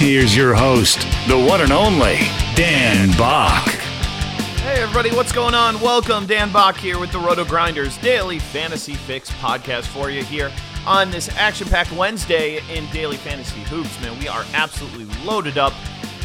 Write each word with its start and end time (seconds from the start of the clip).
Here's 0.00 0.34
your 0.34 0.54
host, 0.54 1.00
the 1.28 1.38
one 1.38 1.60
and 1.60 1.70
only 1.70 2.16
Dan 2.54 3.10
Bach. 3.18 3.68
Hey, 4.62 4.80
everybody, 4.80 5.10
what's 5.10 5.30
going 5.30 5.52
on? 5.52 5.78
Welcome. 5.78 6.26
Dan 6.26 6.50
Bach 6.50 6.78
here 6.78 6.98
with 6.98 7.12
the 7.12 7.18
Roto 7.18 7.44
Grinders 7.44 7.98
Daily 7.98 8.38
Fantasy 8.38 8.94
Fix 8.94 9.30
podcast 9.32 9.84
for 9.88 10.08
you 10.08 10.24
here 10.24 10.50
on 10.86 11.10
this 11.10 11.28
action 11.36 11.68
packed 11.68 11.92
Wednesday 11.92 12.62
in 12.74 12.90
Daily 12.92 13.18
Fantasy 13.18 13.60
Hoops. 13.64 14.00
Man, 14.00 14.18
we 14.18 14.26
are 14.26 14.46
absolutely 14.54 15.04
loaded 15.22 15.58
up 15.58 15.74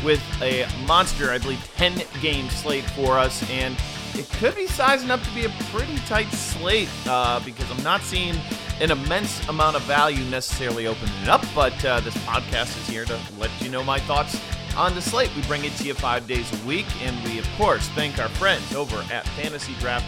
with 0.06 0.24
a 0.42 0.66
monster, 0.88 1.32
I 1.32 1.38
believe, 1.38 1.60
10 1.76 2.02
game 2.22 2.50
slate 2.50 2.86
for 2.92 3.20
us. 3.20 3.44
And 3.50 3.76
it 4.14 4.30
could 4.40 4.56
be 4.56 4.68
sizing 4.68 5.12
up 5.12 5.22
to 5.22 5.36
be 5.36 5.44
a 5.44 5.50
pretty 5.74 5.98
tight 6.06 6.32
slate 6.32 6.88
uh, 7.08 7.42
because 7.44 7.70
I'm 7.70 7.84
not 7.84 8.04
seeing 8.04 8.36
an 8.82 8.92
immense 8.92 9.48
amount 9.48 9.76
of 9.76 9.82
value 9.84 10.24
necessarily 10.26 10.86
opening 10.88 11.16
it 11.22 11.30
up, 11.30 11.44
but 11.56 11.86
uh, 11.86 12.00
this 12.02 12.16
podcast 12.26 12.78
is 12.78 12.88
here 12.88 13.06
to 13.06 13.18
let 13.38 13.50
you 13.62 13.70
know 13.70 13.84
my 13.84 14.00
thoughts 14.00 14.42
on 14.76 14.94
the 14.94 15.02
slate. 15.02 15.34
We 15.36 15.42
bring 15.44 15.64
it 15.64 15.74
to 15.78 15.86
you 15.86 15.94
five 15.94 16.28
days 16.28 16.52
a 16.62 16.68
week, 16.68 16.86
and 17.02 17.24
we, 17.24 17.40
of 17.40 17.48
course, 17.58 17.88
thank 17.90 18.20
our 18.20 18.28
friends 18.30 18.76
over 18.76 18.98
at 19.12 19.26
Fantasy 19.30 19.74
Draft 19.80 20.06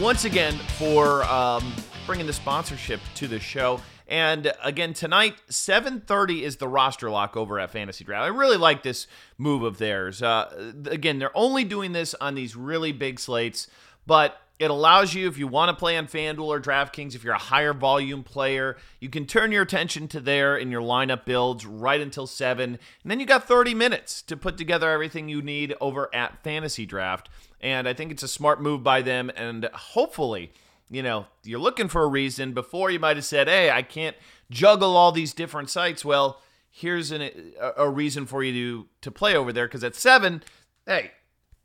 once 0.00 0.24
again 0.24 0.54
for 0.76 1.22
um, 1.24 1.72
bringing 2.06 2.26
the 2.26 2.32
sponsorship 2.32 3.00
to 3.14 3.28
the 3.28 3.38
show. 3.38 3.80
And 4.08 4.52
again, 4.64 4.94
tonight, 4.94 5.36
7.30 5.50 6.42
is 6.42 6.56
the 6.56 6.66
roster 6.66 7.10
lock 7.10 7.36
over 7.36 7.60
at 7.60 7.70
Fantasy 7.70 8.04
Draft. 8.04 8.24
I 8.24 8.28
really 8.28 8.56
like 8.56 8.82
this 8.82 9.06
move 9.36 9.62
of 9.62 9.78
theirs. 9.78 10.22
Uh, 10.22 10.72
again, 10.86 11.18
they're 11.18 11.36
only 11.36 11.62
doing 11.62 11.92
this 11.92 12.14
on 12.20 12.34
these 12.34 12.56
really 12.56 12.90
big 12.90 13.20
slates, 13.20 13.68
but 14.06 14.40
it 14.58 14.70
allows 14.70 15.14
you, 15.14 15.28
if 15.28 15.38
you 15.38 15.46
want 15.46 15.68
to 15.68 15.76
play 15.76 15.96
on 15.96 16.06
FanDuel 16.06 16.46
or 16.46 16.60
DraftKings, 16.60 17.14
if 17.14 17.22
you're 17.22 17.34
a 17.34 17.38
higher 17.38 17.72
volume 17.72 18.24
player, 18.24 18.76
you 18.98 19.08
can 19.08 19.24
turn 19.24 19.52
your 19.52 19.62
attention 19.62 20.08
to 20.08 20.20
there 20.20 20.56
in 20.56 20.70
your 20.70 20.82
lineup 20.82 21.24
builds 21.24 21.64
right 21.64 22.00
until 22.00 22.26
7. 22.26 22.70
And 22.70 22.78
then 23.04 23.20
you 23.20 23.26
got 23.26 23.46
30 23.46 23.74
minutes 23.74 24.20
to 24.22 24.36
put 24.36 24.56
together 24.56 24.90
everything 24.90 25.28
you 25.28 25.42
need 25.42 25.74
over 25.80 26.12
at 26.12 26.42
Fantasy 26.42 26.86
Draft. 26.86 27.28
And 27.60 27.88
I 27.88 27.94
think 27.94 28.10
it's 28.10 28.24
a 28.24 28.28
smart 28.28 28.60
move 28.60 28.82
by 28.82 29.00
them. 29.00 29.30
And 29.36 29.66
hopefully, 29.72 30.52
you 30.90 31.04
know, 31.04 31.26
you're 31.44 31.60
looking 31.60 31.88
for 31.88 32.02
a 32.02 32.08
reason. 32.08 32.52
Before 32.52 32.90
you 32.90 32.98
might 32.98 33.16
have 33.16 33.24
said, 33.24 33.46
hey, 33.46 33.70
I 33.70 33.82
can't 33.82 34.16
juggle 34.50 34.96
all 34.96 35.12
these 35.12 35.32
different 35.32 35.70
sites. 35.70 36.04
Well, 36.04 36.40
here's 36.68 37.12
an, 37.12 37.30
a 37.76 37.88
reason 37.88 38.26
for 38.26 38.42
you 38.42 38.52
to, 38.52 38.88
to 39.02 39.10
play 39.12 39.36
over 39.36 39.52
there 39.52 39.68
because 39.68 39.84
at 39.84 39.94
7, 39.94 40.42
hey, 40.84 41.12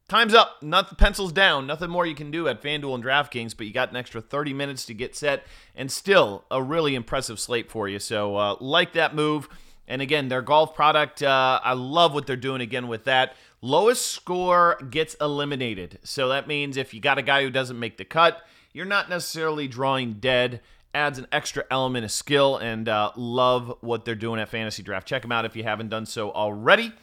Time's 0.10 0.34
up. 0.34 0.62
Nothing 0.62 0.98
pencils 0.98 1.32
down. 1.32 1.66
Nothing 1.66 1.90
more 1.90 2.06
you 2.06 2.16
can 2.16 2.30
do 2.30 2.48
at 2.48 2.62
FanDuel 2.62 2.96
and 2.96 3.04
DraftKings, 3.04 3.56
but 3.56 3.66
you 3.66 3.74
got 3.74 3.90
an 3.90 3.96
extra 3.96 4.22
30 4.22 4.54
minutes 4.54 4.86
to 4.86 4.94
get 4.94 5.16
set, 5.16 5.46
and 5.76 5.92
still 5.92 6.44
a 6.52 6.62
really 6.62 6.94
impressive 6.94 7.40
slate 7.40 7.72
for 7.72 7.88
you. 7.88 8.00
So 8.00 8.36
uh, 8.36 8.56
like 8.60 8.94
that 8.94 9.16
move. 9.16 9.48
And 9.88 10.02
again, 10.02 10.30
their 10.30 10.42
golf 10.42 10.76
product, 10.76 11.24
uh, 11.24 11.60
I 11.64 11.74
love 11.74 12.14
what 12.14 12.28
they're 12.28 12.36
doing 12.36 12.62
again 12.62 12.88
with 12.88 13.06
that. 13.06 13.36
Lowest 13.62 14.08
score 14.08 14.78
gets 14.90 15.16
eliminated. 15.16 16.00
So 16.04 16.30
that 16.30 16.48
means 16.48 16.78
if 16.78 16.94
you 16.94 17.00
got 17.00 17.18
a 17.18 17.22
guy 17.22 17.44
who 17.44 17.50
doesn't 17.50 17.80
make 17.80 17.98
the 17.98 18.06
cut, 18.06 18.42
you're 18.74 18.86
not 18.86 19.10
necessarily 19.10 19.68
drawing 19.68 20.14
dead. 20.16 20.62
Adds 20.94 21.18
an 21.18 21.28
extra 21.32 21.64
element 21.72 22.06
of 22.06 22.12
skill, 22.12 22.58
and 22.58 22.88
uh, 22.88 23.12
love 23.16 23.78
what 23.82 24.06
they're 24.06 24.14
doing 24.14 24.40
at 24.40 24.50
Fantasy 24.50 24.84
Draft. 24.84 25.08
Check 25.08 25.24
them 25.24 25.32
out 25.32 25.44
if 25.44 25.56
you 25.56 25.64
haven't 25.64 25.90
done 25.90 26.06
so 26.06 26.32
already. 26.32 26.94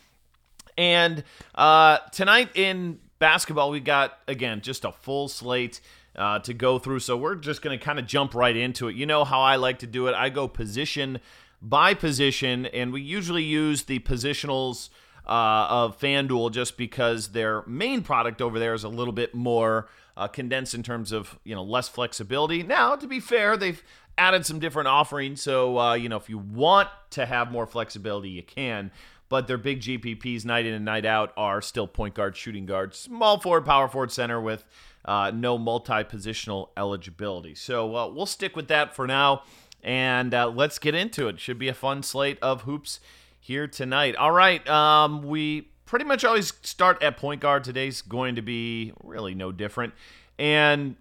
And 0.77 1.25
uh, 1.55 1.99
tonight 2.13 2.51
in 2.55 2.99
basketball, 3.19 3.71
we 3.71 3.81
got, 3.81 4.19
again, 4.29 4.61
just 4.61 4.85
a 4.85 4.93
full 4.93 5.29
slate. 5.29 5.81
Uh, 6.17 6.41
to 6.41 6.53
go 6.53 6.77
through. 6.81 6.99
So 6.99 7.17
we're 7.17 7.37
just 7.37 7.63
going 7.63 7.79
to 7.79 7.83
kind 7.83 8.01
of 8.01 8.05
jump 8.05 8.35
right 8.35 8.57
into 8.57 8.89
it. 8.89 8.97
You 8.97 9.07
know 9.07 9.25
how 9.25 9.41
I 9.43 9.55
like 9.55 9.79
to 9.79 9.87
do 9.87 10.09
it. 10.09 10.15
I 10.15 10.29
go 10.29 10.49
position 10.49 11.21
by 11.63 11.95
position, 11.95 12.67
and 12.67 12.93
we 12.93 13.01
usually 13.01 13.45
use 13.45 13.85
the 13.85 14.01
positionals 14.01 14.89
uh, 15.27 15.67
of 15.69 15.99
FanDuel 16.01 16.53
just 16.53 16.77
because 16.77 17.29
their 17.29 17.63
main 17.67 18.03
product 18.03 18.43
over 18.43 18.59
there 18.59 18.75
is 18.75 18.85
a 18.85 18.89
little 18.89 19.13
bit 19.13 19.35
more 19.35 19.89
uh, 20.17 20.27
condensed 20.27 20.75
in 20.75 20.83
terms 20.83 21.13
of 21.13 21.39
you 21.45 21.55
know 21.55 21.63
less 21.63 21.89
flexibility. 21.89 22.63
Now, 22.63 22.97
to 22.97 23.07
be 23.07 23.21
fair, 23.21 23.57
they've 23.57 23.83
added 24.19 24.45
some 24.45 24.59
different 24.59 24.89
offerings, 24.89 25.41
so 25.41 25.79
uh, 25.79 25.95
you 25.95 26.09
know 26.09 26.17
if 26.17 26.29
you 26.29 26.39
want 26.39 26.89
to 27.11 27.27
have 27.27 27.53
more 27.53 27.67
flexibility, 27.67 28.31
you 28.31 28.43
can 28.43 28.91
but 29.31 29.47
their 29.47 29.57
big 29.57 29.81
GPPs 29.81 30.45
night 30.45 30.67
in 30.67 30.75
and 30.75 30.85
night 30.85 31.07
out 31.07 31.33
are 31.37 31.63
still 31.63 31.87
point 31.87 32.15
guard, 32.15 32.37
shooting 32.37 32.67
guard, 32.67 32.95
small 32.95 33.41
forward, 33.41 33.65
power 33.65 33.89
forward, 33.89 34.13
center 34.13 34.39
with 34.41 34.67
uh, 35.07 35.31
no 35.33 35.57
multi 35.57 36.03
positional 36.05 36.69
eligibility. 36.77 37.55
So 37.55 37.97
uh, 37.97 38.09
we'll 38.09 38.27
stick 38.27 38.55
with 38.57 38.69
that 38.69 38.95
for 38.95 39.07
now. 39.07 39.45
And 39.83 40.35
uh, 40.35 40.51
let's 40.51 40.79
get 40.79 40.95
into 40.95 41.29
it. 41.29 41.41
Should 41.41 41.59
be 41.59 41.69
a 41.69 41.75
fun 41.75 42.03
slate 42.03 42.39
of 42.43 42.63
hoops 42.63 43.01
here 43.39 43.67
tonight. 43.67 44.17
All 44.17 44.33
right. 44.33 44.69
Um, 44.69 45.23
we 45.23 45.69
pretty 45.87 46.05
much 46.05 46.25
always 46.25 46.53
start 46.63 47.03
at 47.03 47.17
point 47.17 47.41
guard. 47.41 47.65
Today's 47.65 48.03
going 48.03 48.35
to 48.35 48.43
be 48.43 48.93
really 49.03 49.35
no 49.35 49.53
different. 49.53 49.95
And 50.39 50.97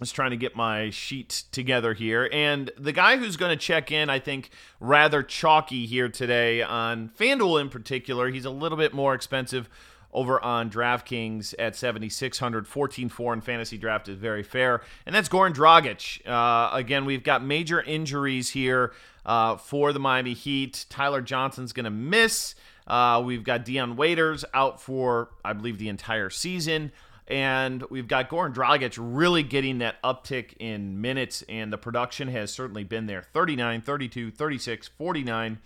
was 0.00 0.12
trying 0.12 0.30
to 0.30 0.36
get 0.36 0.54
my 0.54 0.90
sheet 0.90 1.44
together 1.52 1.94
here. 1.94 2.28
And 2.32 2.70
the 2.78 2.92
guy 2.92 3.16
who's 3.16 3.36
going 3.36 3.50
to 3.50 3.56
check 3.56 3.90
in, 3.90 4.08
I 4.10 4.18
think, 4.18 4.50
rather 4.80 5.22
chalky 5.22 5.86
here 5.86 6.08
today 6.08 6.62
on 6.62 7.10
FanDuel 7.18 7.60
in 7.60 7.68
particular. 7.68 8.30
He's 8.30 8.44
a 8.44 8.50
little 8.50 8.78
bit 8.78 8.94
more 8.94 9.14
expensive 9.14 9.68
over 10.12 10.42
on 10.42 10.70
DraftKings 10.70 11.54
at 11.58 11.76
7,600. 11.76 12.66
14 12.66 13.08
4 13.08 13.34
in 13.34 13.40
fantasy 13.40 13.76
draft 13.76 14.08
is 14.08 14.16
very 14.16 14.42
fair. 14.42 14.82
And 15.06 15.14
that's 15.14 15.28
Goran 15.28 15.54
Dragic. 15.54 16.26
Uh, 16.26 16.74
again, 16.74 17.04
we've 17.04 17.24
got 17.24 17.44
major 17.44 17.80
injuries 17.82 18.50
here 18.50 18.92
uh, 19.26 19.56
for 19.56 19.92
the 19.92 20.00
Miami 20.00 20.32
Heat. 20.32 20.86
Tyler 20.88 21.20
Johnson's 21.20 21.72
going 21.72 21.84
to 21.84 21.90
miss. 21.90 22.54
Uh, 22.86 23.22
we've 23.24 23.44
got 23.44 23.66
Dion 23.66 23.96
Waiters 23.96 24.44
out 24.54 24.80
for, 24.80 25.28
I 25.44 25.52
believe, 25.52 25.78
the 25.78 25.90
entire 25.90 26.30
season. 26.30 26.90
And 27.28 27.82
we've 27.90 28.08
got 28.08 28.30
Goran 28.30 28.54
Dragic 28.54 28.96
really 28.98 29.42
getting 29.42 29.78
that 29.78 30.02
uptick 30.02 30.54
in 30.58 31.02
minutes, 31.02 31.44
and 31.46 31.70
the 31.70 31.76
production 31.76 32.28
has 32.28 32.50
certainly 32.50 32.84
been 32.84 33.06
there 33.06 33.22
39, 33.22 33.82
32, 33.82 34.30
36, 34.30 34.88
49, 34.88 35.58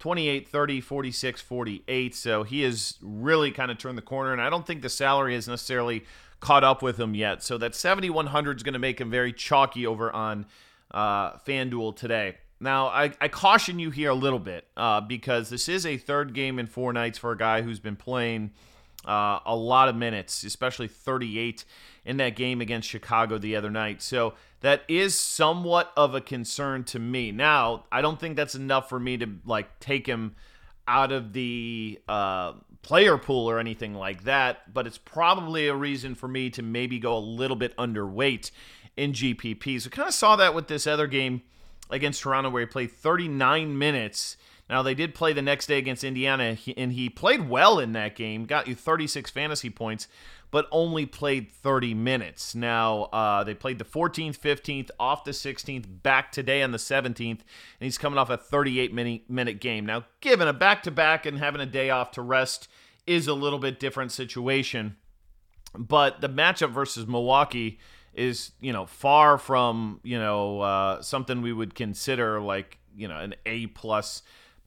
28, 0.00 0.48
30, 0.48 0.80
46, 0.80 1.40
48. 1.40 2.14
So 2.16 2.42
he 2.42 2.62
has 2.62 2.98
really 3.00 3.52
kind 3.52 3.70
of 3.70 3.78
turned 3.78 3.96
the 3.96 4.02
corner, 4.02 4.32
and 4.32 4.42
I 4.42 4.50
don't 4.50 4.66
think 4.66 4.82
the 4.82 4.88
salary 4.88 5.34
has 5.36 5.46
necessarily 5.46 6.04
caught 6.40 6.64
up 6.64 6.82
with 6.82 6.98
him 6.98 7.14
yet. 7.14 7.44
So 7.44 7.56
that 7.58 7.76
7,100 7.76 8.56
is 8.56 8.64
going 8.64 8.72
to 8.72 8.80
make 8.80 9.00
him 9.00 9.08
very 9.08 9.32
chalky 9.32 9.86
over 9.86 10.10
on 10.12 10.46
uh, 10.90 11.34
FanDuel 11.38 11.94
today. 11.94 12.38
Now, 12.58 12.88
I, 12.88 13.12
I, 13.20 13.28
caution 13.28 13.78
you 13.78 13.90
here 13.90 14.10
a 14.10 14.14
little 14.14 14.38
bit 14.38 14.66
uh, 14.76 15.00
because 15.00 15.48
this 15.48 15.68
is 15.68 15.86
a 15.86 15.96
third 15.96 16.34
game 16.34 16.58
in 16.58 16.66
four 16.66 16.92
nights 16.92 17.18
for 17.18 17.30
a 17.32 17.36
guy 17.36 17.62
who's 17.62 17.78
been 17.78 17.94
playing– 17.94 18.50
uh, 19.06 19.40
a 19.44 19.56
lot 19.56 19.88
of 19.88 19.96
minutes, 19.96 20.44
especially 20.44 20.88
38 20.88 21.64
in 22.04 22.16
that 22.18 22.36
game 22.36 22.60
against 22.60 22.88
Chicago 22.88 23.38
the 23.38 23.56
other 23.56 23.70
night. 23.70 24.02
So 24.02 24.34
that 24.60 24.82
is 24.88 25.18
somewhat 25.18 25.92
of 25.96 26.14
a 26.14 26.20
concern 26.20 26.84
to 26.84 26.98
me. 26.98 27.32
Now, 27.32 27.84
I 27.90 28.02
don't 28.02 28.18
think 28.18 28.36
that's 28.36 28.54
enough 28.54 28.88
for 28.88 28.98
me 28.98 29.16
to 29.18 29.28
like 29.44 29.80
take 29.80 30.06
him 30.06 30.34
out 30.86 31.12
of 31.12 31.32
the 31.32 32.00
uh, 32.08 32.54
player 32.82 33.16
pool 33.18 33.48
or 33.48 33.58
anything 33.58 33.94
like 33.94 34.24
that, 34.24 34.72
but 34.72 34.86
it's 34.86 34.98
probably 34.98 35.68
a 35.68 35.74
reason 35.74 36.14
for 36.14 36.28
me 36.28 36.50
to 36.50 36.62
maybe 36.62 36.98
go 36.98 37.16
a 37.16 37.20
little 37.20 37.56
bit 37.56 37.76
underweight 37.76 38.50
in 38.96 39.12
GPP. 39.12 39.80
So 39.80 39.90
kind 39.90 40.08
of 40.08 40.14
saw 40.14 40.36
that 40.36 40.54
with 40.54 40.68
this 40.68 40.86
other 40.86 41.06
game 41.06 41.42
against 41.90 42.22
Toronto 42.22 42.50
where 42.50 42.60
he 42.60 42.66
played 42.66 42.90
39 42.90 43.78
minutes 43.78 44.36
Now, 44.72 44.80
they 44.80 44.94
did 44.94 45.14
play 45.14 45.34
the 45.34 45.42
next 45.42 45.66
day 45.66 45.76
against 45.76 46.02
Indiana, 46.02 46.56
and 46.78 46.94
he 46.94 47.10
played 47.10 47.46
well 47.46 47.78
in 47.78 47.92
that 47.92 48.16
game, 48.16 48.46
got 48.46 48.66
you 48.66 48.74
36 48.74 49.30
fantasy 49.30 49.68
points, 49.68 50.08
but 50.50 50.66
only 50.70 51.04
played 51.04 51.52
30 51.52 51.92
minutes. 51.92 52.54
Now, 52.54 53.02
uh, 53.12 53.44
they 53.44 53.52
played 53.52 53.78
the 53.78 53.84
14th, 53.84 54.38
15th, 54.38 54.88
off 54.98 55.24
the 55.24 55.32
16th, 55.32 56.02
back 56.02 56.32
today 56.32 56.62
on 56.62 56.70
the 56.70 56.78
17th, 56.78 57.28
and 57.28 57.40
he's 57.80 57.98
coming 57.98 58.18
off 58.18 58.30
a 58.30 58.38
38 58.38 58.94
minute, 58.94 59.60
game. 59.60 59.84
Now, 59.84 60.06
given 60.22 60.48
a 60.48 60.54
back 60.54 60.82
to 60.84 60.90
back 60.90 61.26
and 61.26 61.38
having 61.38 61.60
a 61.60 61.66
day 61.66 61.90
off 61.90 62.10
to 62.12 62.22
rest 62.22 62.66
is 63.06 63.28
a 63.28 63.34
little 63.34 63.58
bit 63.58 63.78
different 63.78 64.10
situation, 64.10 64.96
but 65.76 66.22
the 66.22 66.30
matchup 66.30 66.70
versus 66.70 67.06
Milwaukee 67.06 67.78
is 68.14 68.52
you 68.60 68.72
know 68.72 68.86
far 68.86 69.36
from 69.36 70.00
you 70.02 70.18
know 70.18 70.60
uh, 70.62 71.02
something 71.02 71.42
we 71.42 71.52
would 71.52 71.74
consider 71.74 72.40
like 72.40 72.78
you 72.96 73.08
know 73.08 73.18
an 73.18 73.34
A 73.44 73.66
plus 73.68 74.22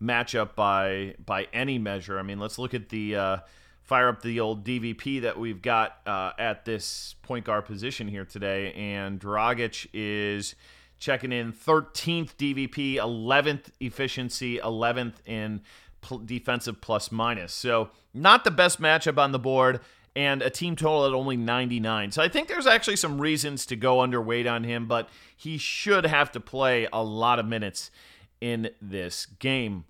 matchup 0.05 0.55
by 0.55 1.15
by 1.25 1.47
any 1.53 1.77
measure. 1.79 2.19
I 2.19 2.23
mean, 2.23 2.39
let's 2.39 2.57
look 2.57 2.73
at 2.73 2.89
the 2.89 3.15
uh, 3.15 3.37
fire 3.81 4.09
up 4.09 4.21
the 4.21 4.39
old 4.39 4.65
DVP 4.65 5.21
that 5.21 5.39
we've 5.39 5.61
got 5.61 5.97
uh, 6.05 6.31
at 6.37 6.65
this 6.65 7.15
point 7.21 7.45
guard 7.45 7.65
position 7.65 8.07
here 8.07 8.25
today, 8.25 8.73
and 8.73 9.19
Dragic 9.19 9.87
is 9.93 10.55
checking 10.97 11.31
in 11.31 11.51
13th 11.51 12.35
DVP, 12.35 12.95
11th 12.95 13.65
efficiency, 13.79 14.57
11th 14.57 15.15
in 15.25 15.61
pl- 16.01 16.19
defensive 16.19 16.81
plus 16.81 17.11
minus. 17.11 17.53
So 17.53 17.89
not 18.13 18.43
the 18.43 18.51
best 18.51 18.81
matchup 18.81 19.17
on 19.17 19.31
the 19.31 19.39
board 19.39 19.81
and 20.15 20.41
a 20.41 20.49
team 20.49 20.75
total 20.75 21.05
at 21.05 21.13
only 21.13 21.35
99. 21.35 22.11
So 22.11 22.23
I 22.23 22.29
think 22.29 22.47
there's 22.47 22.67
actually 22.67 22.95
some 22.95 23.19
reasons 23.19 23.65
to 23.67 23.75
go 23.75 23.97
underweight 23.97 24.49
on 24.49 24.63
him, 24.63 24.87
but 24.87 25.09
he 25.35 25.57
should 25.57 26.05
have 26.05 26.31
to 26.31 26.39
play 26.39 26.87
a 26.93 27.03
lot 27.03 27.37
of 27.37 27.45
minutes 27.45 27.91
in 28.39 28.69
this 28.81 29.25
game. 29.25 29.83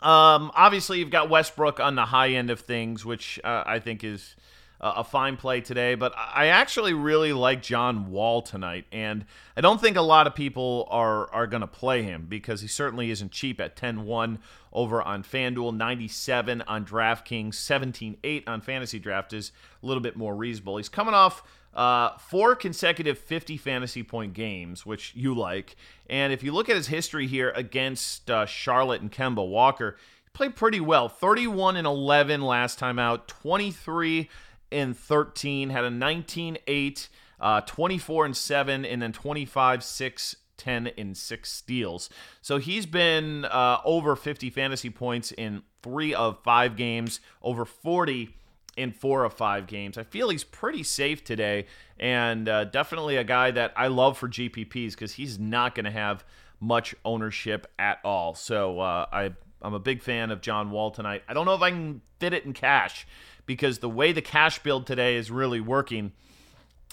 Um, 0.00 0.52
obviously, 0.54 0.98
you've 1.00 1.10
got 1.10 1.28
Westbrook 1.28 1.80
on 1.80 1.94
the 1.94 2.06
high 2.06 2.30
end 2.30 2.50
of 2.50 2.60
things, 2.60 3.04
which 3.04 3.40
uh, 3.42 3.64
I 3.66 3.80
think 3.80 4.04
is 4.04 4.36
a 4.80 5.02
fine 5.02 5.36
play 5.36 5.60
today. 5.60 5.94
But 5.94 6.14
I 6.16 6.46
actually 6.46 6.94
really 6.94 7.32
like 7.32 7.62
John 7.62 8.10
Wall 8.10 8.42
tonight, 8.42 8.84
and 8.92 9.24
I 9.56 9.60
don't 9.60 9.80
think 9.80 9.96
a 9.96 10.02
lot 10.02 10.26
of 10.26 10.34
people 10.34 10.86
are 10.90 11.30
are 11.32 11.46
going 11.46 11.62
to 11.62 11.66
play 11.66 12.02
him 12.02 12.26
because 12.28 12.60
he 12.60 12.68
certainly 12.68 13.10
isn't 13.10 13.32
cheap 13.32 13.60
at 13.60 13.76
10-1 13.76 14.38
over 14.72 15.02
on 15.02 15.22
FanDuel, 15.22 15.76
97 15.76 16.62
on 16.62 16.84
DraftKings, 16.84 17.54
17-8 17.54 18.44
on 18.46 18.60
Fantasy 18.60 18.98
Draft 18.98 19.32
is 19.32 19.50
a 19.82 19.86
little 19.86 20.02
bit 20.02 20.16
more 20.16 20.36
reasonable. 20.36 20.76
He's 20.76 20.88
coming 20.88 21.14
off 21.14 21.42
uh, 21.74 22.16
four 22.18 22.54
consecutive 22.54 23.18
50 23.18 23.56
fantasy 23.56 24.02
point 24.02 24.34
games, 24.34 24.84
which 24.84 25.12
you 25.14 25.34
like. 25.34 25.76
And 26.08 26.32
if 26.32 26.42
you 26.42 26.52
look 26.52 26.68
at 26.68 26.76
his 26.76 26.88
history 26.88 27.26
here 27.26 27.52
against 27.54 28.30
uh, 28.30 28.46
Charlotte 28.46 29.00
and 29.00 29.12
Kemba 29.12 29.46
Walker, 29.46 29.96
he 30.24 30.30
played 30.32 30.56
pretty 30.56 30.80
well. 30.80 31.08
31 31.08 31.76
and 31.76 31.86
11 31.86 32.42
last 32.42 32.78
time 32.78 32.98
out, 32.98 33.28
23 33.28 34.28
and 34.72 34.96
13, 34.96 35.70
had 35.70 35.84
a 35.84 35.90
19 35.90 36.58
8, 36.66 37.08
uh, 37.40 37.60
24 37.62 38.24
and 38.26 38.36
7, 38.36 38.84
and 38.84 39.02
then 39.02 39.12
25 39.12 39.84
6 39.84 40.36
10 40.58 40.88
and 40.98 41.16
6 41.16 41.50
steals. 41.50 42.10
So 42.42 42.58
he's 42.58 42.84
been 42.84 43.44
uh, 43.44 43.78
over 43.84 44.16
50 44.16 44.50
fantasy 44.50 44.90
points 44.90 45.30
in 45.32 45.62
three 45.82 46.12
of 46.12 46.42
five 46.42 46.76
games, 46.76 47.20
over 47.42 47.64
40 47.64 48.34
in 48.78 48.92
four 48.92 49.24
of 49.24 49.34
five 49.34 49.66
games. 49.66 49.98
I 49.98 50.04
feel 50.04 50.28
he's 50.28 50.44
pretty 50.44 50.84
safe 50.84 51.24
today, 51.24 51.66
and 51.98 52.48
uh, 52.48 52.64
definitely 52.64 53.16
a 53.16 53.24
guy 53.24 53.50
that 53.50 53.72
I 53.76 53.88
love 53.88 54.16
for 54.16 54.28
GPPs 54.28 54.92
because 54.92 55.14
he's 55.14 55.38
not 55.38 55.74
going 55.74 55.84
to 55.84 55.90
have 55.90 56.24
much 56.60 56.94
ownership 57.04 57.66
at 57.78 57.98
all. 58.04 58.34
So 58.34 58.78
uh, 58.78 59.06
I, 59.12 59.32
I'm 59.60 59.74
a 59.74 59.80
big 59.80 60.00
fan 60.00 60.30
of 60.30 60.40
John 60.40 60.70
Wall 60.70 60.92
tonight. 60.92 61.24
I 61.28 61.34
don't 61.34 61.44
know 61.44 61.54
if 61.54 61.62
I 61.62 61.70
can 61.70 62.00
fit 62.20 62.32
it 62.32 62.44
in 62.44 62.52
cash 62.52 63.04
because 63.46 63.80
the 63.80 63.88
way 63.88 64.12
the 64.12 64.22
cash 64.22 64.60
build 64.60 64.86
today 64.86 65.16
is 65.16 65.28
really 65.30 65.60
working 65.60 66.12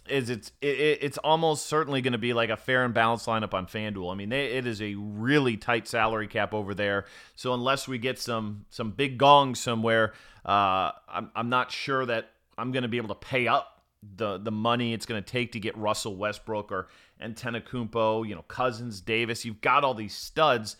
is 0.07 0.29
it's 0.29 0.51
it, 0.61 0.99
it's 1.01 1.17
almost 1.19 1.65
certainly 1.65 2.01
going 2.01 2.13
to 2.13 2.19
be 2.19 2.33
like 2.33 2.49
a 2.49 2.57
fair 2.57 2.85
and 2.85 2.93
balanced 2.93 3.25
lineup 3.25 3.53
on 3.53 3.65
FanDuel. 3.65 4.11
I 4.11 4.15
mean, 4.15 4.29
they, 4.29 4.47
it 4.53 4.67
is 4.67 4.81
a 4.81 4.95
really 4.95 5.57
tight 5.57 5.87
salary 5.87 6.27
cap 6.27 6.53
over 6.53 6.73
there. 6.73 7.05
So 7.35 7.53
unless 7.53 7.87
we 7.87 7.97
get 7.97 8.19
some 8.19 8.65
some 8.69 8.91
big 8.91 9.17
gongs 9.17 9.59
somewhere, 9.59 10.13
uh, 10.45 10.91
I'm 11.07 11.31
I'm 11.35 11.49
not 11.49 11.71
sure 11.71 12.05
that 12.05 12.31
I'm 12.57 12.71
going 12.71 12.83
to 12.83 12.89
be 12.89 12.97
able 12.97 13.09
to 13.09 13.15
pay 13.15 13.47
up 13.47 13.81
the 14.15 14.37
the 14.37 14.51
money 14.51 14.93
it's 14.93 15.05
going 15.05 15.21
to 15.21 15.27
take 15.29 15.53
to 15.53 15.59
get 15.59 15.77
Russell 15.77 16.15
Westbrook 16.15 16.71
or 16.71 16.87
Antetokounmpo, 17.21 18.27
you 18.27 18.35
know, 18.35 18.43
Cousins, 18.43 19.01
Davis. 19.01 19.45
You've 19.45 19.61
got 19.61 19.83
all 19.83 19.93
these 19.93 20.15
studs, 20.15 20.75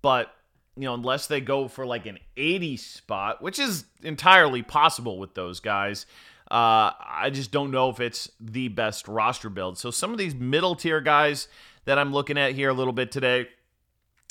but 0.00 0.34
you 0.76 0.84
know, 0.84 0.94
unless 0.94 1.26
they 1.26 1.40
go 1.40 1.68
for 1.68 1.84
like 1.84 2.06
an 2.06 2.18
80 2.36 2.78
spot, 2.78 3.42
which 3.42 3.58
is 3.58 3.84
entirely 4.02 4.62
possible 4.62 5.18
with 5.18 5.34
those 5.34 5.60
guys. 5.60 6.06
Uh, 6.52 6.92
I 7.00 7.30
just 7.32 7.50
don't 7.50 7.70
know 7.70 7.88
if 7.88 7.98
it's 7.98 8.30
the 8.38 8.68
best 8.68 9.08
roster 9.08 9.48
build. 9.48 9.78
So 9.78 9.90
some 9.90 10.12
of 10.12 10.18
these 10.18 10.34
middle 10.34 10.74
tier 10.74 11.00
guys 11.00 11.48
that 11.86 11.98
I'm 11.98 12.12
looking 12.12 12.36
at 12.36 12.52
here 12.52 12.68
a 12.68 12.74
little 12.74 12.92
bit 12.92 13.10
today, 13.10 13.48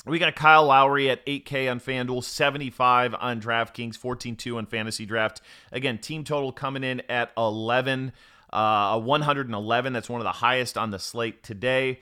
we 0.06 0.20
got 0.20 0.36
Kyle 0.36 0.66
Lowry 0.66 1.10
at 1.10 1.26
8K 1.26 1.68
on 1.68 1.80
FanDuel, 1.80 2.22
75 2.22 3.16
on 3.18 3.40
DraftKings, 3.40 3.98
14-2 3.98 4.56
on 4.56 4.66
Fantasy 4.66 5.04
Draft. 5.04 5.40
Again, 5.72 5.98
team 5.98 6.22
total 6.22 6.52
coming 6.52 6.84
in 6.84 7.02
at 7.08 7.32
11, 7.36 8.12
uh, 8.52 9.00
111. 9.00 9.92
That's 9.92 10.08
one 10.08 10.20
of 10.20 10.24
the 10.24 10.30
highest 10.30 10.78
on 10.78 10.92
the 10.92 11.00
slate 11.00 11.42
today. 11.42 11.98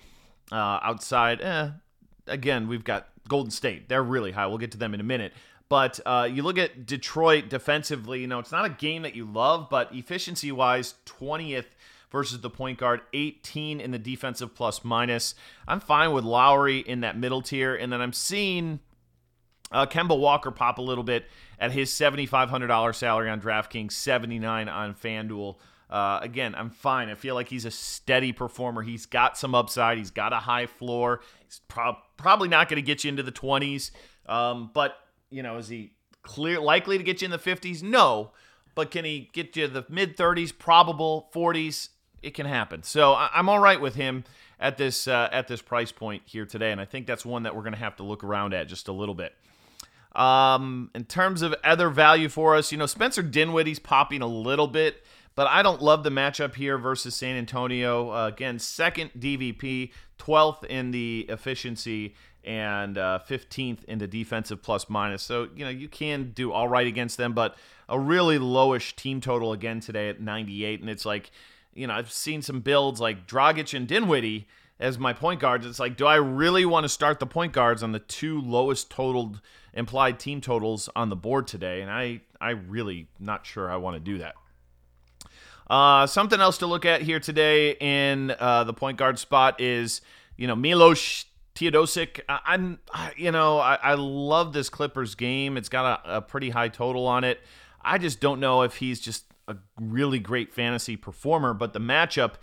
Uh, 0.53 0.81
outside, 0.83 1.41
eh, 1.41 1.71
again, 2.27 2.69
we've 2.69 2.85
got 2.85 3.09
Golden 3.27 3.51
State. 3.51 3.89
They're 3.89 4.03
really 4.03 4.33
high. 4.33 4.47
We'll 4.49 4.59
get 4.59 4.73
to 4.73 4.79
them 4.79 4.93
in 4.93 5.01
a 5.01 5.05
minute. 5.05 5.33
But 5.71 6.01
uh, 6.05 6.29
you 6.31 6.43
look 6.43 6.59
at 6.59 6.85
Detroit 6.85 7.49
defensively, 7.49 8.21
you 8.21 8.27
know, 8.27 8.41
it's 8.41 8.51
not 8.51 8.65
a 8.65 8.71
game 8.71 9.03
that 9.03 9.15
you 9.15 9.25
love, 9.25 9.69
but 9.71 9.95
efficiency 9.95 10.51
wise, 10.51 10.95
20th 11.07 11.67
versus 12.11 12.41
the 12.41 12.51
point 12.51 12.77
guard, 12.77 13.03
18 13.13 13.81
in 13.81 13.93
the 13.93 13.99
defensive 13.99 14.53
plus 14.53 14.85
minus. 14.85 15.37
I'm 15.69 15.79
fine 15.79 16.13
with 16.13 16.25
Lowry 16.25 16.81
in 16.81 17.03
that 17.03 17.17
middle 17.17 17.41
tier. 17.41 17.77
And 17.77 17.93
then 17.93 18.01
I'm 18.01 18.13
seeing 18.13 18.81
uh, 19.71 19.87
Kemba 19.87 20.19
Walker 20.19 20.51
pop 20.51 20.79
a 20.79 20.83
little 20.83 21.05
bit 21.05 21.27
at 21.61 21.71
his 21.71 21.91
$7,500 21.93 22.95
salary 22.97 23.31
on 23.31 23.41
DraftKings, 23.41 23.93
79 23.93 24.69
on 24.69 24.95
FanDuel. 24.95 25.55
Uh, 25.89 26.19
again, 26.21 26.57
I'm 26.57 26.71
fine. 26.71 27.11
I 27.11 27.15
feel 27.15 27.37
like 27.37 27.49
he's 27.49 27.65
a 27.65 27.71
steady 27.71 28.33
performer. 28.33 28.83
He's 28.83 29.07
got 29.07 29.39
some 29.39 29.55
upside. 29.55 29.99
He's 29.99 30.11
got 30.11 30.33
a 30.33 30.39
high 30.39 30.67
floor. 30.67 31.21
He's 31.45 31.61
pro- 31.69 31.97
probably 32.17 32.49
not 32.49 32.69
going 32.69 32.83
to 32.83 32.87
get 32.87 33.05
you 33.05 33.09
into 33.09 33.23
the 33.23 33.33
20s. 33.33 33.93
Um, 34.27 34.71
but, 34.75 34.97
you 35.31 35.43
know, 35.43 35.57
is 35.57 35.69
he 35.69 35.93
clear 36.23 36.61
likely 36.61 36.99
to 36.99 37.05
get 37.05 37.23
you 37.23 37.27
in 37.27 37.31
the 37.31 37.39
50s? 37.39 37.83
No. 37.83 38.33
But 38.75 38.91
can 38.91 39.05
he 39.05 39.31
get 39.33 39.57
you 39.57 39.67
the 39.67 39.85
mid 39.89 40.17
30s? 40.17 40.57
Probable 40.57 41.29
40s. 41.35 41.91
It 42.23 42.35
can 42.35 42.47
happen. 42.47 42.83
So 42.83 43.13
I- 43.13 43.31
am 43.35 43.49
all 43.49 43.59
right 43.59 43.81
with 43.81 43.95
him 43.95 44.25
at 44.59 44.77
this 44.77 45.09
uh, 45.09 45.29
at 45.33 45.49
this 45.49 45.63
price 45.63 45.91
point 45.91 46.23
here 46.27 46.45
today, 46.45 46.71
and 46.71 46.81
I 46.81 46.85
think 46.85 47.07
that's 47.07 47.25
one 47.25 47.45
that 47.45 47.57
we're 47.57 47.63
going 47.63 47.73
to 47.73 47.79
have 47.79 47.97
to 47.97 48.03
look 48.03 48.23
around 48.23 48.53
at 48.53 48.69
just 48.69 48.89
a 48.89 48.93
little 48.93 49.15
bit. 49.15 49.35
Um, 50.15 50.91
in 50.95 51.05
terms 51.05 51.41
of 51.41 51.55
other 51.65 51.89
value 51.89 52.29
for 52.29 52.57
us, 52.57 52.71
you 52.71 52.79
know, 52.79 52.87
Spencer 52.87 53.23
Dinwiddie's 53.23 53.79
popping 53.79 54.23
a 54.23 54.27
little 54.27 54.67
bit. 54.67 55.03
But 55.37 55.47
I 55.47 55.63
don't 55.63 55.81
love 55.81 56.03
the 56.03 56.11
matchup 56.11 56.57
here 56.57 56.77
versus 56.77 57.15
San 57.15 57.37
Antonio. 57.37 58.11
Uh, 58.11 58.27
again, 58.27 58.59
second 58.59 59.11
DVP, 59.19 59.93
12th 60.19 60.65
in 60.65 60.91
the 60.91 61.27
efficiency, 61.29 62.15
and 62.45 62.97
uh, 62.97 63.21
15th 63.29 63.85
in 63.85 63.99
the 63.99 64.07
defensive 64.07 64.63
plus 64.63 64.89
minus. 64.89 65.23
So, 65.23 65.49
you 65.55 65.65
know, 65.65 65.71
you 65.71 65.89
can 65.89 66.33
do 66.33 66.53
all 66.53 66.69
right 66.69 66.87
against 66.87 67.17
them, 67.17 67.33
but 67.33 67.57
a 67.89 67.99
really 67.99 68.39
lowish 68.39 68.95
team 68.97 69.21
total 69.21 69.53
again 69.53 69.81
today 69.81 70.09
at 70.09 70.21
98. 70.21 70.81
And 70.81 70.89
it's 70.89 71.05
like, 71.05 71.31
you 71.75 71.87
know, 71.87 71.95
I've 71.95 72.13
seen 72.13 72.43
some 72.43 72.61
builds 72.61 73.01
like 73.01 73.27
Dragic 73.27 73.77
and 73.77 73.87
Dinwiddie 73.87 74.47
as 74.79 74.99
my 74.99 75.13
point 75.13 75.41
guards. 75.41 75.67
It's 75.67 75.79
like, 75.79 75.97
do 75.97 76.07
I 76.07 76.17
really 76.17 76.65
want 76.65 76.85
to 76.85 76.89
start 76.89 77.21
the 77.21 77.27
point 77.27 77.53
guards 77.53 77.83
on 77.83 77.93
the 77.93 77.99
two 77.99 78.41
lowest 78.41 78.91
totaled 78.91 79.41
implied 79.75 80.19
team 80.19 80.41
totals 80.41 80.89
on 80.97 81.11
the 81.11 81.17
board 81.17 81.47
today? 81.47 81.83
And 81.83 81.91
I, 81.91 82.23
I 82.41 82.51
really 82.51 83.09
not 83.19 83.45
sure 83.45 83.71
I 83.71 83.77
want 83.77 83.97
to 83.97 84.01
do 84.01 84.19
that. 84.19 84.35
Uh, 85.69 86.07
something 86.07 86.41
else 86.41 86.59
to 86.59 86.67
look 86.67 86.85
at 86.85 87.03
here 87.03 87.21
today 87.21 87.77
in 87.79 88.35
uh, 88.41 88.65
the 88.65 88.73
point 88.73 88.99
guard 88.99 89.19
spot 89.21 89.61
is, 89.61 90.01
you 90.37 90.49
know, 90.49 90.57
Milos 90.57 91.27
Teodosic. 91.55 92.21
I, 92.29 92.55
am 92.55 92.79
you 93.17 93.31
know, 93.33 93.59
I, 93.59 93.75
I, 93.75 93.95
love 93.95 94.53
this 94.53 94.69
Clippers 94.69 95.15
game. 95.15 95.57
It's 95.57 95.69
got 95.69 96.05
a, 96.05 96.17
a 96.17 96.23
pretty 96.23 96.51
high 96.51 96.69
total 96.69 97.07
on 97.07 97.25
it. 97.25 97.41
I 97.83 97.99
just 97.99 98.21
don't 98.21 98.41
know 98.41 98.63
if 98.63 98.77
he's 98.77 99.01
just 99.01 99.25
a 99.49 99.57
really 99.81 100.19
great 100.19 100.53
fantasy 100.53 100.97
performer, 100.97 101.55
but 101.55 101.73
the 101.73 101.81
matchup 101.81 102.35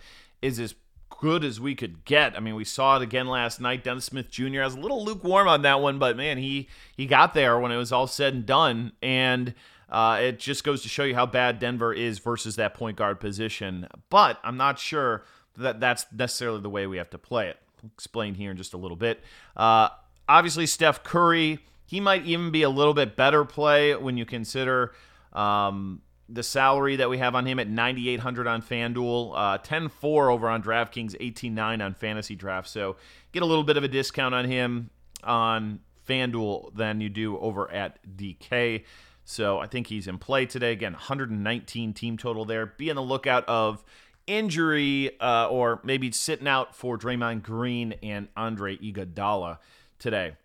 is 0.42 0.60
as 0.60 0.74
good 1.20 1.44
as 1.44 1.60
we 1.60 1.74
could 1.74 2.04
get. 2.04 2.36
I 2.36 2.40
mean, 2.40 2.54
we 2.54 2.64
saw 2.64 2.96
it 2.96 3.02
again 3.02 3.26
last 3.26 3.60
night. 3.60 3.84
Dennis 3.84 4.06
Smith 4.06 4.30
Jr. 4.30 4.62
was 4.62 4.74
a 4.74 4.80
little 4.80 5.04
lukewarm 5.04 5.48
on 5.48 5.62
that 5.62 5.80
one, 5.80 5.98
but 5.98 6.16
man, 6.16 6.38
he 6.38 6.68
he 6.96 7.06
got 7.06 7.34
there 7.34 7.58
when 7.58 7.72
it 7.72 7.76
was 7.76 7.92
all 7.92 8.06
said 8.06 8.34
and 8.34 8.46
done, 8.46 8.92
and 9.02 9.54
uh, 9.88 10.18
it 10.20 10.38
just 10.38 10.64
goes 10.64 10.82
to 10.82 10.88
show 10.88 11.04
you 11.04 11.14
how 11.14 11.26
bad 11.26 11.58
Denver 11.58 11.92
is 11.92 12.18
versus 12.18 12.56
that 12.56 12.74
point 12.74 12.96
guard 12.96 13.20
position. 13.20 13.88
But 14.10 14.38
I'm 14.44 14.56
not 14.56 14.78
sure 14.78 15.24
that 15.56 15.80
that's 15.80 16.06
necessarily 16.12 16.60
the 16.60 16.70
way 16.70 16.86
we 16.86 16.98
have 16.98 17.10
to 17.10 17.18
play 17.18 17.48
it. 17.48 17.58
Explain 17.84 18.34
here 18.34 18.50
in 18.50 18.56
just 18.56 18.74
a 18.74 18.76
little 18.76 18.96
bit. 18.96 19.22
Uh, 19.56 19.88
obviously, 20.28 20.66
Steph 20.66 21.02
Curry 21.02 21.60
he 21.88 22.00
might 22.00 22.26
even 22.26 22.50
be 22.50 22.62
a 22.62 22.68
little 22.68 22.92
bit 22.92 23.16
better 23.16 23.46
play 23.46 23.96
when 23.96 24.18
you 24.18 24.26
consider 24.26 24.92
um, 25.32 26.02
the 26.28 26.42
salary 26.42 26.96
that 26.96 27.08
we 27.08 27.16
have 27.16 27.34
on 27.34 27.46
him 27.46 27.58
at 27.58 27.66
9800 27.66 28.46
on 28.46 28.60
FanDuel, 28.60 29.32
uh 29.34 29.58
10-4 29.58 30.30
over 30.30 30.50
on 30.50 30.62
DraftKings, 30.62 31.18
18-9 31.18 31.82
on 31.82 31.94
Fantasy 31.94 32.34
Draft. 32.34 32.68
So 32.68 32.96
get 33.32 33.42
a 33.42 33.46
little 33.46 33.64
bit 33.64 33.78
of 33.78 33.84
a 33.84 33.88
discount 33.88 34.34
on 34.34 34.44
him 34.44 34.90
on 35.24 35.80
FanDuel 36.06 36.74
than 36.74 37.00
you 37.00 37.08
do 37.08 37.38
over 37.38 37.70
at 37.70 37.98
DK. 38.06 38.84
So 39.24 39.58
I 39.58 39.66
think 39.66 39.86
he's 39.86 40.06
in 40.06 40.18
play 40.18 40.44
today. 40.44 40.72
Again, 40.72 40.92
119 40.92 41.94
team 41.94 42.18
total 42.18 42.44
there. 42.44 42.66
Be 42.66 42.90
on 42.90 42.96
the 42.96 43.02
lookout 43.02 43.48
of 43.48 43.82
injury 44.28 45.18
uh, 45.20 45.48
or 45.48 45.80
maybe 45.82 46.12
sitting 46.12 46.46
out 46.46 46.76
for 46.76 46.96
Draymond 46.96 47.42
Green 47.42 47.94
and 48.02 48.28
Andre 48.36 48.76
Iguodala 48.76 49.58
today. 49.98 50.36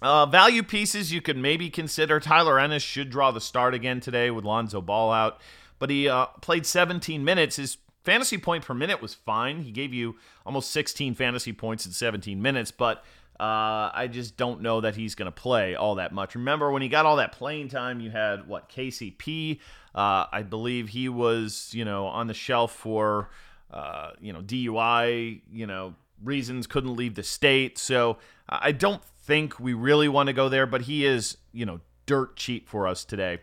Uh, 0.00 0.26
value 0.26 0.64
pieces 0.64 1.12
you 1.12 1.20
could 1.20 1.36
maybe 1.36 1.70
consider. 1.70 2.18
Tyler 2.18 2.58
Ennis 2.58 2.82
should 2.82 3.08
draw 3.08 3.30
the 3.30 3.40
start 3.40 3.72
again 3.72 4.00
today 4.00 4.32
with 4.32 4.44
Lonzo 4.44 4.80
Ball 4.80 5.12
out, 5.12 5.40
but 5.78 5.90
he 5.90 6.08
uh, 6.08 6.26
played 6.40 6.66
17 6.66 7.24
minutes. 7.24 7.56
His 7.56 7.76
fantasy 8.02 8.36
point 8.36 8.64
per 8.64 8.74
minute 8.74 9.00
was 9.00 9.14
fine. 9.14 9.62
He 9.62 9.70
gave 9.70 9.94
you 9.94 10.16
almost 10.44 10.70
16 10.70 11.14
fantasy 11.14 11.52
points 11.52 11.86
in 11.86 11.92
17 11.92 12.42
minutes, 12.42 12.72
but 12.72 13.04
uh, 13.38 13.90
I 13.94 14.08
just 14.10 14.36
don't 14.36 14.60
know 14.60 14.80
that 14.80 14.96
he's 14.96 15.14
going 15.14 15.26
to 15.26 15.32
play 15.32 15.74
all 15.74 15.96
that 15.96 16.12
much. 16.12 16.34
Remember 16.34 16.70
when 16.70 16.82
he 16.82 16.88
got 16.88 17.06
all 17.06 17.16
that 17.16 17.32
playing 17.32 17.68
time, 17.68 18.00
you 18.00 18.10
had 18.10 18.46
what 18.46 18.68
KCP. 18.68 19.60
Uh, 19.94 20.26
I 20.32 20.42
believe 20.42 20.88
he 20.90 21.08
was 21.08 21.70
you 21.72 21.84
know 21.84 22.06
on 22.06 22.26
the 22.26 22.34
shelf 22.34 22.72
for 22.72 23.30
uh, 23.70 24.12
you 24.20 24.32
know 24.32 24.40
DUI. 24.40 25.42
You 25.50 25.66
know 25.66 25.94
reasons 26.22 26.66
couldn't 26.66 26.96
leave 26.96 27.14
the 27.14 27.22
state. 27.22 27.78
So 27.78 28.18
I 28.48 28.72
don't 28.72 29.02
think 29.04 29.58
we 29.58 29.72
really 29.72 30.08
want 30.08 30.28
to 30.28 30.32
go 30.32 30.48
there, 30.48 30.66
but 30.66 30.82
he 30.82 31.04
is, 31.04 31.36
you 31.52 31.66
know, 31.66 31.80
dirt 32.06 32.36
cheap 32.36 32.68
for 32.68 32.86
us 32.86 33.04
today. 33.04 33.38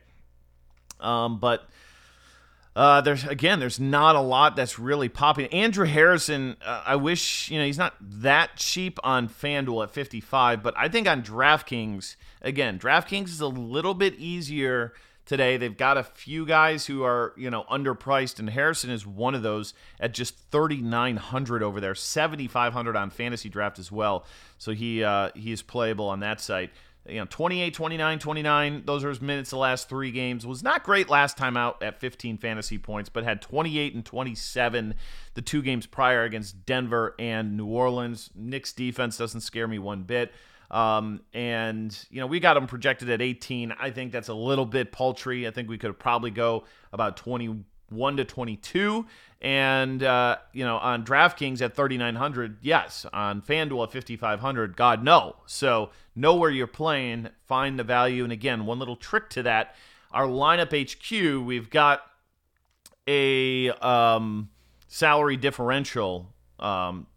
Um, 1.00 1.40
but 1.40 1.70
uh, 2.76 3.02
there's 3.02 3.26
again, 3.26 3.60
there's 3.60 3.80
not 3.80 4.16
a 4.16 4.22
lot 4.22 4.56
that's 4.56 4.78
really 4.78 5.10
popping. 5.10 5.48
Andrew 5.48 5.86
Harrison, 5.86 6.58
uh, 6.66 6.84
I 6.86 6.96
wish 6.96 7.50
you 7.50 7.58
know 7.58 7.66
he's 7.66 7.78
not 7.78 7.96
that 8.02 8.58
cheap 8.58 9.00
on 9.04 9.30
FanDuel 9.30 9.84
at 9.84 9.92
55, 9.92 10.62
but 10.62 10.74
I 10.78 10.90
think 10.90 11.08
on 11.08 11.24
DraftKings, 11.24 12.16
again, 12.42 12.78
DraftKings 12.78 13.30
is 13.30 13.42
a 13.42 13.48
little 13.48 13.94
bit 13.94 14.16
easier 14.16 14.94
today. 15.30 15.58
They've 15.58 15.78
got 15.78 15.98
a 15.98 16.04
few 16.04 16.44
guys 16.44 16.88
who 16.88 17.04
are, 17.04 17.34
you 17.38 17.52
know, 17.52 17.64
underpriced, 17.72 18.40
and 18.40 18.50
Harrison 18.50 18.90
is 18.90 19.06
one 19.06 19.36
of 19.36 19.44
those 19.44 19.76
at 20.00 20.12
just 20.12 20.36
3,900 20.52 21.62
over 21.64 21.80
there, 21.80 21.94
7,500 21.94 22.96
on 22.96 23.10
fantasy 23.12 23.48
draft 23.48 23.78
as 23.78 23.92
well. 23.92 24.26
So 24.58 24.74
he 24.74 25.04
uh, 25.04 25.30
he 25.36 25.52
is 25.52 25.62
playable 25.62 26.10
on 26.10 26.20
that 26.22 26.42
site. 26.42 26.72
You 27.08 27.20
know, 27.20 27.28
28, 27.30 27.74
29, 27.74 28.20
29, 28.20 28.84
those 28.86 29.04
are 29.04 29.10
his 29.10 29.22
minutes 29.22 29.52
the 29.52 29.58
last 29.58 29.88
three 29.88 30.12
games. 30.12 30.46
Was 30.46 30.64
not 30.64 30.84
great 30.84 31.10
last 31.10 31.38
time 31.38 31.56
out 31.56 31.82
at 31.82 32.00
15 32.00 32.38
fantasy 32.38 32.78
points, 32.78 33.10
but 33.10 33.24
had 33.24 33.42
28 33.42 33.96
and 33.96 34.06
27 34.06 34.96
the 35.36 35.42
two 35.42 35.62
games 35.62 35.86
prior 35.86 36.24
against 36.24 36.66
Denver 36.66 37.16
and 37.18 37.56
New 37.56 37.68
Orleans. 37.68 38.32
Knicks 38.36 38.74
defense 38.74 39.18
doesn't 39.18 39.42
scare 39.42 39.68
me 39.68 39.80
one 39.80 40.04
bit. 40.04 40.34
Um, 40.72 41.22
and, 41.34 41.98
you 42.10 42.20
know, 42.20 42.28
we 42.28 42.40
got 42.40 42.58
him 42.58 42.68
projected 42.68 43.10
at 43.10 43.22
18. 43.22 43.74
I 43.80 43.92
think 43.92 44.12
that's 44.12 44.28
a 44.28 44.34
little 44.34 44.66
bit 44.66 44.92
paltry. 44.92 45.48
I 45.48 45.52
think 45.52 45.70
we 45.70 45.78
could 45.78 45.98
probably 45.98 46.32
go 46.32 46.66
about 46.94 47.18
21 47.18 48.18
to 48.18 48.26
22. 48.26 49.06
And, 49.42 50.04
uh, 50.04 50.38
you 50.54 50.66
know, 50.66 50.78
on 50.78 51.06
DraftKings 51.06 51.62
at 51.62 51.76
3,900, 51.76 52.58
yes. 52.62 53.06
On 53.14 53.42
FanDuel 53.42 53.84
at 53.84 53.94
5,500, 53.94 54.76
God, 54.76 55.04
no. 55.04 55.38
So 55.46 55.90
know 56.16 56.36
where 56.36 56.52
you're 56.52 56.68
playing, 56.68 57.30
find 57.48 57.80
the 57.80 57.84
value. 57.84 58.24
And 58.24 58.34
again, 58.34 58.66
one 58.66 58.80
little 58.80 58.98
trick 58.98 59.30
to 59.32 59.44
that 59.44 59.76
our 60.12 60.26
lineup 60.26 60.74
HQ, 60.74 61.46
we've 61.46 61.70
got 61.70 62.02
a 63.08 63.70
um, 63.70 64.50
salary 64.88 65.38
differential 65.38 66.34
um, 66.60 67.08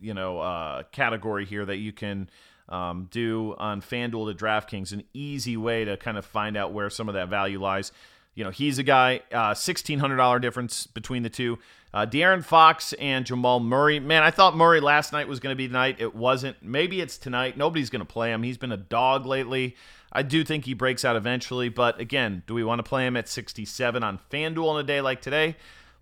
you 0.00 0.14
know 0.14 0.40
uh, 0.40 0.82
category 0.92 1.44
here 1.44 1.64
that 1.64 1.76
you 1.76 1.92
can 1.92 2.28
um, 2.68 3.08
do 3.10 3.54
on 3.58 3.80
FanDuel 3.80 4.36
to 4.36 4.44
DraftKings. 4.44 4.92
An 4.92 5.04
easy 5.12 5.56
way 5.56 5.84
to 5.84 5.96
kind 5.96 6.18
of 6.18 6.24
find 6.24 6.56
out 6.56 6.72
where 6.72 6.90
some 6.90 7.08
of 7.08 7.14
that 7.14 7.28
value 7.28 7.60
lies. 7.60 7.92
You 8.34 8.44
know, 8.44 8.50
he's 8.50 8.78
a 8.78 8.82
guy, 8.82 9.22
uh, 9.32 9.54
$1,600 9.54 10.40
difference 10.42 10.86
between 10.86 11.22
the 11.22 11.30
two. 11.30 11.58
Uh, 11.94 12.04
De'Aaron 12.04 12.44
Fox 12.44 12.92
and 12.94 13.24
Jamal 13.24 13.60
Murray. 13.60 13.98
Man, 13.98 14.22
I 14.22 14.30
thought 14.30 14.54
Murray 14.54 14.80
last 14.80 15.12
night 15.12 15.26
was 15.26 15.40
going 15.40 15.52
to 15.52 15.56
be 15.56 15.66
tonight. 15.66 15.96
It 15.98 16.14
wasn't. 16.14 16.62
Maybe 16.62 17.00
it's 17.00 17.16
tonight. 17.16 17.56
Nobody's 17.56 17.88
going 17.88 18.00
to 18.00 18.12
play 18.12 18.32
him. 18.32 18.42
He's 18.42 18.58
been 18.58 18.72
a 18.72 18.76
dog 18.76 19.24
lately. 19.24 19.76
I 20.12 20.22
do 20.22 20.44
think 20.44 20.66
he 20.66 20.74
breaks 20.74 21.04
out 21.04 21.16
eventually. 21.16 21.70
But 21.70 21.98
again, 21.98 22.42
do 22.46 22.52
we 22.52 22.62
want 22.62 22.80
to 22.80 22.82
play 22.82 23.06
him 23.06 23.16
at 23.16 23.28
67 23.28 24.02
on 24.02 24.18
FanDuel 24.30 24.68
on 24.68 24.80
a 24.80 24.82
day 24.82 25.00
like 25.00 25.22
today? 25.22 25.56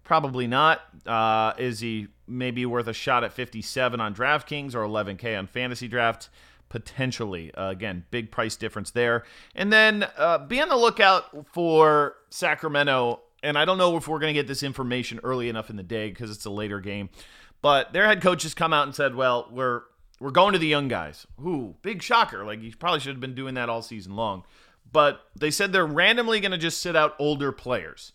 Probably 0.05 0.47
not. 0.47 0.83
Uh, 1.07 1.55
is 1.59 1.81
he 1.81 2.09
maybe 2.27 2.65
worth 2.67 2.87
a 2.87 2.93
shot 2.93 3.25
at 3.25 3.33
57 3.33 4.01
on 4.01 4.15
DraftKings 4.15 4.75
or 4.75 4.85
11K 4.85 5.39
on 5.39 5.47
Fantasy 5.47 5.89
Draft? 5.89 6.29
potentially. 6.75 7.55
Uh, 7.55 7.71
again, 7.71 8.05
big 8.11 8.33
price 8.33 8.57
difference 8.57 8.91
there. 8.91 9.23
And 9.55 9.73
then 9.73 10.09
uh, 10.17 10.39
be 10.39 10.61
on 10.61 10.69
the 10.69 10.77
lookout 10.77 11.47
for 11.53 12.17
Sacramento. 12.31 13.21
And 13.45 13.57
I 13.57 13.65
don't 13.65 13.79
know 13.79 13.97
if 13.97 14.09
we're 14.09 14.19
going 14.19 14.35
to 14.35 14.41
get 14.41 14.49
this 14.49 14.65
information 14.65 15.21
early 15.23 15.49
enough 15.49 15.71
in 15.71 15.77
the 15.77 15.85
day 15.85 16.09
because 16.09 16.33
it's 16.33 16.45
a 16.47 16.51
later 16.51 16.81
game. 16.81 17.11
But 17.63 17.93
their 17.93 18.07
head 18.07 18.21
coach 18.21 18.43
has 18.43 18.55
come 18.55 18.73
out 18.73 18.87
and 18.87 18.95
said, 18.95 19.15
"Well, 19.15 19.49
we're 19.53 19.83
we're 20.19 20.33
going 20.33 20.53
to 20.53 20.59
the 20.59 20.67
young 20.67 20.89
guys." 20.89 21.27
Ooh, 21.41 21.77
big 21.81 22.03
shocker! 22.03 22.45
Like 22.45 22.61
you 22.61 22.75
probably 22.77 23.01
should 23.01 23.13
have 23.13 23.21
been 23.21 23.35
doing 23.37 23.55
that 23.55 23.69
all 23.69 23.81
season 23.81 24.17
long. 24.17 24.45
But 24.91 25.21
they 25.37 25.51
said 25.51 25.73
they're 25.73 25.87
randomly 25.87 26.41
going 26.41 26.53
to 26.53 26.59
just 26.59 26.83
sit 26.83 26.95
out 26.95 27.15
older 27.19 27.53
players. 27.53 28.13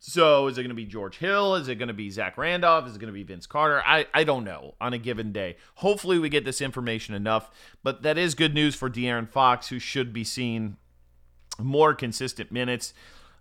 So 0.00 0.46
is 0.46 0.56
it 0.56 0.62
going 0.62 0.68
to 0.68 0.74
be 0.74 0.84
George 0.84 1.18
Hill? 1.18 1.56
Is 1.56 1.68
it 1.68 1.74
going 1.74 1.88
to 1.88 1.94
be 1.94 2.08
Zach 2.08 2.38
Randolph? 2.38 2.86
Is 2.86 2.94
it 2.94 2.98
going 3.00 3.12
to 3.12 3.12
be 3.12 3.24
Vince 3.24 3.46
Carter? 3.46 3.82
I, 3.84 4.06
I 4.14 4.22
don't 4.22 4.44
know 4.44 4.74
on 4.80 4.92
a 4.92 4.98
given 4.98 5.32
day. 5.32 5.56
Hopefully 5.76 6.18
we 6.18 6.28
get 6.28 6.44
this 6.44 6.60
information 6.60 7.14
enough. 7.14 7.50
But 7.82 8.02
that 8.02 8.16
is 8.16 8.34
good 8.34 8.54
news 8.54 8.76
for 8.76 8.88
De'Aaron 8.88 9.28
Fox, 9.28 9.68
who 9.68 9.80
should 9.80 10.12
be 10.12 10.22
seeing 10.22 10.76
more 11.58 11.94
consistent 11.94 12.52
minutes. 12.52 12.94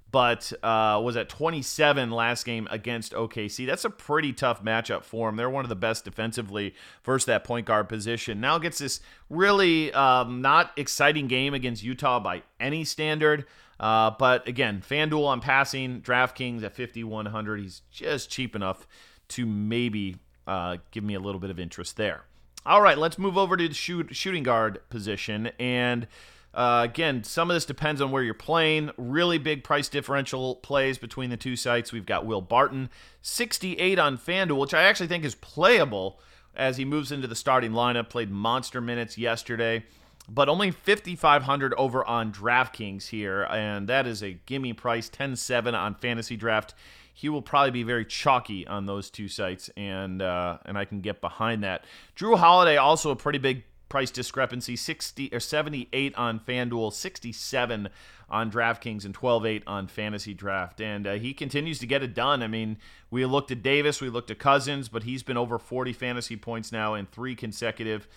But 0.10 0.52
uh, 0.64 1.00
was 1.04 1.16
at 1.18 1.30
27 1.30 2.10
last 2.10 2.46
game 2.46 2.68
against 2.72 3.14
OKC. 3.14 3.68
That's 3.68 3.86
a 3.86 3.90
pretty 3.90 4.34
tough 4.34 4.64
matchup 4.64 5.04
for 5.04 5.30
him. 5.30 5.36
They're 5.36 5.50
one 5.50 5.66
of 5.66 5.70
the 5.70 5.76
best 5.76 6.06
defensively 6.06 6.74
versus 7.04 7.26
that 7.26 7.44
point 7.44 7.68
guard 7.68 7.90
position. 7.90 8.40
Now 8.40 8.58
gets 8.58 8.80
this 8.80 9.02
really 9.30 9.92
um, 9.92 10.42
not 10.42 10.72
exciting 10.78 11.28
game 11.28 11.54
against 11.54 11.84
Utah 11.84 12.22
by 12.22 12.44
any 12.60 12.86
standard. 12.86 13.46
Uh, 13.80 14.12
but 14.12 14.48
again, 14.48 14.84
FanDuel 14.88 15.26
on 15.26 15.42
passing, 15.42 16.02
DraftKings 16.02 16.64
at 16.64 16.76
5,100. 16.76 17.60
He's 17.60 17.82
just 17.92 18.30
cheap 18.30 18.56
enough 18.56 18.88
to 19.30 19.46
maybe 19.46 20.18
uh, 20.48 20.78
give 20.92 21.04
me 21.04 21.14
a 21.14 21.20
little 21.20 21.40
bit 21.40 21.50
of 21.50 21.60
interest 21.60 21.98
there. 21.98 22.24
All 22.66 22.82
right, 22.82 22.98
let's 22.98 23.18
move 23.18 23.38
over 23.38 23.56
to 23.56 23.68
the 23.68 23.74
shoot, 23.74 24.16
shooting 24.16 24.44
guard 24.44 24.82
position. 24.90 25.52
And 25.60 26.08
uh, 26.54 26.82
again, 26.90 27.24
some 27.24 27.50
of 27.50 27.56
this 27.56 27.66
depends 27.66 28.02
on 28.02 28.12
where 28.12 28.24
you're 28.24 28.34
playing. 28.34 28.92
Really 28.98 29.38
big 29.38 29.64
price 29.64 29.88
differential 29.88 30.56
plays 30.56 30.98
between 30.98 31.30
the 31.30 31.38
two 31.38 31.56
sites. 31.56 31.94
We've 31.94 32.06
got 32.06 32.26
Will 32.26 32.42
Barton, 32.42 32.90
68 33.22 34.00
on 34.00 34.18
FanDuel, 34.18 34.58
which 34.58 34.74
I 34.74 34.84
actually 34.84 35.08
think 35.08 35.24
is 35.24 35.36
playable 35.36 36.20
as 36.56 36.78
he 36.78 36.86
moves 36.86 37.12
into 37.12 37.28
the 37.28 37.36
starting 37.36 37.72
lineup. 37.72 38.10
Played 38.10 38.32
monster 38.32 38.82
minutes 38.82 39.18
yesterday 39.18 39.86
but 40.30 40.50
only 40.50 40.72
5500 40.72 41.74
over 41.76 42.06
on 42.06 42.32
DraftKings 42.32 43.08
here 43.08 43.44
and 43.44 43.88
that 43.88 44.06
is 44.06 44.22
a 44.22 44.34
gimme 44.46 44.74
price 44.74 45.10
10-7 45.10 45.74
on 45.74 45.96
fantasy 45.96 46.36
draft. 46.36 46.74
He 47.14 47.30
will 47.30 47.42
probably 47.42 47.72
be 47.72 47.84
very 47.84 48.06
chalky 48.06 48.68
on 48.68 48.86
those 48.86 49.10
two 49.10 49.28
sites 49.28 49.70
and 49.78 50.22
uh, 50.22 50.58
and 50.66 50.78
I 50.78 50.86
can 50.86 51.02
get 51.02 51.22
behind 51.22 51.64
that. 51.64 51.86
Jrue 52.16 52.38
Holiday 52.38 52.78
also 52.78 53.10
a 53.10 53.16
pretty 53.16 53.40
big 53.40 53.64
price 53.90 54.12
discrepancy 54.12 54.76
60 54.76 55.30
or 55.32 55.40
78 55.40 56.14
on 56.16 56.42
FanDuel 56.42 56.92
67 56.92 57.88
on 58.30 58.52
DraftKings 58.52 59.06
and 59.06 59.18
12-8 59.18 59.64
on 59.66 59.88
fantasy 59.88 60.34
draft. 60.34 60.82
And 60.82 61.08
uh, 61.08 61.14
he 61.14 61.34
continues 61.34 61.80
to 61.80 61.88
get 61.88 62.04
it 62.04 62.14
done. 62.14 62.44
I 62.44 62.48
mean 62.48 62.78
we 63.10 63.26
looked 63.26 63.50
at 63.50 63.64
Davis 63.64 64.02
we 64.02 64.10
looked 64.10 64.30
at 64.30 64.40
Cousins 64.40 64.90
but 64.90 65.04
he's 65.04 65.24
been 65.24 65.38
over 65.38 65.58
40 65.58 65.94
fantasy 65.94 66.36
points 66.36 66.72
now 66.72 66.94
in 66.94 67.06
three 67.06 67.34
consecutive 67.34 68.08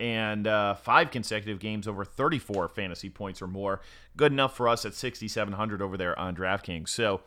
and 0.00 0.46
uh, 0.46 0.74
five 0.74 1.10
consecutive 1.10 1.58
games 1.58 1.88
over 1.88 2.04
34 2.04 2.68
fantasy 2.68 3.10
points 3.10 3.42
or 3.42 3.46
more. 3.46 3.80
Good 4.16 4.32
enough 4.32 4.56
for 4.56 4.68
us 4.68 4.84
at 4.84 4.94
6,700 4.94 5.82
over 5.82 5.96
there 5.96 6.18
on 6.18 6.36
DraftKings. 6.36 6.88
So, 6.88 7.20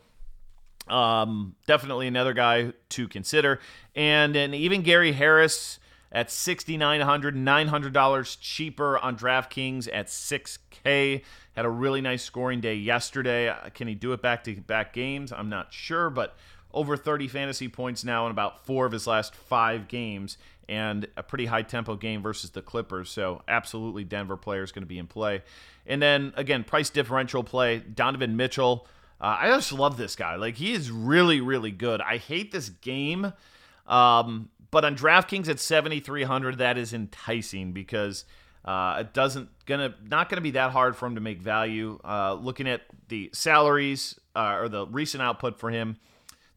um, 0.88 1.54
definitely 1.66 2.06
another 2.06 2.32
guy 2.32 2.72
to 2.90 3.08
consider. 3.08 3.60
And, 3.94 4.34
and 4.36 4.54
even 4.54 4.82
Gary 4.82 5.12
Harris 5.12 5.78
at 6.10 6.30
6,900, 6.30 7.36
$900 7.36 8.36
cheaper 8.40 8.98
on 8.98 9.16
DraftKings 9.16 9.88
at 9.92 10.08
6K. 10.08 11.22
Had 11.54 11.64
a 11.64 11.70
really 11.70 12.00
nice 12.00 12.22
scoring 12.22 12.60
day 12.60 12.74
yesterday. 12.74 13.48
Uh, 13.48 13.68
can 13.74 13.88
he 13.88 13.94
do 13.94 14.12
it 14.12 14.22
back 14.22 14.44
to 14.44 14.54
back 14.56 14.92
games? 14.92 15.32
I'm 15.32 15.48
not 15.48 15.72
sure, 15.72 16.10
but 16.10 16.36
over 16.74 16.96
30 16.96 17.28
fantasy 17.28 17.68
points 17.68 18.04
now 18.04 18.26
in 18.26 18.30
about 18.30 18.64
four 18.64 18.86
of 18.86 18.92
his 18.92 19.06
last 19.06 19.34
five 19.34 19.88
games, 19.88 20.38
and 20.68 21.06
a 21.16 21.22
pretty 21.22 21.46
high 21.46 21.62
tempo 21.62 21.96
game 21.96 22.22
versus 22.22 22.50
the 22.50 22.62
Clippers. 22.62 23.10
So, 23.10 23.42
absolutely, 23.48 24.04
Denver 24.04 24.36
player 24.36 24.62
is 24.62 24.72
going 24.72 24.82
to 24.82 24.88
be 24.88 24.98
in 24.98 25.06
play. 25.06 25.42
And 25.86 26.00
then, 26.00 26.32
again, 26.36 26.64
price 26.64 26.90
differential 26.90 27.44
play 27.44 27.78
Donovan 27.78 28.36
Mitchell. 28.36 28.86
Uh, 29.20 29.36
I 29.40 29.48
just 29.48 29.72
love 29.72 29.96
this 29.96 30.16
guy. 30.16 30.36
Like, 30.36 30.56
he 30.56 30.72
is 30.72 30.90
really, 30.90 31.40
really 31.40 31.70
good. 31.70 32.00
I 32.00 32.16
hate 32.16 32.52
this 32.52 32.68
game. 32.68 33.32
Um, 33.86 34.48
but 34.70 34.84
on 34.84 34.96
DraftKings 34.96 35.48
at 35.48 35.60
7,300, 35.60 36.58
that 36.58 36.78
is 36.78 36.92
enticing 36.94 37.72
because 37.72 38.24
uh, 38.64 38.98
it 39.00 39.12
doesn't 39.12 39.48
gonna 39.66 39.94
not 40.08 40.28
gonna 40.28 40.40
be 40.40 40.52
that 40.52 40.70
hard 40.70 40.96
for 40.96 41.06
him 41.06 41.16
to 41.16 41.20
make 41.20 41.40
value. 41.40 41.98
Uh, 42.04 42.34
looking 42.34 42.68
at 42.68 42.82
the 43.08 43.28
salaries 43.32 44.18
uh, 44.36 44.56
or 44.60 44.68
the 44.68 44.86
recent 44.86 45.22
output 45.22 45.58
for 45.58 45.70
him, 45.70 45.96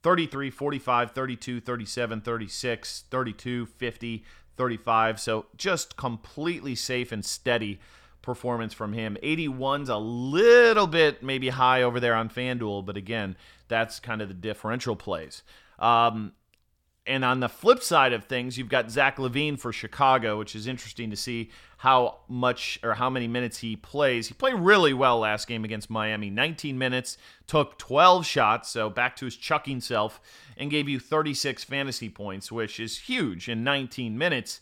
33, 0.06 0.52
45, 0.52 1.12
32, 1.14 1.62
37, 1.62 2.22
36, 2.22 3.04
32, 3.10 3.66
50, 3.66 4.24
35. 4.56 5.20
So 5.20 5.48
just 5.58 5.98
completely 5.98 6.76
safe 6.76 7.12
and 7.12 7.26
steady 7.26 7.80
performance 8.22 8.72
from 8.72 8.94
him. 8.94 9.18
81's 9.24 9.90
a 9.90 9.98
little 9.98 10.86
bit 10.86 11.24
maybe 11.24 11.50
high 11.50 11.82
over 11.82 12.00
there 12.00 12.14
on 12.14 12.30
FanDuel, 12.30 12.86
but 12.86 12.98
again, 12.98 13.36
that's 13.68 14.00
kind 14.00 14.22
of 14.22 14.28
the 14.28 14.36
differential 14.36 14.96
plays. 14.96 15.42
Um, 15.80 16.34
and 17.08 17.24
on 17.24 17.40
the 17.40 17.50
flip 17.50 17.84
side 17.84 18.14
of 18.14 18.26
things, 18.26 18.58
you've 18.58 18.70
got 18.70 18.90
Zach 18.90 19.18
LaVine 19.18 19.60
for 19.60 19.72
Chicago, 19.72 20.40
which 20.40 20.56
is 20.56 20.66
interesting 20.66 21.12
to 21.12 21.16
see 21.16 21.52
how 21.78 22.18
much 22.28 22.80
or 22.82 22.96
how 22.96 23.10
many 23.12 23.28
minutes 23.28 23.60
he 23.60 23.76
plays. 23.76 24.28
He 24.28 24.34
played 24.34 24.56
really 24.56 24.94
well 24.94 25.20
last 25.20 25.48
game 25.48 25.64
against 25.64 25.90
Miami 25.90 26.32
19 26.32 26.78
minutes, 26.78 27.18
took 27.46 27.78
12 27.78 28.26
shots, 28.26 28.70
so 28.70 28.90
back 28.90 29.16
to 29.18 29.26
his 29.26 29.36
chucking 29.36 29.82
self, 29.82 30.20
and 30.58 30.72
gave 30.72 30.90
you 30.90 31.00
36 31.00 31.64
fantasy 31.64 32.10
points, 32.10 32.52
which 32.52 32.80
is 32.80 32.98
huge 32.98 33.48
in 33.50 33.64
19 33.64 34.18
minutes. 34.18 34.62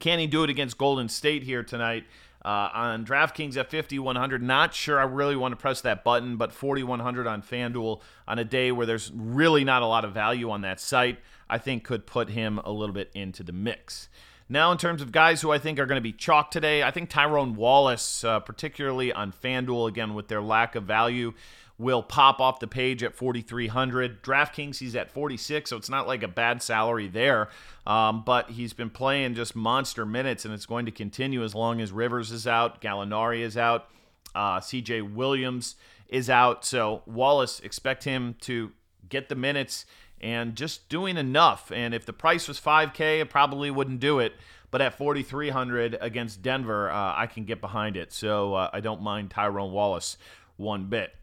Can 0.00 0.18
he 0.18 0.26
do 0.26 0.42
it 0.42 0.50
against 0.50 0.78
Golden 0.78 1.08
State 1.08 1.44
here 1.44 1.62
tonight? 1.62 2.04
Uh, 2.42 2.70
on 2.72 3.04
DraftKings 3.04 3.56
at 3.58 3.70
5,100, 3.70 4.42
not 4.42 4.72
sure 4.72 4.98
I 4.98 5.04
really 5.04 5.36
want 5.36 5.52
to 5.52 5.56
press 5.56 5.82
that 5.82 6.02
button, 6.02 6.38
but 6.38 6.52
4,100 6.52 7.26
on 7.26 7.42
FanDuel 7.42 8.00
on 8.26 8.38
a 8.38 8.44
day 8.44 8.72
where 8.72 8.86
there's 8.86 9.12
really 9.14 9.62
not 9.62 9.82
a 9.82 9.86
lot 9.86 10.06
of 10.06 10.14
value 10.14 10.50
on 10.50 10.62
that 10.62 10.80
site, 10.80 11.18
I 11.50 11.58
think 11.58 11.84
could 11.84 12.06
put 12.06 12.30
him 12.30 12.58
a 12.64 12.72
little 12.72 12.94
bit 12.94 13.10
into 13.14 13.42
the 13.42 13.52
mix. 13.52 14.08
Now, 14.48 14.72
in 14.72 14.78
terms 14.78 15.00
of 15.00 15.12
guys 15.12 15.42
who 15.42 15.52
I 15.52 15.58
think 15.58 15.78
are 15.78 15.86
going 15.86 15.98
to 15.98 16.02
be 16.02 16.12
chalk 16.12 16.50
today, 16.50 16.82
I 16.82 16.90
think 16.90 17.08
Tyrone 17.08 17.54
Wallace, 17.54 18.24
uh, 18.24 18.40
particularly 18.40 19.12
on 19.12 19.32
FanDuel, 19.32 19.88
again, 19.88 20.14
with 20.14 20.26
their 20.26 20.42
lack 20.42 20.74
of 20.74 20.84
value, 20.84 21.34
will 21.80 22.02
pop 22.02 22.40
off 22.40 22.60
the 22.60 22.66
page 22.66 23.02
at 23.02 23.14
4,300. 23.14 24.22
DraftKings, 24.22 24.78
he's 24.78 24.94
at 24.94 25.10
46, 25.10 25.70
so 25.70 25.76
it's 25.78 25.88
not 25.88 26.06
like 26.06 26.22
a 26.22 26.28
bad 26.28 26.62
salary 26.62 27.08
there. 27.08 27.48
Um, 27.86 28.22
but 28.22 28.50
he's 28.50 28.74
been 28.74 28.90
playing 28.90 29.34
just 29.34 29.56
monster 29.56 30.04
minutes, 30.04 30.44
and 30.44 30.52
it's 30.52 30.66
going 30.66 30.84
to 30.84 30.92
continue 30.92 31.42
as 31.42 31.54
long 31.54 31.80
as 31.80 31.90
Rivers 31.90 32.30
is 32.30 32.46
out, 32.46 32.82
Gallinari 32.82 33.40
is 33.40 33.56
out, 33.56 33.88
uh, 34.34 34.60
CJ 34.60 35.14
Williams 35.14 35.76
is 36.08 36.28
out. 36.28 36.66
So 36.66 37.02
Wallace, 37.06 37.60
expect 37.60 38.04
him 38.04 38.36
to 38.42 38.72
get 39.08 39.30
the 39.30 39.34
minutes 39.34 39.86
and 40.20 40.54
just 40.54 40.90
doing 40.90 41.16
enough. 41.16 41.72
And 41.72 41.94
if 41.94 42.04
the 42.04 42.12
price 42.12 42.46
was 42.46 42.60
5K, 42.60 43.22
it 43.22 43.30
probably 43.30 43.70
wouldn't 43.70 44.00
do 44.00 44.18
it. 44.18 44.34
But 44.70 44.82
at 44.82 44.98
4,300 44.98 45.96
against 46.00 46.42
Denver, 46.42 46.90
uh, 46.90 47.14
I 47.16 47.26
can 47.26 47.44
get 47.44 47.62
behind 47.62 47.96
it. 47.96 48.12
So 48.12 48.54
uh, 48.54 48.70
I 48.70 48.80
don't 48.80 49.00
mind 49.00 49.30
Tyrone 49.30 49.72
Wallace 49.72 50.18
one 50.58 50.84
bit. 50.84 51.14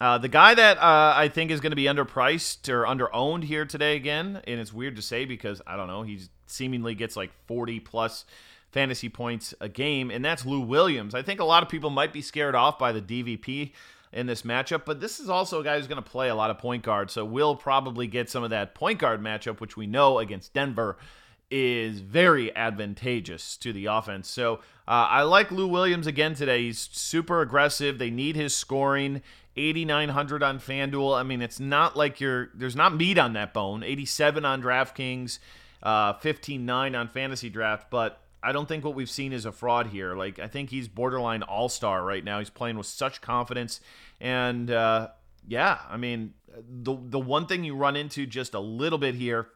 Uh, 0.00 0.16
the 0.16 0.28
guy 0.28 0.54
that 0.54 0.78
uh, 0.78 1.12
I 1.14 1.28
think 1.28 1.50
is 1.50 1.60
going 1.60 1.72
to 1.72 1.76
be 1.76 1.84
underpriced 1.84 2.68
or 2.70 2.84
underowned 2.84 3.44
here 3.44 3.66
today 3.66 3.96
again, 3.96 4.40
and 4.46 4.58
it's 4.58 4.72
weird 4.72 4.96
to 4.96 5.02
say 5.02 5.26
because 5.26 5.60
I 5.66 5.76
don't 5.76 5.88
know, 5.88 6.02
he 6.02 6.20
seemingly 6.46 6.94
gets 6.94 7.16
like 7.16 7.30
40 7.46 7.80
plus 7.80 8.24
fantasy 8.72 9.10
points 9.10 9.52
a 9.60 9.68
game, 9.68 10.10
and 10.10 10.24
that's 10.24 10.46
Lou 10.46 10.60
Williams. 10.60 11.14
I 11.14 11.20
think 11.20 11.38
a 11.38 11.44
lot 11.44 11.62
of 11.62 11.68
people 11.68 11.90
might 11.90 12.14
be 12.14 12.22
scared 12.22 12.54
off 12.54 12.78
by 12.78 12.92
the 12.92 13.02
DVP 13.02 13.72
in 14.12 14.26
this 14.26 14.42
matchup, 14.42 14.86
but 14.86 15.00
this 15.00 15.20
is 15.20 15.28
also 15.28 15.60
a 15.60 15.64
guy 15.64 15.76
who's 15.76 15.86
going 15.86 16.02
to 16.02 16.10
play 16.10 16.30
a 16.30 16.34
lot 16.34 16.50
of 16.50 16.56
point 16.56 16.82
guard, 16.82 17.10
so 17.10 17.22
we'll 17.22 17.54
probably 17.54 18.06
get 18.06 18.30
some 18.30 18.42
of 18.42 18.50
that 18.50 18.74
point 18.74 18.98
guard 18.98 19.20
matchup, 19.20 19.60
which 19.60 19.76
we 19.76 19.86
know 19.86 20.18
against 20.18 20.54
Denver 20.54 20.96
is 21.50 22.00
very 22.00 22.54
advantageous 22.56 23.56
to 23.56 23.72
the 23.72 23.86
offense. 23.86 24.28
So 24.28 24.60
uh, 24.86 25.08
I 25.10 25.22
like 25.22 25.50
Lou 25.50 25.66
Williams 25.66 26.06
again 26.06 26.34
today. 26.34 26.62
He's 26.62 26.88
super 26.92 27.40
aggressive. 27.42 27.98
They 27.98 28.10
need 28.10 28.36
his 28.36 28.54
scoring. 28.54 29.22
8900 29.56 30.42
on 30.42 30.58
FanDuel. 30.58 31.18
I 31.18 31.22
mean, 31.22 31.42
it's 31.42 31.60
not 31.60 31.96
like 31.96 32.20
you're 32.20 32.50
there's 32.54 32.76
not 32.76 32.96
meat 32.96 33.18
on 33.18 33.32
that 33.34 33.52
bone. 33.52 33.82
87 33.82 34.44
on 34.44 34.62
DraftKings, 34.62 35.38
uh 35.82 36.14
15.9 36.14 36.98
on 36.98 37.08
Fantasy 37.08 37.50
Draft, 37.50 37.90
but 37.90 38.22
I 38.42 38.52
don't 38.52 38.66
think 38.66 38.84
what 38.84 38.94
we've 38.94 39.10
seen 39.10 39.32
is 39.32 39.44
a 39.44 39.52
fraud 39.52 39.88
here. 39.88 40.14
Like 40.14 40.38
I 40.38 40.46
think 40.46 40.70
he's 40.70 40.88
borderline 40.88 41.42
all-star 41.42 42.04
right 42.04 42.24
now. 42.24 42.38
He's 42.38 42.50
playing 42.50 42.76
with 42.76 42.86
such 42.86 43.20
confidence 43.20 43.80
and 44.20 44.70
uh 44.70 45.08
yeah, 45.46 45.78
I 45.88 45.96
mean, 45.96 46.34
the 46.56 46.96
the 47.00 47.18
one 47.18 47.46
thing 47.46 47.64
you 47.64 47.74
run 47.74 47.96
into 47.96 48.26
just 48.26 48.54
a 48.54 48.60
little 48.60 48.98
bit 48.98 49.14
here 49.14 49.48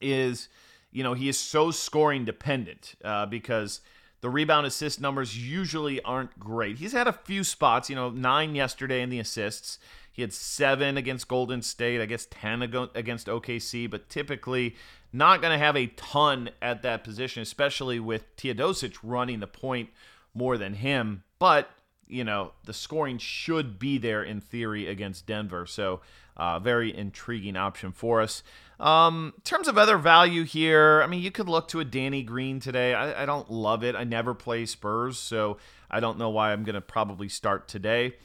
is 0.00 0.48
you 0.96 1.02
know, 1.02 1.12
he 1.12 1.28
is 1.28 1.38
so 1.38 1.70
scoring 1.70 2.24
dependent 2.24 2.94
uh, 3.04 3.26
because 3.26 3.82
the 4.26 4.30
rebound 4.30 4.66
assist 4.66 5.00
numbers 5.00 5.38
usually 5.38 6.02
aren't 6.02 6.36
great. 6.36 6.78
He's 6.78 6.90
had 6.90 7.06
a 7.06 7.12
few 7.12 7.44
spots, 7.44 7.88
you 7.88 7.94
know, 7.94 8.10
nine 8.10 8.56
yesterday 8.56 9.00
in 9.00 9.08
the 9.08 9.20
assists. 9.20 9.78
He 10.10 10.20
had 10.20 10.32
seven 10.32 10.96
against 10.96 11.28
Golden 11.28 11.62
State, 11.62 12.00
I 12.00 12.06
guess 12.06 12.26
10 12.28 12.62
against 12.96 13.28
OKC, 13.28 13.88
but 13.88 14.08
typically 14.08 14.74
not 15.12 15.40
going 15.40 15.52
to 15.52 15.64
have 15.64 15.76
a 15.76 15.86
ton 15.86 16.50
at 16.60 16.82
that 16.82 17.04
position, 17.04 17.40
especially 17.40 18.00
with 18.00 18.34
Teodosic 18.36 18.96
running 19.00 19.38
the 19.38 19.46
point 19.46 19.90
more 20.34 20.58
than 20.58 20.74
him. 20.74 21.22
But, 21.38 21.70
you 22.08 22.24
know, 22.24 22.50
the 22.64 22.72
scoring 22.72 23.18
should 23.18 23.78
be 23.78 23.96
there 23.96 24.24
in 24.24 24.40
theory 24.40 24.88
against 24.88 25.28
Denver. 25.28 25.66
So, 25.66 26.00
uh, 26.36 26.58
very 26.58 26.96
intriguing 26.96 27.56
option 27.56 27.92
for 27.92 28.20
us. 28.20 28.42
Um, 28.78 29.32
in 29.36 29.42
terms 29.42 29.68
of 29.68 29.78
other 29.78 29.96
value 29.96 30.44
here, 30.44 31.00
I 31.02 31.06
mean, 31.06 31.22
you 31.22 31.30
could 31.30 31.48
look 31.48 31.68
to 31.68 31.80
a 31.80 31.84
Danny 31.84 32.22
Green 32.22 32.60
today. 32.60 32.94
I, 32.94 33.22
I 33.22 33.26
don't 33.26 33.50
love 33.50 33.82
it. 33.82 33.96
I 33.96 34.04
never 34.04 34.34
play 34.34 34.66
Spurs, 34.66 35.18
so 35.18 35.56
I 35.90 36.00
don't 36.00 36.18
know 36.18 36.28
why 36.28 36.52
I'm 36.52 36.62
going 36.64 36.74
to 36.74 36.80
probably 36.80 37.28
start 37.28 37.68
today. 37.68 38.16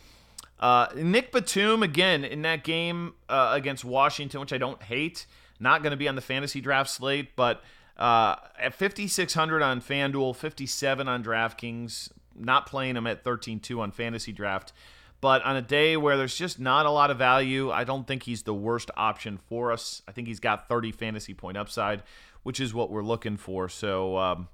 Uh, 0.60 0.88
Nick 0.96 1.32
Batum, 1.32 1.82
again, 1.82 2.24
in 2.24 2.42
that 2.44 2.64
game 2.64 3.14
uh, 3.30 3.52
against 3.54 3.84
Washington, 3.86 4.42
which 4.42 4.54
I 4.54 4.58
don't 4.58 4.82
hate, 4.84 5.26
not 5.60 5.82
going 5.82 5.92
to 5.92 5.98
be 5.98 6.08
on 6.08 6.16
the 6.16 6.22
fantasy 6.22 6.62
draft 6.62 6.90
slate, 6.90 7.36
but 7.36 7.64
uh, 7.98 8.36
at 8.60 8.74
5,600 8.74 9.62
on 9.62 9.82
FanDuel, 9.82 10.36
57 10.36 11.08
on 11.08 11.24
DraftKings, 11.24 12.12
not 12.36 12.66
playing 12.66 12.96
him 12.96 13.08
at 13.08 13.24
13.2 13.24 13.80
on 13.80 13.92
fantasy 13.92 14.32
draft. 14.32 14.74
But 15.22 15.44
on 15.44 15.56
a 15.56 15.62
day 15.62 15.98
where 15.98 16.18
there's 16.18 16.36
just 16.36 16.60
not 16.60 16.88
a 16.88 16.92
lot 16.92 17.12
of 17.12 17.18
value, 17.20 17.72
I 17.72 17.84
don't 17.84 18.08
think 18.08 18.24
he's 18.24 18.42
the 18.42 18.56
worst 18.56 18.90
option 18.98 19.38
for 19.38 19.72
us. 19.72 20.02
I 20.08 20.12
think 20.12 20.28
he's 20.28 20.40
got 20.40 20.68
30 20.68 20.92
fantasy 20.92 21.36
point 21.36 21.58
upside, 21.58 22.02
which 22.42 22.60
is 22.60 22.74
what 22.74 22.90
we're 22.90 23.04
looking 23.04 23.38
for. 23.38 23.70
So 23.70 24.18
um, 24.18 24.48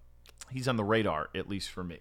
he's 0.51 0.67
on 0.67 0.75
the 0.75 0.83
radar, 0.83 1.29
at 1.33 1.47
least 1.47 1.69
for 1.69 1.85
me. 1.85 1.99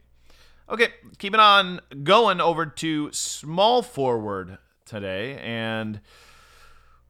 Okay, 0.69 0.89
keeping 1.19 1.39
on 1.39 1.81
going 2.03 2.41
over 2.41 2.67
to 2.67 3.13
small 3.13 3.83
forward 3.83 4.59
today, 4.85 5.39
and 5.39 6.01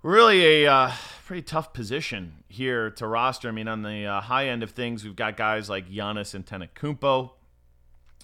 really 0.02 0.64
a 0.64 0.70
uh, 0.70 0.92
pretty 1.24 1.40
tough 1.40 1.72
position 1.72 2.44
here 2.48 2.90
to 2.90 3.06
roster. 3.06 3.48
I 3.48 3.52
mean, 3.52 3.66
on 3.66 3.80
the 3.80 4.04
uh, 4.04 4.20
high 4.20 4.48
end 4.48 4.62
of 4.62 4.72
things, 4.72 5.04
we've 5.04 5.16
got 5.16 5.38
guys 5.38 5.70
like 5.70 5.88
Giannis 5.90 6.38
Antetokounmpo, 6.38 7.30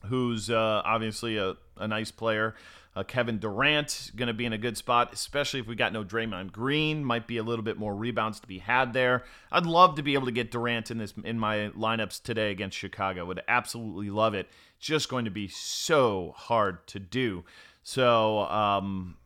who's 0.05 0.51
uh, 0.51 0.83
obviously 0.85 1.38
a, 1.38 1.55
a 1.79 1.88
nice 1.88 2.11
player. 2.11 2.55
Uh, 2.94 3.02
Kevin 3.02 3.38
Durant 3.38 4.11
going 4.16 4.26
to 4.26 4.35
be 4.35 4.44
in 4.44 4.52
a 4.52 4.59
good 4.59 4.76
spot, 4.76 5.14
especially 5.14 5.61
if 5.61 5.66
we 5.66 5.74
got 5.74 5.94
no 5.94 6.05
Draymond 6.05 6.52
Green. 6.52 7.02
Might 7.02 7.26
be 7.26 7.38
a 7.38 7.42
little 7.42 7.64
bit 7.64 7.78
more 7.78 7.94
rebounds 7.94 8.38
to 8.40 8.46
be 8.46 8.59
had 8.59 8.92
there. 8.92 9.24
I'd 9.50 9.64
love 9.64 9.94
to 9.94 10.02
be 10.02 10.12
able 10.12 10.26
to 10.26 10.33
get 10.33 10.50
Durant 10.50 10.90
in 10.90 10.98
this 10.98 11.14
in 11.24 11.38
my 11.38 11.70
lineups 11.70 12.22
today 12.22 12.50
against 12.50 12.76
Chicago. 12.76 13.24
Would 13.24 13.42
absolutely 13.48 14.11
love 14.11 14.35
it. 14.35 14.48
Just 14.78 15.09
going 15.09 15.24
to 15.24 15.31
be 15.31 15.48
so 15.48 16.35
hard 16.37 16.87
to 16.88 16.98
do. 16.98 17.44
So, 17.83 18.40
um, 18.40 19.16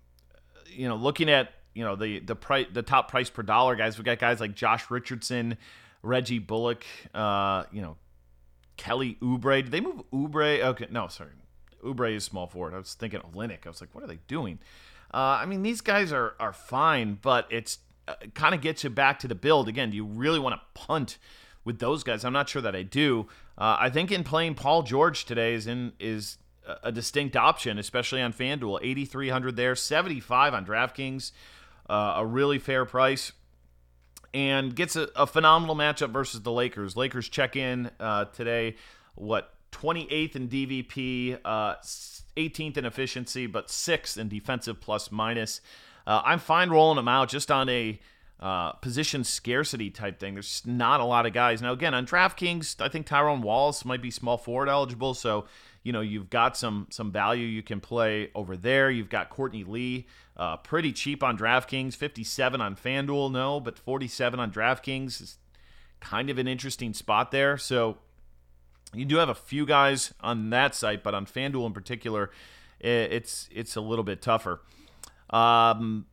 you 0.68 0.88
know, 0.88 0.96
looking 0.96 1.28
at 1.28 1.50
you 1.74 1.82
know 1.84 1.96
the 1.96 2.20
the 2.20 2.36
price 2.36 2.66
the 2.72 2.82
top 2.82 3.10
price 3.10 3.30
per 3.30 3.42
dollar 3.42 3.74
guys, 3.74 3.98
we 3.98 4.04
got 4.04 4.20
guys 4.20 4.38
like 4.38 4.54
Josh 4.54 4.90
Richardson, 4.92 5.58
Reggie 6.02 6.38
Bullock, 6.38 6.84
uh, 7.14 7.64
you 7.72 7.82
know, 7.82 7.96
Kelly 8.76 9.18
Oubre. 9.20 9.64
Did 9.64 9.72
they 9.72 9.80
move 9.80 10.02
Oubre? 10.12 10.62
Okay, 10.62 10.86
no, 10.88 11.08
sorry. 11.08 11.30
Oubre 11.84 12.14
is 12.14 12.24
small 12.24 12.46
forward. 12.46 12.74
I 12.74 12.78
was 12.78 12.94
thinking 12.94 13.20
Olynyk. 13.20 13.66
I 13.66 13.68
was 13.68 13.80
like, 13.80 13.94
what 13.94 14.04
are 14.04 14.06
they 14.06 14.18
doing? 14.28 14.58
Uh, 15.12 15.38
I 15.40 15.46
mean, 15.46 15.62
these 15.62 15.80
guys 15.80 16.12
are 16.12 16.34
are 16.40 16.52
fine, 16.52 17.18
but 17.20 17.46
it's 17.50 17.78
uh, 18.08 18.14
kind 18.34 18.54
of 18.54 18.60
gets 18.60 18.84
you 18.84 18.90
back 18.90 19.18
to 19.20 19.28
the 19.28 19.34
build 19.34 19.68
again. 19.68 19.90
Do 19.90 19.96
you 19.96 20.04
really 20.04 20.38
want 20.38 20.54
to 20.54 20.80
punt 20.80 21.18
with 21.64 21.78
those 21.78 22.02
guys? 22.02 22.24
I'm 22.24 22.32
not 22.32 22.48
sure 22.48 22.62
that 22.62 22.74
I 22.74 22.82
do. 22.82 23.26
Uh, 23.56 23.76
I 23.78 23.90
think 23.90 24.10
in 24.10 24.24
playing 24.24 24.54
Paul 24.54 24.82
George 24.82 25.24
today 25.24 25.54
is 25.54 25.66
in 25.66 25.92
is 25.98 26.38
a 26.82 26.90
distinct 26.90 27.36
option, 27.36 27.78
especially 27.78 28.20
on 28.20 28.32
FanDuel. 28.32 28.80
8,300 28.82 29.56
there, 29.56 29.74
75 29.74 30.54
on 30.54 30.66
DraftKings. 30.66 31.32
uh, 31.88 32.14
a 32.16 32.26
really 32.26 32.58
fair 32.58 32.84
price 32.84 33.32
and 34.34 34.74
gets 34.74 34.96
a, 34.96 35.08
a, 35.16 35.26
phenomenal 35.26 35.76
matchup 35.76 36.10
versus 36.10 36.42
the 36.42 36.52
Lakers. 36.52 36.96
Lakers 36.96 37.28
check 37.28 37.56
in 37.56 37.90
uh, 38.00 38.26
today, 38.26 38.76
what 39.14 39.54
28th 39.72 40.36
in 40.36 40.48
DVP, 40.48 41.38
uh, 41.44 41.74
18th 42.36 42.76
in 42.76 42.84
efficiency, 42.84 43.46
but 43.46 43.70
sixth 43.70 44.18
in 44.18 44.28
defensive 44.28 44.80
plus 44.80 45.10
minus. 45.10 45.60
Uh, 46.06 46.22
I'm 46.24 46.38
fine 46.38 46.70
rolling 46.70 46.96
them 46.96 47.08
out 47.08 47.28
just 47.28 47.50
on 47.50 47.68
a 47.68 47.98
uh, 48.38 48.72
position 48.72 49.24
scarcity 49.24 49.90
type 49.90 50.20
thing. 50.20 50.34
There's 50.34 50.62
not 50.66 51.00
a 51.00 51.04
lot 51.04 51.26
of 51.26 51.32
guys 51.32 51.62
now. 51.62 51.72
Again, 51.72 51.94
on 51.94 52.06
DraftKings, 52.06 52.80
I 52.80 52.88
think 52.88 53.06
Tyrone 53.06 53.42
Wallace 53.42 53.84
might 53.84 54.02
be 54.02 54.10
small 54.10 54.36
forward 54.36 54.68
eligible, 54.68 55.14
so 55.14 55.46
you 55.82 55.92
know 55.92 56.02
you've 56.02 56.30
got 56.30 56.56
some 56.56 56.86
some 56.90 57.10
value 57.10 57.46
you 57.46 57.62
can 57.62 57.80
play 57.80 58.30
over 58.34 58.56
there. 58.56 58.90
You've 58.90 59.08
got 59.08 59.30
Courtney 59.30 59.64
Lee, 59.64 60.06
uh, 60.36 60.58
pretty 60.58 60.92
cheap 60.92 61.22
on 61.22 61.38
DraftKings, 61.38 61.96
57 61.96 62.60
on 62.60 62.76
FanDuel, 62.76 63.32
no, 63.32 63.58
but 63.58 63.78
47 63.78 64.38
on 64.38 64.50
DraftKings 64.50 65.22
is 65.22 65.38
kind 66.00 66.28
of 66.28 66.38
an 66.38 66.46
interesting 66.46 66.92
spot 66.92 67.30
there. 67.30 67.56
So 67.56 67.98
you 68.96 69.04
do 69.04 69.16
have 69.16 69.28
a 69.28 69.34
few 69.34 69.66
guys 69.66 70.12
on 70.20 70.50
that 70.50 70.74
site, 70.74 71.02
but 71.02 71.14
on 71.14 71.26
FanDuel 71.26 71.66
in 71.66 71.72
particular, 71.72 72.30
it's 72.80 73.48
it's 73.52 73.76
a 73.76 73.80
little 73.80 74.04
bit 74.04 74.22
tougher. 74.22 74.60
Um, 75.30 76.06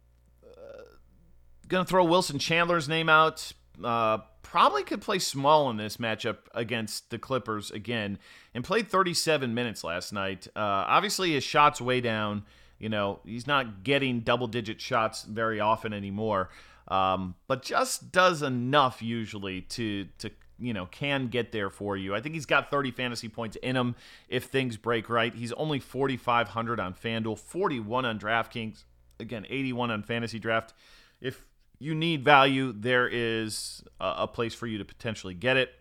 to 1.69 1.85
throw 1.85 2.03
Wilson 2.03 2.39
Chandler's 2.39 2.87
name 2.87 3.09
out. 3.09 3.53
Uh, 3.83 4.19
probably 4.41 4.83
could 4.83 5.01
play 5.01 5.17
small 5.17 5.69
in 5.69 5.77
this 5.77 5.97
matchup 5.97 6.37
against 6.53 7.09
the 7.09 7.17
Clippers 7.17 7.71
again 7.71 8.19
and 8.53 8.63
played 8.63 8.87
37 8.87 9.53
minutes 9.53 9.83
last 9.83 10.13
night. 10.13 10.47
Uh, 10.55 10.59
obviously, 10.87 11.33
his 11.33 11.43
shots 11.43 11.81
way 11.81 12.01
down. 12.01 12.45
You 12.79 12.89
know, 12.89 13.21
he's 13.25 13.47
not 13.47 13.83
getting 13.83 14.19
double 14.19 14.47
digit 14.47 14.81
shots 14.81 15.23
very 15.23 15.59
often 15.59 15.93
anymore, 15.93 16.49
um, 16.89 17.35
but 17.47 17.63
just 17.63 18.11
does 18.11 18.41
enough 18.41 19.01
usually 19.01 19.61
to, 19.61 20.05
to, 20.19 20.29
you 20.59 20.73
know, 20.73 20.85
can 20.85 21.27
get 21.27 21.51
there 21.51 21.69
for 21.69 21.97
you. 21.97 22.15
I 22.15 22.21
think 22.21 22.35
he's 22.35 22.45
got 22.45 22.69
30 22.69 22.91
fantasy 22.91 23.29
points 23.29 23.57
in 23.57 23.75
him 23.75 23.95
if 24.29 24.45
things 24.45 24.77
break 24.77 25.09
right. 25.09 25.33
He's 25.33 25.51
only 25.53 25.79
4,500 25.79 26.79
on 26.79 26.93
FanDuel, 26.93 27.39
41 27.39 28.05
on 28.05 28.19
DraftKings, 28.19 28.83
again, 29.19 29.45
81 29.49 29.91
on 29.91 30.03
Fantasy 30.03 30.39
Draft. 30.39 30.73
If 31.19 31.45
you 31.79 31.95
need 31.95 32.23
value, 32.23 32.71
there 32.71 33.07
is 33.07 33.83
a, 33.99 34.27
place 34.27 34.53
for 34.53 34.67
you 34.67 34.77
to 34.77 34.85
potentially 34.85 35.33
get 35.33 35.57
it. 35.57 35.71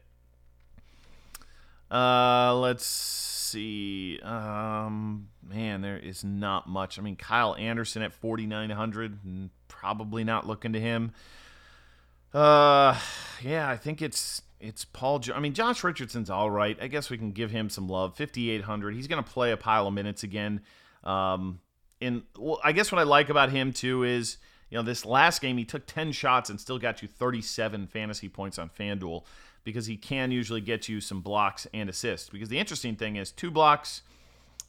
Uh, 1.91 2.57
let's 2.57 2.87
see. 2.87 4.19
Um, 4.23 5.29
man, 5.47 5.83
there 5.83 5.99
is 5.99 6.25
not 6.25 6.69
much. 6.69 6.99
I 6.99 7.03
mean, 7.03 7.17
Kyle 7.17 7.55
Anderson 7.55 8.03
at 8.03 8.13
4,900, 8.13 9.51
probably 9.69 10.25
not 10.25 10.47
looking 10.47 10.73
to 10.73 10.81
him. 10.81 11.13
Uh, 12.33 12.99
yeah, 13.43 13.69
I 13.69 13.77
think 13.77 14.01
it's 14.01 14.43
it's 14.63 14.85
Paul. 14.85 15.19
Jo- 15.19 15.35
I 15.35 15.41
mean, 15.41 15.53
Josh 15.53 15.85
Richardson's 15.85 16.31
all 16.31 16.51
right. 16.51 16.79
I 16.81 16.87
guess 16.87 17.11
we 17.11 17.19
can 17.19 17.33
give 17.33 17.51
him 17.51 17.69
some 17.69 17.89
love. 17.89 18.17
5,800. 18.17 18.95
He's 18.95 19.09
going 19.09 19.23
to 19.23 19.29
play 19.29 19.51
a 19.51 19.57
pile 19.57 19.87
of 19.87 19.93
minutes 19.93 20.23
again. 20.23 20.63
Um, 21.05 21.61
and 22.01 22.23
well, 22.39 22.61
I 22.65 22.73
guess 22.73 22.91
what 22.91 22.99
I 22.99 23.05
like 23.05 23.29
about 23.29 23.51
him 23.51 23.73
too 23.73 24.05
is 24.05 24.39
you 24.73 24.79
know, 24.79 24.83
this 24.83 25.05
last 25.05 25.43
game 25.43 25.59
he 25.59 25.67
took 25.67 25.85
10 25.87 26.13
shots 26.13 26.49
and 26.49 26.59
still 26.59 26.79
got 26.79 27.03
you 27.03 27.09
37 27.09 27.89
fantasy 27.89 28.31
points 28.31 28.59
on 28.59 28.71
FanDuel 28.71 29.23
because 29.65 29.85
he 29.85 29.99
can 29.99 30.31
usually 30.31 30.63
get 30.63 30.89
you 30.89 30.99
some 30.99 31.21
blocks 31.21 31.67
and 31.75 31.91
assists. 31.91 32.31
Because 32.31 32.49
the 32.49 32.59
interesting 32.59 32.97
thing 32.97 33.17
is 33.17 33.31
two 33.31 33.51
blocks. 33.51 34.01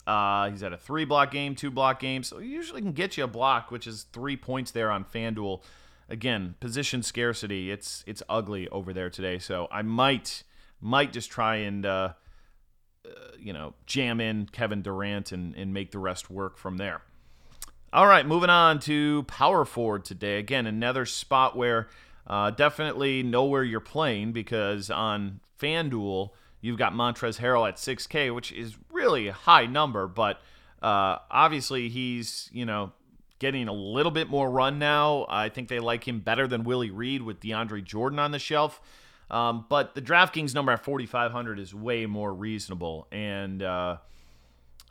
Uh, 0.06 0.50
he's 0.50 0.62
at 0.62 0.74
a 0.74 0.76
three 0.76 1.06
block 1.06 1.30
game, 1.30 1.54
two 1.54 1.70
block 1.70 2.00
game, 2.00 2.22
so 2.22 2.38
he 2.38 2.48
usually 2.48 2.82
can 2.82 2.92
get 2.92 3.16
you 3.16 3.24
a 3.24 3.26
block, 3.26 3.70
which 3.70 3.86
is 3.86 4.02
three 4.12 4.36
points 4.36 4.72
there 4.72 4.90
on 4.90 5.06
FanDuel. 5.06 5.62
Again, 6.08 6.54
position 6.60 7.02
scarcity. 7.02 7.70
It's 7.70 8.04
it's 8.06 8.22
ugly 8.28 8.68
over 8.68 8.92
there 8.92 9.10
today, 9.10 9.38
so 9.38 9.68
I 9.70 9.82
might 9.82 10.42
might 10.80 11.12
just 11.12 11.30
try 11.30 11.56
and 11.56 11.86
uh, 11.86 12.12
uh, 13.06 13.10
you 13.38 13.52
know 13.52 13.74
jam 13.86 14.20
in 14.20 14.46
Kevin 14.46 14.82
Durant 14.82 15.32
and 15.32 15.54
and 15.56 15.72
make 15.72 15.90
the 15.90 15.98
rest 15.98 16.30
work 16.30 16.58
from 16.58 16.76
there. 16.76 17.02
All 17.92 18.06
right, 18.06 18.26
moving 18.26 18.50
on 18.50 18.80
to 18.80 19.22
power 19.24 19.64
forward 19.64 20.04
today. 20.04 20.38
Again, 20.38 20.66
another 20.66 21.06
spot 21.06 21.56
where 21.56 21.88
uh, 22.26 22.50
definitely 22.50 23.22
know 23.22 23.44
where 23.44 23.62
you're 23.62 23.80
playing 23.80 24.32
because 24.32 24.90
on 24.90 25.40
FanDuel, 25.60 26.30
you've 26.60 26.78
got 26.78 26.92
Montrezl 26.92 27.38
Harrell 27.38 27.68
at 27.68 27.76
6K, 27.76 28.34
which 28.34 28.50
is 28.50 28.76
really 28.90 29.28
a 29.28 29.32
high 29.32 29.66
number, 29.66 30.08
but 30.08 30.40
uh, 30.82 31.18
obviously 31.30 31.88
he's, 31.88 32.48
you 32.52 32.64
know, 32.64 32.92
getting 33.44 33.68
a 33.68 33.74
little 33.74 34.10
bit 34.10 34.30
more 34.30 34.50
run 34.50 34.78
now. 34.78 35.26
I 35.28 35.50
think 35.50 35.68
they 35.68 35.78
like 35.78 36.08
him 36.08 36.20
better 36.20 36.48
than 36.48 36.64
Willie 36.64 36.90
Reed 36.90 37.20
with 37.20 37.40
DeAndre 37.40 37.84
Jordan 37.84 38.18
on 38.18 38.30
the 38.30 38.38
shelf. 38.38 38.80
Um, 39.30 39.66
but 39.68 39.94
the 39.94 40.00
DraftKings 40.00 40.54
number 40.54 40.72
at 40.72 40.82
4,500 40.82 41.58
is 41.58 41.74
way 41.74 42.06
more 42.06 42.32
reasonable. 42.32 43.06
And, 43.12 43.62
uh, 43.62 43.98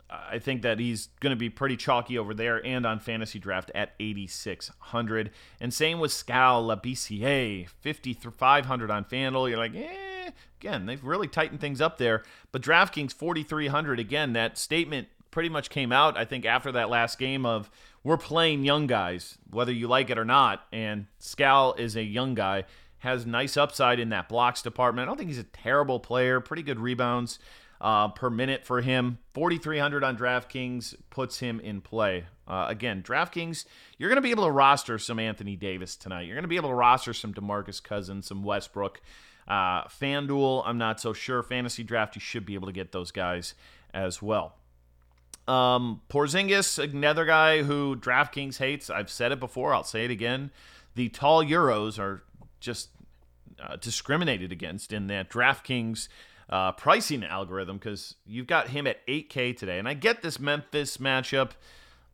I 0.08 0.38
think 0.38 0.62
that 0.62 0.78
he's 0.78 1.08
going 1.18 1.30
to 1.30 1.36
be 1.36 1.50
pretty 1.50 1.76
chalky 1.76 2.16
over 2.16 2.32
there 2.32 2.64
and 2.64 2.86
on 2.86 3.00
fantasy 3.00 3.40
draft 3.40 3.72
at 3.74 3.94
8,600. 3.98 5.32
And 5.60 5.74
same 5.74 5.98
with 5.98 6.12
Skal 6.12 6.62
Labissiere, 6.62 7.68
5,500 7.82 8.90
on 8.90 9.04
FanDuel. 9.04 9.48
You're 9.48 9.58
like, 9.58 9.74
eh, 9.74 10.30
again, 10.60 10.86
they've 10.86 11.02
really 11.02 11.26
tightened 11.26 11.60
things 11.60 11.80
up 11.80 11.98
there. 11.98 12.22
But 12.52 12.62
DraftKings 12.62 13.12
4,300, 13.12 13.98
again, 13.98 14.32
that 14.34 14.58
statement 14.58 15.08
pretty 15.32 15.48
much 15.48 15.68
came 15.68 15.90
out, 15.90 16.16
I 16.16 16.24
think, 16.24 16.46
after 16.46 16.70
that 16.70 16.88
last 16.88 17.18
game 17.18 17.44
of 17.44 17.68
we're 18.04 18.18
playing 18.18 18.64
young 18.64 18.86
guys, 18.86 19.38
whether 19.50 19.72
you 19.72 19.88
like 19.88 20.10
it 20.10 20.18
or 20.18 20.24
not. 20.24 20.66
And 20.72 21.06
Skal 21.18 21.72
is 21.74 21.96
a 21.96 22.02
young 22.02 22.34
guy, 22.34 22.64
has 22.98 23.26
nice 23.26 23.56
upside 23.56 23.98
in 23.98 24.10
that 24.10 24.28
blocks 24.28 24.62
department. 24.62 25.06
I 25.06 25.06
don't 25.08 25.16
think 25.16 25.30
he's 25.30 25.38
a 25.38 25.44
terrible 25.44 25.98
player, 25.98 26.38
pretty 26.40 26.62
good 26.62 26.78
rebounds 26.78 27.38
uh, 27.80 28.08
per 28.08 28.30
minute 28.30 28.64
for 28.64 28.82
him. 28.82 29.18
4,300 29.32 30.04
on 30.04 30.16
DraftKings 30.16 30.94
puts 31.10 31.38
him 31.38 31.58
in 31.60 31.80
play. 31.80 32.26
Uh, 32.46 32.66
again, 32.68 33.02
DraftKings, 33.02 33.64
you're 33.96 34.10
going 34.10 34.16
to 34.16 34.22
be 34.22 34.30
able 34.30 34.44
to 34.44 34.50
roster 34.50 34.98
some 34.98 35.18
Anthony 35.18 35.56
Davis 35.56 35.96
tonight. 35.96 36.26
You're 36.26 36.36
going 36.36 36.44
to 36.44 36.48
be 36.48 36.56
able 36.56 36.68
to 36.68 36.74
roster 36.74 37.14
some 37.14 37.32
DeMarcus 37.32 37.82
Cousins, 37.82 38.26
some 38.26 38.42
Westbrook. 38.42 39.00
Uh, 39.48 39.84
FanDuel, 39.84 40.62
I'm 40.66 40.78
not 40.78 41.00
so 41.00 41.12
sure. 41.14 41.42
Fantasy 41.42 41.82
Draft, 41.82 42.16
you 42.16 42.20
should 42.20 42.44
be 42.44 42.54
able 42.54 42.66
to 42.66 42.72
get 42.72 42.92
those 42.92 43.10
guys 43.10 43.54
as 43.92 44.20
well. 44.20 44.56
Um, 45.46 46.00
Porzingis, 46.08 46.78
another 46.82 47.24
guy 47.24 47.62
who 47.62 47.96
DraftKings 47.96 48.58
hates. 48.58 48.88
I've 48.88 49.10
said 49.10 49.32
it 49.32 49.40
before. 49.40 49.74
I'll 49.74 49.84
say 49.84 50.04
it 50.04 50.10
again. 50.10 50.50
The 50.94 51.08
tall 51.08 51.44
Euros 51.44 51.98
are 51.98 52.22
just 52.60 52.90
uh, 53.62 53.76
discriminated 53.76 54.52
against 54.52 54.92
in 54.92 55.06
that 55.08 55.30
DraftKings– 55.30 56.08
uh, 56.48 56.72
pricing 56.72 57.24
algorithm 57.24 57.78
because 57.78 58.16
you've 58.26 58.46
got 58.46 58.68
him 58.68 58.86
at 58.86 59.06
8K 59.06 59.56
today. 59.56 59.78
And 59.78 59.88
I 59.88 59.94
get 59.94 60.22
this 60.22 60.38
Memphis 60.38 60.98
matchup 60.98 61.52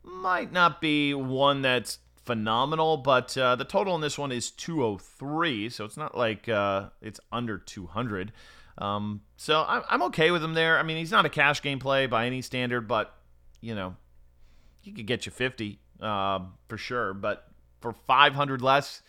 might 0.03 0.51
not 0.51 0.81
be 0.81 1.13
one 1.13 1.61
that's 1.61 1.99
phenomenal, 2.25 2.97
but 2.97 3.37
uh, 3.37 3.55
the 3.55 3.65
total 3.65 3.95
in 3.95 4.01
this 4.01 4.17
one 4.17 4.31
is 4.31 4.51
203, 4.51 5.69
so 5.69 5.85
it's 5.85 5.97
not 5.97 6.17
like 6.17 6.47
uh, 6.47 6.89
it's 7.01 7.19
under 7.31 7.57
200. 7.57 8.31
Um, 8.77 9.21
so 9.37 9.65
I'm, 9.67 9.83
I'm 9.89 10.01
okay 10.03 10.31
with 10.31 10.43
him 10.43 10.53
there. 10.53 10.79
I 10.79 10.83
mean, 10.83 10.97
he's 10.97 11.11
not 11.11 11.25
a 11.25 11.29
cash 11.29 11.61
game 11.61 11.79
play 11.79 12.07
by 12.07 12.25
any 12.25 12.41
standard, 12.41 12.87
but 12.87 13.13
you 13.61 13.75
know, 13.75 13.95
he 14.81 14.91
could 14.91 15.05
get 15.05 15.25
you 15.25 15.31
50 15.31 15.79
uh, 16.01 16.39
for 16.67 16.77
sure. 16.77 17.13
But 17.13 17.47
for 17.79 17.93
500 17.93 18.61
less, 18.61 19.01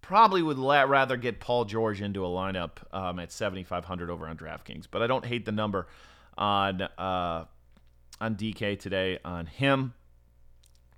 probably 0.00 0.42
would 0.42 0.58
rather 0.58 1.16
get 1.16 1.40
Paul 1.40 1.64
George 1.64 2.00
into 2.00 2.24
a 2.24 2.28
lineup 2.28 2.70
um, 2.92 3.18
at 3.18 3.32
7,500 3.32 4.08
over 4.08 4.26
on 4.26 4.36
DraftKings, 4.36 4.86
but 4.90 5.02
I 5.02 5.06
don't 5.06 5.24
hate 5.24 5.44
the 5.44 5.52
number 5.52 5.88
on 6.38 6.82
uh, 6.82 7.44
on 8.20 8.36
DK 8.36 8.78
today 8.78 9.18
on 9.24 9.46
him. 9.46 9.94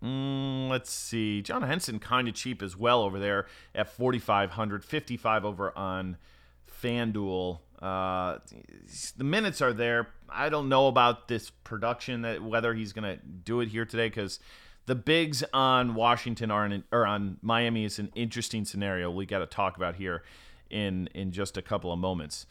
Mm, 0.02 0.68
let's 0.68 0.92
see, 0.92 1.42
John 1.42 1.62
Henson 1.62 1.98
kind 1.98 2.28
of 2.28 2.34
cheap 2.34 2.62
as 2.62 2.76
well 2.76 3.02
over 3.02 3.18
there 3.18 3.46
at 3.74 3.90
4,500, 3.90 4.84
55 4.84 5.44
over 5.44 5.76
on 5.76 6.18
FanDuel. 6.82 7.60
Uh, 7.80 8.38
the 9.16 9.24
minutes 9.24 9.62
are 9.62 9.72
there. 9.72 10.08
I 10.28 10.48
don't 10.48 10.68
know 10.68 10.88
about 10.88 11.28
this 11.28 11.50
production 11.50 12.22
that 12.22 12.42
whether 12.42 12.74
he's 12.74 12.92
to 13.04 13.16
do 13.24 13.60
it 13.60 13.68
here 13.68 13.84
today 13.84 14.08
because 14.08 14.40
the 14.86 14.94
bigs 14.94 15.44
on 15.52 15.94
Washington 15.94 16.50
are 16.50 16.66
in, 16.66 16.82
or 16.90 17.06
on 17.06 17.38
Miami 17.42 17.84
is 17.84 17.98
an 17.98 18.10
interesting 18.14 18.64
scenario 18.64 19.10
we 19.10 19.26
got 19.26 19.38
to 19.40 19.46
talk 19.46 19.76
about 19.76 19.96
here 19.96 20.22
in 20.70 21.08
in 21.14 21.30
just 21.30 21.56
a 21.56 21.62
couple 21.62 21.92
of 21.92 21.98
moments. 21.98 22.46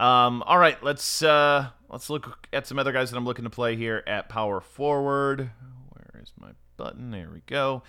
Um, 0.00 0.42
all 0.46 0.58
right, 0.58 0.82
let's 0.82 1.22
uh, 1.22 1.68
let's 1.88 2.10
look 2.10 2.48
at 2.52 2.66
some 2.66 2.78
other 2.78 2.90
guys 2.90 3.10
that 3.10 3.16
I'm 3.16 3.24
looking 3.24 3.44
to 3.44 3.50
play 3.50 3.76
here 3.76 4.02
at 4.06 4.28
power 4.28 4.60
forward. 4.60 5.50
Where 5.90 6.22
is 6.22 6.32
my 6.40 6.50
button? 6.76 7.10
There 7.10 7.30
we 7.32 7.42
go. 7.46 7.82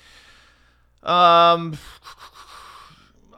Um, 1.02 1.78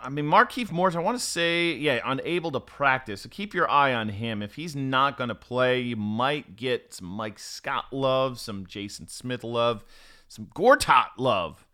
I 0.07 0.09
mean, 0.09 0.25
Markieff 0.25 0.71
Morris, 0.71 0.95
I 0.95 0.99
want 0.99 1.19
to 1.19 1.23
say, 1.23 1.73
yeah, 1.73 1.99
unable 2.05 2.49
to 2.51 2.61
practice. 2.61 3.21
So 3.21 3.29
keep 3.29 3.53
your 3.53 3.69
eye 3.69 3.93
on 3.93 4.07
him. 4.07 4.41
If 4.41 4.55
he's 4.55 4.73
not 4.73 5.17
going 5.17 5.27
to 5.27 5.35
play, 5.35 5.81
you 5.81 5.97
might 5.97 6.55
get 6.55 6.93
some 6.93 7.07
Mike 7.07 7.37
Scott 7.37 7.85
love, 7.91 8.39
some 8.39 8.65
Jason 8.65 9.09
Smith 9.09 9.43
love 9.43 9.83
some 10.27 10.47
Gortat 10.55 11.09
love. 11.17 11.65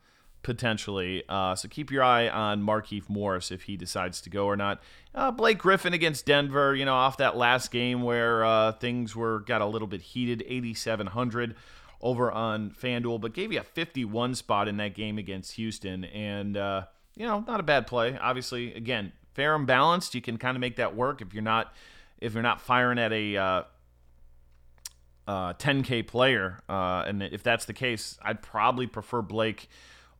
potentially. 0.41 1.23
Uh, 1.29 1.55
so 1.55 1.69
keep 1.69 1.89
your 1.89 2.03
eye 2.03 2.27
on 2.27 2.61
Markieff 2.61 3.07
Morris 3.07 3.49
if 3.49 3.63
he 3.63 3.77
decides 3.77 4.19
to 4.21 4.29
go 4.29 4.45
or 4.45 4.57
not. 4.57 4.81
Uh, 5.15 5.31
Blake 5.31 5.57
Griffin 5.57 5.93
against 5.93 6.25
Denver, 6.25 6.75
you 6.75 6.83
know, 6.83 6.93
off 6.93 7.17
that 7.17 7.37
last 7.37 7.71
game 7.71 8.01
where 8.01 8.43
uh, 8.43 8.73
things 8.73 9.15
were 9.15 9.39
got 9.39 9.61
a 9.61 9.65
little 9.65 9.87
bit 9.87 10.01
heated, 10.01 10.43
8,700 10.45 11.55
over 12.01 12.29
on 12.29 12.71
FanDuel, 12.71 13.21
but 13.21 13.33
gave 13.33 13.53
you 13.53 13.61
a 13.61 13.63
51 13.63 14.35
spot 14.35 14.67
in 14.67 14.75
that 14.77 14.93
game 14.93 15.17
against 15.17 15.53
Houston. 15.53 16.03
And, 16.03 16.57
uh, 16.57 16.83
you 17.15 17.25
know, 17.25 17.43
not 17.47 17.59
a 17.59 17.63
bad 17.63 17.87
play. 17.87 18.17
Obviously, 18.19 18.73
again, 18.73 19.11
fair 19.33 19.55
and 19.55 19.67
balanced. 19.67 20.15
You 20.15 20.21
can 20.21 20.37
kind 20.37 20.55
of 20.55 20.61
make 20.61 20.77
that 20.77 20.95
work 20.95 21.21
if 21.21 21.33
you're 21.33 21.43
not 21.43 21.73
if 22.19 22.33
you're 22.33 22.43
not 22.43 22.61
firing 22.61 22.99
at 22.99 23.11
a 23.11 23.35
uh, 23.35 23.63
uh, 25.27 25.53
10K 25.53 26.07
player. 26.07 26.61
Uh, 26.69 27.03
and 27.05 27.21
if 27.21 27.43
that's 27.43 27.65
the 27.65 27.73
case, 27.73 28.17
I'd 28.21 28.41
probably 28.41 28.87
prefer 28.87 29.21
Blake 29.21 29.67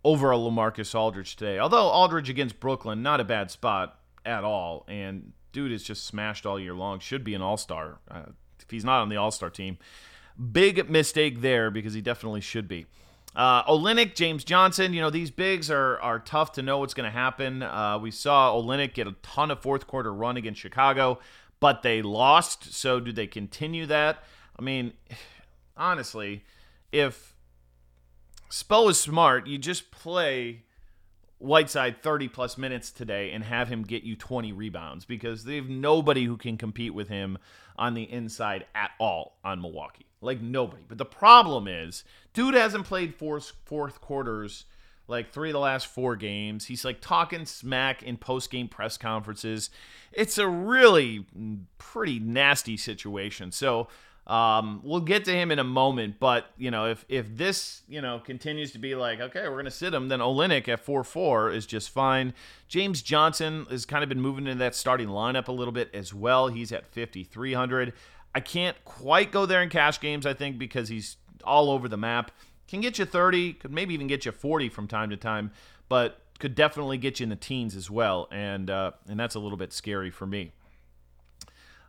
over 0.04 0.32
a 0.32 0.36
Lamarcus 0.36 0.94
Aldridge 0.94 1.36
today. 1.38 1.60
Although 1.60 1.88
Aldridge 1.88 2.30
against 2.30 2.60
Brooklyn, 2.60 3.02
not 3.02 3.22
a 3.22 3.24
bad 3.24 3.52
spot 3.52 4.00
at 4.26 4.44
all. 4.44 4.86
And 4.88 5.32
dude 5.54 5.72
is 5.72 5.84
just 5.84 6.06
smashed 6.06 6.46
all 6.46 6.60
year 6.60 6.74
long. 6.74 7.00
Should 7.00 7.24
be 7.24 7.34
an 7.34 7.42
All 7.42 7.58
Star. 7.58 8.00
Uh, 8.10 8.24
if 8.60 8.70
he's 8.70 8.86
not 8.86 9.02
on 9.02 9.10
the 9.10 9.16
All 9.16 9.32
Star 9.32 9.50
team, 9.50 9.78
big 10.52 10.90
mistake 10.90 11.42
there 11.42 11.72
because 11.72 11.94
he 11.94 12.02
definitely 12.02 12.42
should 12.42 12.68
be. 12.68 12.86
Uh, 13.36 13.64
Olynyk, 13.64 14.14
James 14.16 14.44
Johnson, 14.44 14.94
you 14.94 15.02
know, 15.02 15.10
these 15.10 15.32
bigs 15.32 15.72
are, 15.72 16.00
are 16.02 16.20
tough 16.20 16.52
to 16.54 16.62
know 16.62 16.78
what's 16.78 16.94
going 16.94 17.10
to 17.10 17.18
happen. 17.18 17.64
Uh, 17.64 17.98
we 18.00 18.12
saw 18.12 18.54
Olynyk 18.54 18.94
get 18.94 19.08
a 19.08 19.16
ton 19.24 19.50
of 19.50 19.60
fourth 19.62 19.88
quarter 19.88 20.14
run 20.14 20.38
against 20.38 20.62
Chicago, 20.62 21.20
but 21.60 21.82
they 21.82 22.02
lost. 22.02 22.74
So 22.74 23.00
do 23.00 23.12
they 23.12 23.28
continue 23.28 23.86
that? 23.88 24.24
I 24.58 24.62
mean, 24.62 24.94
honestly, 25.78 26.44
if 26.92 27.36
Spo 28.52 28.92
is 28.92 29.00
smart, 29.00 29.48
you 29.48 29.58
just 29.58 29.90
play 29.90 30.64
Whiteside 31.40 32.02
30 32.02 32.28
plus 32.30 32.58
minutes 32.58 32.92
today 32.92 33.32
and 33.32 33.44
have 33.44 33.68
him 33.68 33.84
get 33.84 34.04
you 34.04 34.16
20 34.16 34.54
rebounds 34.54 35.06
because 35.06 35.44
they 35.44 35.56
have 35.56 35.68
nobody 35.68 36.24
who 36.26 36.38
can 36.38 36.56
compete 36.56 36.94
with 36.94 37.10
him 37.10 37.38
on 37.76 37.96
the 37.96 38.04
inside 38.04 38.66
at 38.76 38.92
all 39.00 39.38
on 39.44 39.60
Milwaukee. 39.62 40.06
Like 40.22 40.40
nobody. 40.40 40.84
But 40.88 41.00
the 41.00 41.06
problem 41.06 41.68
is, 41.68 42.06
dude 42.34 42.56
hasn't 42.56 42.86
played 42.86 43.16
fourth, 43.16 43.54
fourth 43.66 44.02
quarters 44.02 44.66
like 45.08 45.32
three 45.32 45.50
of 45.50 45.54
the 45.54 45.60
last 45.60 45.88
four 45.88 46.16
games. 46.16 46.66
He's 46.66 46.86
like 46.86 47.02
talking 47.02 47.46
smack 47.46 48.04
in 48.04 48.18
post 48.18 48.50
game 48.50 48.68
press 48.68 48.98
conferences. 48.98 49.70
It's 50.12 50.38
a 50.38 50.48
really 50.48 51.26
pretty 51.78 52.20
nasty 52.20 52.78
situation. 52.78 53.52
So 53.52 53.90
um, 54.26 54.80
we'll 54.84 55.02
get 55.02 55.26
to 55.26 55.32
him 55.32 55.52
in 55.52 55.60
a 55.60 55.66
moment, 55.66 56.16
but 56.20 56.46
you 56.58 56.72
know, 56.72 56.86
if 56.86 57.04
if 57.10 57.36
this 57.36 57.82
you 57.90 58.02
know 58.02 58.20
continues 58.20 58.72
to 58.72 58.80
be 58.80 58.96
like, 58.96 59.20
okay, 59.20 59.50
we're 59.50 59.58
gonna 59.58 59.72
sit 59.72 59.94
him, 59.94 60.08
then 60.08 60.20
Olynyk 60.20 60.68
at 60.70 60.80
four 60.80 61.04
four 61.04 61.52
is 61.52 61.66
just 61.66 61.90
fine. 61.90 62.34
James 62.70 63.02
Johnson 63.02 63.66
has 63.70 63.86
kind 63.86 64.04
of 64.04 64.10
been 64.10 64.22
moving 64.22 64.48
into 64.48 64.60
that 64.60 64.76
starting 64.76 65.10
lineup 65.10 65.50
a 65.50 65.52
little 65.52 65.74
bit 65.74 65.90
as 65.94 66.14
well. 66.14 66.48
He's 66.48 66.72
at 66.72 66.86
fifty 66.86 67.26
three 67.26 67.54
hundred. 67.54 67.94
I 68.36 68.40
can't 68.40 68.78
quite 68.84 69.32
go 69.32 69.46
there 69.46 69.62
in 69.62 69.70
cash 69.70 70.00
games, 70.00 70.26
I 70.26 70.34
think, 70.34 70.58
because 70.58 70.90
he's 70.90 71.18
all 71.44 71.70
over 71.70 71.88
the 71.88 71.98
map. 71.98 72.32
Can 72.68 72.82
get 72.82 72.98
you 72.98 73.06
30, 73.06 73.54
could 73.54 73.72
maybe 73.72 73.94
even 73.94 74.08
get 74.08 74.26
you 74.26 74.32
40 74.32 74.70
from 74.70 74.88
time 74.88 75.10
to 75.10 75.18
time, 75.18 75.52
but 75.90 76.20
could 76.40 76.56
definitely 76.56 76.98
get 76.98 77.20
you 77.20 77.26
in 77.26 77.30
the 77.30 77.36
teens 77.36 77.76
as 77.76 77.90
well, 77.90 78.28
and 78.32 78.70
uh, 78.70 78.92
and 79.08 79.20
that's 79.20 79.36
a 79.36 79.40
little 79.40 79.58
bit 79.58 79.72
scary 79.72 80.10
for 80.10 80.26
me. 80.26 80.52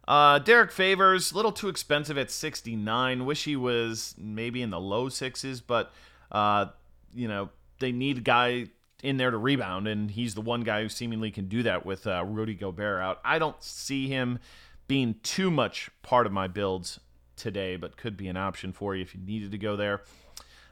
Uh, 0.07 0.39
Derrick 0.39 0.71
Favors, 0.71 1.33
a 1.33 1.37
little 1.37 1.53
too 1.53 1.69
expensive 1.69 2.19
at 2.19 2.31
69. 2.31 3.25
Wish 3.25 3.45
he 3.45 3.57
was 3.57 4.15
maybe 4.19 4.61
in 4.61 4.71
the 4.71 4.81
low 4.81 5.09
sixes, 5.09 5.61
but 5.61 5.93
uh, 6.31 6.67
you 7.15 7.27
know 7.29 7.49
they 7.79 7.93
need 7.93 8.19
a 8.19 8.21
guy 8.21 8.69
in 9.03 9.17
there 9.17 9.31
to 9.31 9.39
rebound, 9.39 9.89
and 9.89 10.11
he's 10.11 10.35
the 10.35 10.41
one 10.41 10.63
guy 10.63 10.83
who 10.83 10.89
seemingly 10.89 11.31
can 11.31 11.49
do 11.49 11.63
that 11.63 11.85
with 11.85 12.07
uh, 12.07 12.25
Rudy 12.27 12.55
Gobert 12.55 13.01
out. 13.01 13.21
I 13.25 13.39
don't 13.39 13.63
see 13.63 14.09
him 14.09 14.39
being 14.87 15.17
too 15.23 15.51
much 15.51 15.91
part 16.03 16.27
of 16.27 16.33
my 16.33 16.47
builds 16.47 17.01
today, 17.37 17.77
but 17.77 17.97
could 17.97 18.17
be 18.17 18.29
an 18.29 18.37
option 18.37 18.73
for 18.73 18.95
you 18.95 19.03
if 19.03 19.15
you 19.15 19.21
needed 19.25 19.51
to 19.53 19.59
go 19.59 19.77
there. 19.77 20.03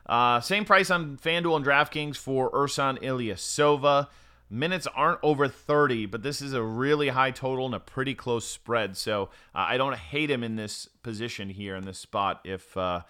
Uh, 0.06 0.40
same 0.40 0.64
price 0.64 0.90
on 0.90 1.16
FanDuel 1.16 1.56
and 1.56 1.64
DraftKings 1.64 2.16
for 2.16 2.50
Ersan 2.50 3.00
Ilyasova. 3.02 4.08
Minutes 4.50 4.86
aren't 4.94 5.20
over 5.22 5.48
30, 5.48 6.06
but 6.06 6.22
this 6.22 6.42
is 6.42 6.52
a 6.52 6.62
really 6.62 7.08
high 7.08 7.30
total 7.30 7.64
and 7.66 7.74
a 7.74 7.80
pretty 7.80 8.14
close 8.14 8.46
spread. 8.46 8.96
So 8.96 9.30
uh, 9.54 9.64
I 9.68 9.76
don't 9.78 9.96
hate 9.96 10.30
him 10.30 10.44
in 10.44 10.56
this 10.56 10.86
position 11.02 11.48
here 11.48 11.74
in 11.76 11.84
this 11.84 11.98
spot 11.98 12.40
if 12.44 12.76
uh, 12.76 13.00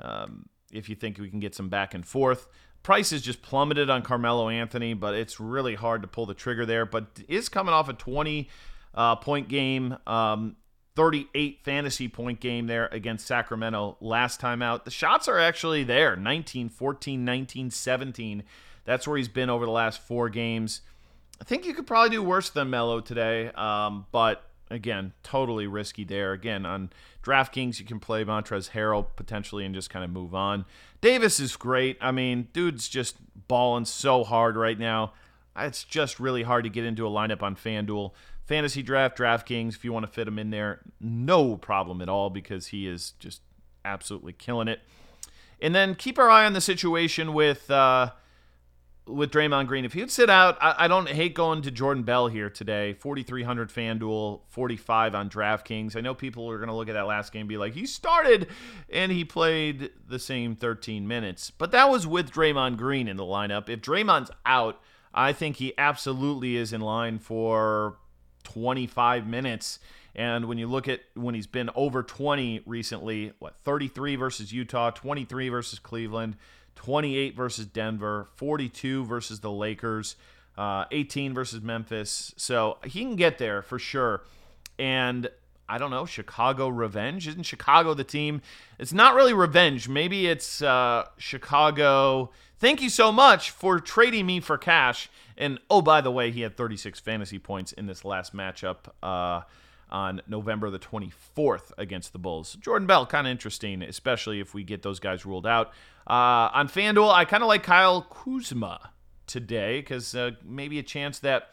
um, 0.00 0.48
if 0.72 0.88
you 0.88 0.94
think 0.94 1.18
we 1.18 1.28
can 1.28 1.40
get 1.40 1.54
some 1.54 1.68
back 1.68 1.92
and 1.92 2.06
forth. 2.06 2.46
Price 2.82 3.12
is 3.12 3.20
just 3.20 3.42
plummeted 3.42 3.90
on 3.90 4.02
Carmelo 4.02 4.48
Anthony, 4.48 4.94
but 4.94 5.14
it's 5.14 5.40
really 5.40 5.74
hard 5.74 6.00
to 6.02 6.08
pull 6.08 6.24
the 6.24 6.34
trigger 6.34 6.64
there. 6.64 6.86
But 6.86 7.06
is 7.28 7.48
coming 7.50 7.74
off 7.74 7.88
a 7.88 7.92
20 7.92 8.48
uh, 8.94 9.16
point 9.16 9.48
game. 9.48 9.96
Um, 10.06 10.56
38 10.98 11.60
fantasy 11.62 12.08
point 12.08 12.40
game 12.40 12.66
there 12.66 12.88
against 12.90 13.24
Sacramento 13.24 13.96
last 14.00 14.40
time 14.40 14.60
out. 14.60 14.84
The 14.84 14.90
shots 14.90 15.28
are 15.28 15.38
actually 15.38 15.84
there 15.84 16.16
19, 16.16 16.68
14, 16.68 17.24
19, 17.24 17.70
17. 17.70 18.42
That's 18.84 19.06
where 19.06 19.16
he's 19.16 19.28
been 19.28 19.48
over 19.48 19.64
the 19.64 19.70
last 19.70 20.00
four 20.00 20.28
games. 20.28 20.80
I 21.40 21.44
think 21.44 21.64
you 21.66 21.72
could 21.72 21.86
probably 21.86 22.10
do 22.10 22.20
worse 22.20 22.50
than 22.50 22.70
Melo 22.70 22.98
today, 22.98 23.52
um, 23.52 24.06
but 24.10 24.42
again, 24.72 25.12
totally 25.22 25.68
risky 25.68 26.02
there. 26.02 26.32
Again, 26.32 26.66
on 26.66 26.90
DraftKings, 27.22 27.78
you 27.78 27.86
can 27.86 28.00
play 28.00 28.24
Montrezl 28.24 28.70
Harrell 28.70 29.06
potentially 29.14 29.64
and 29.64 29.76
just 29.76 29.90
kind 29.90 30.04
of 30.04 30.10
move 30.10 30.34
on. 30.34 30.64
Davis 31.00 31.38
is 31.38 31.54
great. 31.54 31.96
I 32.00 32.10
mean, 32.10 32.48
dude's 32.52 32.88
just 32.88 33.18
balling 33.46 33.84
so 33.84 34.24
hard 34.24 34.56
right 34.56 34.76
now. 34.76 35.12
It's 35.56 35.84
just 35.84 36.18
really 36.18 36.42
hard 36.42 36.64
to 36.64 36.70
get 36.70 36.84
into 36.84 37.06
a 37.06 37.10
lineup 37.10 37.44
on 37.44 37.54
FanDuel. 37.54 38.10
Fantasy 38.48 38.82
draft, 38.82 39.18
DraftKings, 39.18 39.74
if 39.74 39.84
you 39.84 39.92
want 39.92 40.06
to 40.06 40.10
fit 40.10 40.26
him 40.26 40.38
in 40.38 40.48
there, 40.48 40.80
no 41.00 41.56
problem 41.58 42.00
at 42.00 42.08
all 42.08 42.30
because 42.30 42.68
he 42.68 42.88
is 42.88 43.12
just 43.18 43.42
absolutely 43.84 44.32
killing 44.32 44.68
it. 44.68 44.80
And 45.60 45.74
then 45.74 45.94
keep 45.94 46.18
our 46.18 46.30
eye 46.30 46.46
on 46.46 46.54
the 46.54 46.62
situation 46.62 47.34
with 47.34 47.70
uh, 47.70 48.12
with 49.06 49.30
Draymond 49.30 49.66
Green. 49.66 49.84
If 49.84 49.92
he'd 49.92 50.10
sit 50.10 50.30
out, 50.30 50.56
I, 50.62 50.84
I 50.84 50.88
don't 50.88 51.10
hate 51.10 51.34
going 51.34 51.60
to 51.60 51.70
Jordan 51.70 52.04
Bell 52.04 52.28
here 52.28 52.48
today. 52.48 52.94
4,300 52.94 53.68
FanDuel, 53.68 54.40
45 54.48 55.14
on 55.14 55.28
DraftKings. 55.28 55.94
I 55.94 56.00
know 56.00 56.14
people 56.14 56.50
are 56.50 56.56
going 56.56 56.68
to 56.68 56.74
look 56.74 56.88
at 56.88 56.94
that 56.94 57.06
last 57.06 57.34
game 57.34 57.40
and 57.40 57.48
be 57.50 57.58
like, 57.58 57.74
he 57.74 57.84
started 57.84 58.48
and 58.88 59.12
he 59.12 59.26
played 59.26 59.90
the 60.08 60.18
same 60.18 60.56
13 60.56 61.06
minutes. 61.06 61.50
But 61.50 61.70
that 61.72 61.90
was 61.90 62.06
with 62.06 62.32
Draymond 62.32 62.78
Green 62.78 63.08
in 63.08 63.18
the 63.18 63.24
lineup. 63.24 63.68
If 63.68 63.82
Draymond's 63.82 64.30
out, 64.46 64.80
I 65.12 65.34
think 65.34 65.56
he 65.56 65.74
absolutely 65.76 66.56
is 66.56 66.72
in 66.72 66.80
line 66.80 67.18
for 67.18 67.96
25 68.48 69.26
minutes. 69.26 69.78
And 70.14 70.46
when 70.46 70.58
you 70.58 70.66
look 70.66 70.88
at 70.88 71.00
when 71.14 71.34
he's 71.34 71.46
been 71.46 71.70
over 71.74 72.02
20 72.02 72.62
recently, 72.66 73.32
what 73.38 73.56
33 73.56 74.16
versus 74.16 74.52
Utah, 74.52 74.90
23 74.90 75.48
versus 75.50 75.78
Cleveland, 75.78 76.36
28 76.74 77.36
versus 77.36 77.66
Denver, 77.66 78.28
42 78.36 79.04
versus 79.04 79.40
the 79.40 79.50
Lakers, 79.50 80.16
uh, 80.56 80.86
18 80.90 81.34
versus 81.34 81.60
Memphis. 81.60 82.32
So 82.36 82.78
he 82.84 83.02
can 83.02 83.16
get 83.16 83.38
there 83.38 83.62
for 83.62 83.78
sure. 83.78 84.22
And 84.78 85.28
I 85.68 85.76
don't 85.76 85.90
know, 85.90 86.06
Chicago 86.06 86.68
revenge. 86.68 87.28
Isn't 87.28 87.42
Chicago 87.42 87.92
the 87.92 88.04
team? 88.04 88.40
It's 88.78 88.92
not 88.92 89.14
really 89.14 89.34
revenge. 89.34 89.88
Maybe 89.88 90.26
it's 90.26 90.62
uh, 90.62 91.04
Chicago. 91.18 92.30
Thank 92.58 92.80
you 92.80 92.88
so 92.88 93.12
much 93.12 93.50
for 93.50 93.78
trading 93.78 94.24
me 94.24 94.40
for 94.40 94.56
cash. 94.56 95.10
And 95.38 95.60
oh, 95.70 95.80
by 95.80 96.00
the 96.00 96.10
way, 96.10 96.32
he 96.32 96.42
had 96.42 96.56
36 96.56 96.98
fantasy 97.00 97.38
points 97.38 97.72
in 97.72 97.86
this 97.86 98.04
last 98.04 98.34
matchup 98.34 98.88
uh, 99.02 99.42
on 99.88 100.20
November 100.26 100.68
the 100.68 100.80
24th 100.80 101.70
against 101.78 102.12
the 102.12 102.18
Bulls. 102.18 102.54
Jordan 102.60 102.86
Bell, 102.86 103.06
kind 103.06 103.26
of 103.26 103.30
interesting, 103.30 103.80
especially 103.82 104.40
if 104.40 104.52
we 104.52 104.64
get 104.64 104.82
those 104.82 104.98
guys 104.98 105.24
ruled 105.24 105.46
out. 105.46 105.68
Uh, 106.08 106.50
on 106.52 106.68
FanDuel, 106.68 107.12
I 107.12 107.24
kind 107.24 107.42
of 107.42 107.46
like 107.46 107.62
Kyle 107.62 108.02
Kuzma 108.02 108.90
today 109.26 109.80
because 109.80 110.14
uh, 110.14 110.32
maybe 110.44 110.80
a 110.80 110.82
chance 110.82 111.20
that 111.20 111.50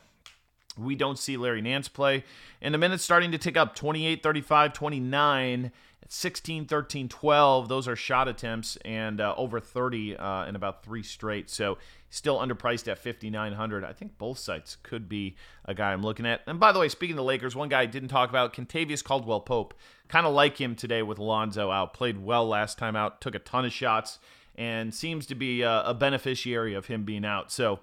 we 0.77 0.95
don't 0.95 1.19
see 1.19 1.37
Larry 1.37 1.61
Nance 1.61 1.87
play. 1.87 2.23
And 2.61 2.73
the 2.73 2.79
minutes 2.79 3.03
starting 3.03 3.31
to 3.33 3.37
tick 3.37 3.55
up 3.55 3.75
28, 3.75 4.23
35, 4.23 4.73
29, 4.73 5.71
16, 6.07 6.65
13, 6.65 7.09
12. 7.09 7.67
Those 7.67 7.87
are 7.87 7.95
shot 7.95 8.27
attempts 8.27 8.77
and 8.85 9.19
uh, 9.19 9.33
over 9.37 9.59
30 9.59 10.17
uh, 10.17 10.45
in 10.45 10.55
about 10.55 10.83
three 10.83 11.03
straight. 11.03 11.49
So 11.49 11.77
still 12.09 12.39
underpriced 12.39 12.87
at 12.87 12.99
5,900. 12.99 13.83
I 13.83 13.93
think 13.93 14.17
both 14.17 14.37
sites 14.37 14.77
could 14.83 15.09
be 15.09 15.35
a 15.65 15.73
guy 15.73 15.93
I'm 15.93 16.03
looking 16.03 16.25
at. 16.25 16.41
And 16.47 16.59
by 16.59 16.71
the 16.71 16.79
way, 16.79 16.89
speaking 16.89 17.13
of 17.13 17.17
the 17.17 17.23
Lakers, 17.23 17.55
one 17.55 17.69
guy 17.69 17.81
I 17.81 17.85
didn't 17.87 18.09
talk 18.09 18.29
about, 18.29 18.53
Kentavious 18.53 19.03
Caldwell 19.03 19.41
Pope. 19.41 19.73
Kind 20.07 20.27
of 20.27 20.33
like 20.33 20.61
him 20.61 20.75
today 20.75 21.01
with 21.01 21.17
Alonzo 21.17 21.71
out. 21.71 21.93
Played 21.93 22.23
well 22.23 22.47
last 22.47 22.77
time 22.77 22.95
out, 22.95 23.21
took 23.21 23.33
a 23.33 23.39
ton 23.39 23.65
of 23.65 23.73
shots, 23.73 24.19
and 24.55 24.93
seems 24.93 25.25
to 25.25 25.35
be 25.35 25.63
a, 25.63 25.81
a 25.81 25.93
beneficiary 25.95 26.75
of 26.75 26.85
him 26.85 27.03
being 27.03 27.25
out. 27.25 27.51
So 27.51 27.79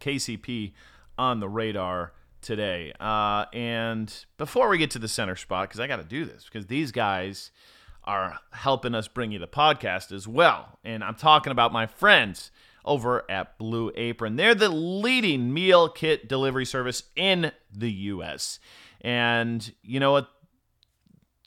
KCP 0.00 0.72
on 1.18 1.40
the 1.40 1.48
radar 1.48 2.12
today. 2.48 2.94
Uh, 2.98 3.44
and 3.52 4.24
before 4.38 4.70
we 4.70 4.78
get 4.78 4.90
to 4.92 4.98
the 4.98 5.06
center 5.06 5.36
spot, 5.36 5.68
because 5.68 5.80
I 5.80 5.86
got 5.86 5.96
to 5.96 6.02
do 6.02 6.24
this, 6.24 6.44
because 6.44 6.66
these 6.66 6.92
guys 6.92 7.50
are 8.04 8.38
helping 8.52 8.94
us 8.94 9.06
bring 9.06 9.32
you 9.32 9.38
the 9.38 9.46
podcast 9.46 10.12
as 10.12 10.26
well. 10.26 10.78
And 10.82 11.04
I'm 11.04 11.14
talking 11.14 11.50
about 11.50 11.74
my 11.74 11.86
friends 11.86 12.50
over 12.86 13.30
at 13.30 13.58
Blue 13.58 13.92
Apron. 13.94 14.36
They're 14.36 14.54
the 14.54 14.70
leading 14.70 15.52
meal 15.52 15.90
kit 15.90 16.26
delivery 16.26 16.64
service 16.64 17.02
in 17.14 17.52
the 17.70 17.92
U.S. 17.92 18.60
And 19.02 19.70
you 19.82 20.00
know 20.00 20.12
what? 20.12 20.30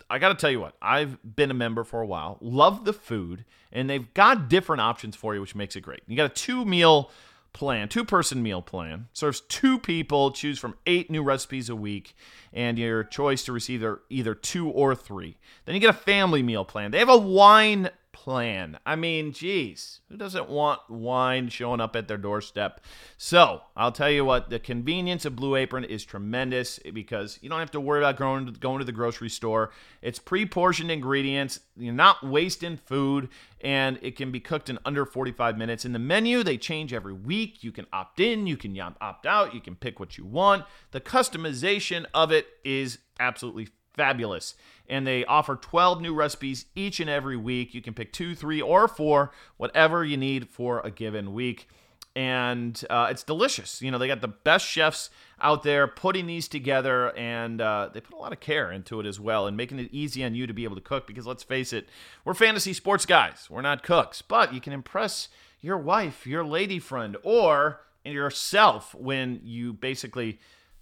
I 0.08 0.20
got 0.20 0.30
to 0.30 0.36
tell 0.36 0.52
you 0.52 0.60
what, 0.60 0.76
I've 0.82 1.18
been 1.36 1.50
a 1.50 1.56
member 1.56 1.84
for 1.84 2.02
a 2.02 2.06
while, 2.06 2.38
love 2.42 2.84
the 2.84 2.92
food, 2.92 3.46
and 3.72 3.90
they've 3.90 4.14
got 4.14 4.50
different 4.50 4.82
options 4.82 5.16
for 5.16 5.34
you, 5.34 5.40
which 5.40 5.56
makes 5.56 5.78
it 5.78 5.82
great. 5.82 6.02
You 6.06 6.18
got 6.18 6.26
a 6.26 6.34
two 6.34 6.66
meal 6.66 7.10
plan, 7.54 7.90
two 7.90 8.06
person 8.06 8.42
meal 8.42 8.62
plan, 8.62 9.08
serves 9.14 9.42
two 9.42 9.78
people, 9.78 10.32
choose 10.32 10.60
from 10.60 10.76
eight 10.86 11.10
new 11.10 11.24
recipes 11.24 11.70
a 11.70 11.76
week, 11.76 12.16
and 12.54 12.78
your 12.78 13.04
choice 13.04 13.44
to 13.46 13.52
receive 13.52 13.82
either, 13.82 14.02
either 14.10 14.34
two 14.34 14.70
or 14.70 14.96
three. 14.96 15.38
Then 15.66 15.76
you 15.76 15.82
get 15.82 15.90
a 15.90 15.94
family 15.94 16.44
meal 16.44 16.66
plan. 16.66 16.92
They 16.92 17.00
have 17.00 17.10
a 17.10 17.18
wine 17.18 17.90
plan. 18.14 18.78
I 18.86 18.96
mean, 18.96 19.32
geez, 19.32 20.02
who 20.10 20.18
doesn't 20.18 20.50
want 20.50 20.82
wine 20.90 21.50
showing 21.50 21.82
up 21.82 21.96
at 21.96 22.08
their 22.08 22.18
doorstep? 22.18 22.82
So 23.18 23.62
I'll 23.76 23.92
tell 23.92 24.10
you 24.10 24.26
what, 24.26 24.50
the 24.50 24.60
convenience 24.60 25.26
of 25.26 25.36
Blue 25.36 25.56
Apron 25.56 25.84
is 25.84 26.04
tremendous 26.04 26.80
because 26.94 27.40
you 27.42 27.50
don't 27.50 27.60
have 27.60 27.72
to 27.72 27.80
worry 27.80 28.00
about 28.00 28.18
going 28.18 28.46
to, 28.46 28.52
going 28.52 28.80
to 28.80 28.86
the 28.86 28.92
grocery 28.92 29.30
store. 29.30 29.72
It's 30.02 30.20
pre 30.20 30.46
portioned 30.46 30.92
ingredients, 30.92 31.60
you're 31.78 31.94
not 31.94 32.24
wasting 32.26 32.78
food, 32.78 33.30
and 33.62 34.00
it 34.02 34.16
can 34.16 34.32
be 34.32 34.40
cooked 34.40 34.70
in 34.70 34.80
under 34.86 35.06
45 35.06 35.58
minutes. 35.58 35.86
In 35.86 35.94
the 35.94 36.00
menu, 36.00 36.44
they 36.44 36.58
change 36.58 36.94
every 36.94 37.14
week. 37.14 37.64
You 37.64 37.72
can 37.72 37.88
opt 37.94 38.20
in, 38.20 38.48
you 38.48 38.58
can 38.58 38.80
opt 38.80 39.26
out, 39.26 39.54
you 39.54 39.62
can 39.62 39.76
pick 39.76 40.00
what 40.00 40.18
you 40.18 40.26
want. 40.26 40.66
The 40.92 41.02
customization 41.02 42.06
of 42.14 42.32
it 42.32 42.48
is 42.64 43.00
absolutely 43.20 43.70
fabulous. 43.94 44.56
And 44.88 45.08
they 45.08 45.26
offer 45.26 45.56
12 45.56 46.02
new 46.02 46.14
recipes 46.14 46.66
each 46.76 47.00
and 47.00 47.10
every 47.10 47.38
week. 47.38 47.74
You 47.74 47.82
can 47.82 47.94
pick 47.94 48.12
two, 48.12 48.36
three, 48.36 48.62
or 48.62 48.88
four, 48.88 49.32
whatever 49.58 50.04
you 50.04 50.18
need 50.18 50.50
for 50.50 50.82
a 50.82 50.92
given 50.92 51.34
week. 51.34 51.68
And 52.14 52.84
uh, 52.90 53.08
it's 53.10 53.24
delicious. 53.24 53.82
You 53.82 53.90
know, 53.90 53.98
they 53.98 54.08
got 54.08 54.20
the 54.20 54.28
best 54.28 54.66
chefs 54.66 55.10
out 55.40 55.64
there 55.64 55.88
putting 55.88 56.28
these 56.28 56.50
together, 56.50 57.16
and 57.18 57.62
uh, 57.62 57.90
they 57.94 58.02
put 58.02 58.14
a 58.14 58.20
lot 58.20 58.34
of 58.34 58.42
care 58.42 58.70
into 58.70 59.00
it 59.00 59.06
as 59.06 59.18
well, 59.18 59.48
and 59.48 59.56
making 59.56 59.80
it 59.80 59.88
easy 59.94 60.24
on 60.26 60.36
you 60.36 60.46
to 60.46 60.54
be 60.54 60.66
able 60.66 60.76
to 60.76 60.82
cook. 60.82 61.08
Because 61.08 61.26
let's 61.26 61.44
face 61.44 61.72
it, 61.72 61.88
we're 62.26 62.34
fantasy 62.34 62.74
sports 62.74 63.06
guys, 63.06 63.48
we're 63.50 63.62
not 63.62 63.82
cooks, 63.82 64.22
but 64.22 64.54
you 64.54 64.60
can 64.60 64.74
impress 64.74 65.30
your 65.62 65.78
wife, 65.78 66.28
your 66.28 66.44
lady 66.44 66.80
friend, 66.80 67.16
or 67.24 67.80
yourself 68.04 68.94
when 68.96 69.40
you 69.44 69.72
basically 69.72 70.40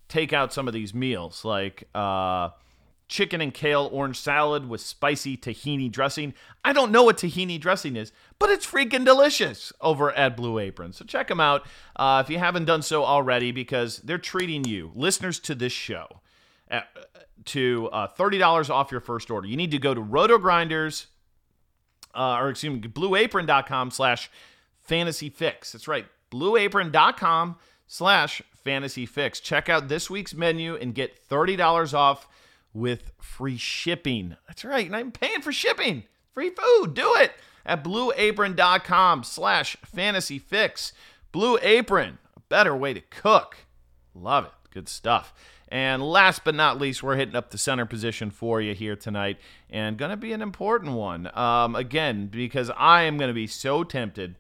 take 0.07 0.33
out 0.33 0.51
some 0.51 0.67
of 0.67 0.73
these 0.73 0.93
meals. 0.93 1.45
Like, 1.45 1.83
uh, 1.93 2.49
chicken 3.09 3.41
and 3.41 3.53
kale 3.53 3.89
orange 3.91 4.17
salad 4.19 4.69
with 4.69 4.79
spicy 4.79 5.35
tahini 5.35 5.91
dressing. 5.91 6.33
I 6.63 6.71
don't 6.71 6.91
know 6.91 7.03
what 7.03 7.17
tahini 7.17 7.59
dressing 7.59 7.95
is, 7.95 8.13
but 8.37 8.49
it's 8.49 8.65
freaking 8.65 9.03
delicious 9.03 9.73
over 9.81 10.11
at 10.13 10.37
Blue 10.37 10.59
Apron. 10.59 10.93
So 10.93 11.03
check 11.03 11.27
them 11.27 11.39
out 11.39 11.65
uh, 11.95 12.23
if 12.23 12.31
you 12.31 12.37
haven't 12.37 12.65
done 12.65 12.83
so 12.83 13.03
already 13.03 13.51
because 13.51 13.97
they're 13.97 14.19
treating 14.19 14.63
you, 14.63 14.91
listeners 14.95 15.39
to 15.39 15.55
this 15.55 15.73
show, 15.73 16.21
at, 16.69 16.87
to 17.45 17.89
uh, 17.91 18.07
$30 18.07 18.69
off 18.69 18.91
your 18.91 19.01
first 19.01 19.31
order. 19.31 19.47
You 19.47 19.57
need 19.57 19.71
to 19.71 19.79
go 19.79 19.93
to 19.93 20.01
RotoGrinders, 20.01 21.07
uh, 22.13 22.37
or 22.39 22.49
excuse 22.49 22.73
me, 22.73 22.87
blueapron.com 22.87 23.91
slash 23.91 24.29
fantasy 24.81 25.29
fix. 25.29 25.71
That's 25.71 25.87
right, 25.87 26.05
blueapron.com 26.31 27.57
slash 27.87 28.43
fantasy 28.63 29.07
fix. 29.07 29.39
Check 29.39 29.67
out 29.67 29.87
this 29.87 30.11
week's 30.11 30.35
menu 30.35 30.75
and 30.75 30.93
get 30.93 31.27
$30 31.27 31.93
off 31.95 32.27
with 32.73 33.11
free 33.19 33.57
shipping. 33.57 34.35
That's 34.47 34.65
right, 34.65 34.85
and 34.85 34.95
I'm 34.95 35.11
paying 35.11 35.41
for 35.41 35.51
shipping. 35.51 36.03
Free 36.33 36.51
food. 36.51 36.93
Do 36.93 37.15
it 37.15 37.33
at 37.65 37.83
blueapron.com 37.83 39.23
slash 39.23 39.77
fantasy 39.83 40.39
fix. 40.39 40.93
Blue 41.31 41.57
Apron, 41.61 42.17
a 42.35 42.39
better 42.49 42.75
way 42.75 42.93
to 42.93 43.01
cook. 43.01 43.57
Love 44.13 44.45
it. 44.45 44.51
Good 44.71 44.89
stuff. 44.89 45.33
And 45.71 46.01
last 46.01 46.43
but 46.43 46.55
not 46.55 46.79
least, 46.79 47.03
we're 47.03 47.15
hitting 47.15 47.35
up 47.35 47.51
the 47.51 47.57
center 47.57 47.85
position 47.85 48.31
for 48.31 48.59
you 48.59 48.73
here 48.73 48.95
tonight, 48.95 49.37
and 49.69 49.97
going 49.97 50.09
to 50.09 50.17
be 50.17 50.33
an 50.33 50.41
important 50.41 50.93
one. 50.93 51.29
Um, 51.37 51.75
again, 51.75 52.27
because 52.27 52.71
I 52.75 53.03
am 53.03 53.17
going 53.17 53.27
to 53.27 53.35
be 53.35 53.45
so 53.45 53.83
tempted 53.83 54.35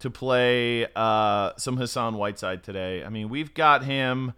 to 0.00 0.10
play 0.10 0.86
uh, 0.94 1.52
some 1.56 1.78
Hassan 1.78 2.16
Whiteside 2.16 2.62
today. 2.62 3.02
I 3.02 3.08
mean, 3.08 3.30
we've 3.30 3.54
got 3.54 3.84
him 3.84 4.34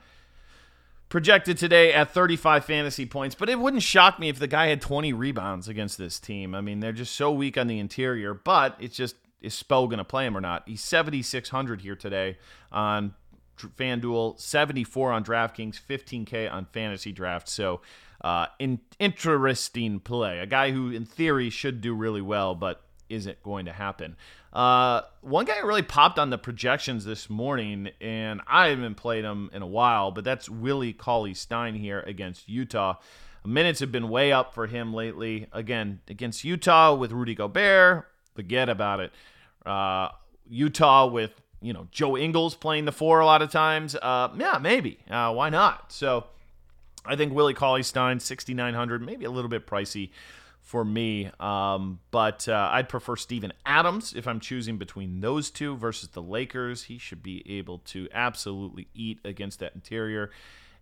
projected 1.14 1.56
today 1.56 1.92
at 1.92 2.10
35 2.10 2.64
fantasy 2.64 3.06
points, 3.06 3.36
but 3.36 3.48
it 3.48 3.60
wouldn't 3.60 3.84
shock 3.84 4.18
me 4.18 4.28
if 4.28 4.40
the 4.40 4.48
guy 4.48 4.66
had 4.66 4.80
20 4.80 5.12
rebounds 5.12 5.68
against 5.68 5.96
this 5.96 6.18
team. 6.18 6.56
I 6.56 6.60
mean, 6.60 6.80
they're 6.80 6.90
just 6.90 7.14
so 7.14 7.30
weak 7.30 7.56
on 7.56 7.68
the 7.68 7.78
interior, 7.78 8.34
but 8.34 8.76
it's 8.80 8.96
just 8.96 9.14
is 9.40 9.54
Spo 9.54 9.86
going 9.88 9.98
to 9.98 10.04
play 10.04 10.26
him 10.26 10.36
or 10.36 10.40
not? 10.40 10.64
He's 10.66 10.82
7600 10.82 11.82
here 11.82 11.94
today 11.94 12.38
on 12.72 13.14
FanDuel, 13.56 14.40
74 14.40 15.12
on 15.12 15.24
DraftKings, 15.24 15.80
15k 15.88 16.52
on 16.52 16.64
Fantasy 16.72 17.12
Draft. 17.12 17.48
So, 17.48 17.80
uh, 18.20 18.46
in, 18.58 18.80
interesting 18.98 20.00
play. 20.00 20.40
A 20.40 20.46
guy 20.46 20.72
who, 20.72 20.90
in 20.90 21.04
theory, 21.04 21.48
should 21.48 21.80
do 21.80 21.94
really 21.94 22.22
well, 22.22 22.56
but 22.56 22.82
isn't 23.08 23.40
going 23.44 23.66
to 23.66 23.72
happen. 23.72 24.16
Uh, 24.54 25.02
one 25.20 25.44
guy 25.44 25.58
really 25.58 25.82
popped 25.82 26.18
on 26.18 26.30
the 26.30 26.38
projections 26.38 27.04
this 27.04 27.28
morning, 27.28 27.90
and 28.00 28.40
I 28.46 28.68
haven't 28.68 28.94
played 28.94 29.24
him 29.24 29.50
in 29.52 29.62
a 29.62 29.66
while, 29.66 30.12
but 30.12 30.22
that's 30.22 30.48
Willie 30.48 30.92
Cauley 30.92 31.34
Stein 31.34 31.74
here 31.74 32.00
against 32.00 32.48
Utah. 32.48 32.96
Minutes 33.44 33.80
have 33.80 33.90
been 33.90 34.08
way 34.08 34.32
up 34.32 34.54
for 34.54 34.68
him 34.68 34.94
lately. 34.94 35.48
Again, 35.52 36.00
against 36.08 36.44
Utah 36.44 36.94
with 36.94 37.10
Rudy 37.10 37.34
Gobert, 37.34 38.06
forget 38.34 38.68
about 38.68 39.00
it. 39.00 39.12
Uh, 39.66 40.10
Utah 40.48 41.06
with 41.06 41.32
you 41.60 41.72
know 41.72 41.88
Joe 41.90 42.16
Ingles 42.16 42.54
playing 42.54 42.84
the 42.84 42.92
four 42.92 43.20
a 43.20 43.26
lot 43.26 43.42
of 43.42 43.50
times. 43.50 43.96
Uh, 43.96 44.28
yeah, 44.38 44.58
maybe. 44.60 44.98
Uh, 45.10 45.32
why 45.32 45.50
not? 45.50 45.90
So 45.90 46.26
I 47.04 47.16
think 47.16 47.34
Willie 47.34 47.54
Cauley 47.54 47.82
Stein, 47.82 48.20
6,900, 48.20 49.04
maybe 49.04 49.24
a 49.24 49.30
little 49.30 49.50
bit 49.50 49.66
pricey 49.66 50.10
for 50.64 50.84
me. 50.84 51.30
Um, 51.38 52.00
but 52.10 52.48
uh, 52.48 52.70
I'd 52.72 52.88
prefer 52.88 53.16
Steven 53.16 53.52
Adams 53.64 54.14
if 54.16 54.26
I'm 54.26 54.40
choosing 54.40 54.78
between 54.78 55.20
those 55.20 55.50
two 55.50 55.76
versus 55.76 56.08
the 56.08 56.22
Lakers. 56.22 56.84
He 56.84 56.98
should 56.98 57.22
be 57.22 57.44
able 57.58 57.78
to 57.80 58.08
absolutely 58.12 58.88
eat 58.94 59.20
against 59.24 59.60
that 59.60 59.74
interior. 59.74 60.30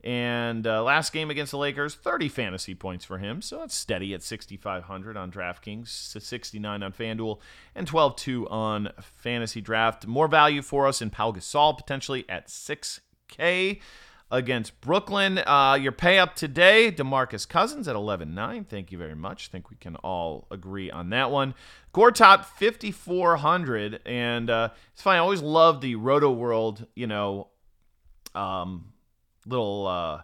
And 0.05 0.67
uh, 0.67 0.83
last 0.83 1.13
game 1.13 1.31
against 1.31 1.51
the 1.53 1.59
Lakers, 1.59 1.95
30 1.95 2.29
fantasy 2.29 2.75
points 2.75 3.05
for 3.05 3.19
him. 3.19 3.43
So 3.43 3.63
it's 3.63 3.75
steady 3.75 4.15
at 4.15 4.23
6,500 4.23 5.17
on 5.17 5.31
DraftKings, 5.31 5.89
69 5.89 6.83
on 6.83 6.93
FanDuel, 6.93 7.39
and 7.75 7.89
12-2 7.89 8.51
on 8.51 8.91
Fantasy 9.01 9.61
Draft. 9.61 10.07
More 10.07 10.29
value 10.29 10.63
for 10.63 10.87
us 10.87 11.03
in 11.03 11.11
Pau 11.11 11.33
Gasol 11.33 11.77
potentially 11.77 12.25
at 12.29 12.49
6K 12.49 13.81
against 14.33 14.81
Brooklyn. 14.81 15.39
Uh, 15.47 15.79
your 15.81 15.93
pay 15.93 16.19
up 16.19 16.35
today, 16.35 16.91
DeMarcus 16.91 17.47
Cousins 17.47 17.87
at 17.87 17.95
11.9. 17.95 18.67
Thank 18.67 18.91
you 18.91 18.97
very 18.97 19.15
much. 19.15 19.49
think 19.49 19.71
we 19.71 19.77
can 19.77 19.95
all 19.97 20.49
agree 20.51 20.91
on 20.91 21.11
that 21.11 21.31
one. 21.31 21.55
Gortat 21.95 22.47
5,400. 22.47 24.01
And 24.07 24.49
uh, 24.49 24.71
it's 24.95 25.03
fine. 25.03 25.17
I 25.17 25.19
always 25.19 25.43
love 25.43 25.83
the 25.83 25.97
Rotoworld, 25.97 26.87
you 26.97 27.07
know, 27.07 27.49
um, 28.35 28.93
little 29.47 29.87
uh, 29.87 30.23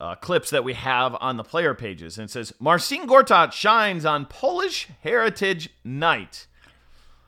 uh, 0.00 0.16
clips 0.16 0.50
that 0.50 0.64
we 0.64 0.74
have 0.74 1.16
on 1.20 1.36
the 1.36 1.44
player 1.44 1.72
pages. 1.72 2.18
And 2.18 2.28
it 2.28 2.32
says, 2.32 2.52
Marcin 2.58 3.06
Gortat 3.06 3.52
shines 3.52 4.04
on 4.04 4.26
Polish 4.26 4.88
Heritage 5.02 5.70
Night. 5.84 6.48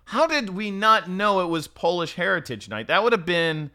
How 0.06 0.26
did 0.26 0.50
we 0.50 0.72
not 0.72 1.08
know 1.08 1.40
it 1.40 1.48
was 1.48 1.68
Polish 1.68 2.14
Heritage 2.14 2.68
Night? 2.68 2.88
That 2.88 3.04
would 3.04 3.12
have 3.12 3.26
been 3.26 3.70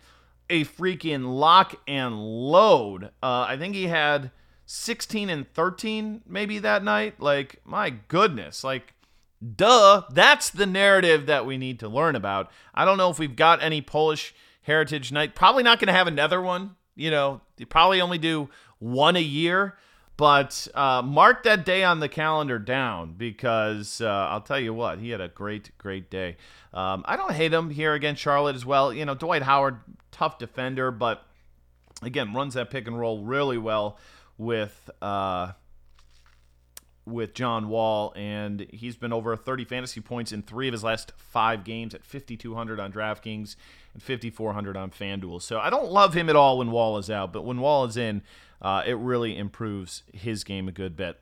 a 0.49 0.65
freaking 0.65 1.33
lock 1.35 1.75
and 1.87 2.19
load. 2.19 3.05
Uh, 3.23 3.45
I 3.47 3.57
think 3.57 3.75
he 3.75 3.87
had 3.87 4.31
16 4.65 5.29
and 5.29 5.51
13 5.53 6.21
maybe 6.25 6.59
that 6.59 6.83
night. 6.83 7.19
Like, 7.19 7.61
my 7.65 7.89
goodness. 7.89 8.63
Like, 8.63 8.93
duh. 9.55 10.03
That's 10.11 10.49
the 10.49 10.65
narrative 10.65 11.25
that 11.25 11.45
we 11.45 11.57
need 11.57 11.79
to 11.79 11.89
learn 11.89 12.15
about. 12.15 12.51
I 12.73 12.85
don't 12.85 12.97
know 12.97 13.09
if 13.09 13.19
we've 13.19 13.35
got 13.35 13.63
any 13.63 13.81
Polish 13.81 14.33
Heritage 14.63 15.11
Night. 15.11 15.35
Probably 15.35 15.63
not 15.63 15.79
going 15.79 15.87
to 15.87 15.93
have 15.93 16.07
another 16.07 16.41
one. 16.41 16.75
You 16.95 17.11
know, 17.11 17.41
they 17.57 17.65
probably 17.65 18.01
only 18.01 18.17
do 18.17 18.49
one 18.79 19.15
a 19.15 19.21
year. 19.21 19.77
But 20.21 20.67
uh, 20.75 21.01
mark 21.01 21.41
that 21.43 21.65
day 21.65 21.83
on 21.83 21.99
the 21.99 22.07
calendar 22.07 22.59
down 22.59 23.15
because 23.17 24.01
uh, 24.01 24.27
I'll 24.29 24.41
tell 24.41 24.59
you 24.59 24.71
what, 24.71 24.99
he 24.99 25.09
had 25.09 25.19
a 25.19 25.29
great, 25.29 25.75
great 25.79 26.11
day. 26.11 26.37
Um, 26.75 27.03
I 27.07 27.17
don't 27.17 27.33
hate 27.33 27.51
him 27.51 27.71
here 27.71 27.93
against 27.93 28.21
Charlotte 28.21 28.55
as 28.55 28.63
well. 28.63 28.93
You 28.93 29.03
know, 29.03 29.15
Dwight 29.15 29.41
Howard, 29.41 29.79
tough 30.11 30.37
defender, 30.37 30.91
but 30.91 31.25
again, 32.01 32.33
runs 32.33 32.53
that 32.55 32.69
pick 32.69 32.87
and 32.87 32.99
roll 32.99 33.23
really 33.23 33.57
well 33.57 33.97
with 34.37 34.89
uh, 35.01 35.51
with 37.05 37.33
John 37.33 37.67
Wall, 37.67 38.13
and 38.15 38.67
he's 38.71 38.95
been 38.95 39.13
over 39.13 39.35
30 39.35 39.65
fantasy 39.65 40.01
points 40.01 40.31
in 40.31 40.41
three 40.41 40.67
of 40.67 40.71
his 40.71 40.83
last 40.83 41.11
five 41.17 41.63
games 41.63 41.93
at 41.93 42.03
5,200 42.03 42.79
on 42.79 42.91
DraftKings 42.91 43.55
and 43.93 44.03
5,400 44.03 44.77
on 44.77 44.91
FanDuel. 44.91 45.41
So 45.41 45.59
I 45.59 45.69
don't 45.69 45.91
love 45.91 46.13
him 46.13 46.29
at 46.29 46.35
all 46.35 46.57
when 46.57 46.71
Wall 46.71 46.97
is 46.97 47.09
out, 47.09 47.33
but 47.33 47.43
when 47.43 47.59
Wall 47.59 47.85
is 47.85 47.97
in, 47.97 48.21
uh, 48.61 48.83
it 48.85 48.95
really 48.97 49.37
improves 49.37 50.03
his 50.13 50.43
game 50.43 50.67
a 50.67 50.71
good 50.71 50.95
bit. 50.95 51.19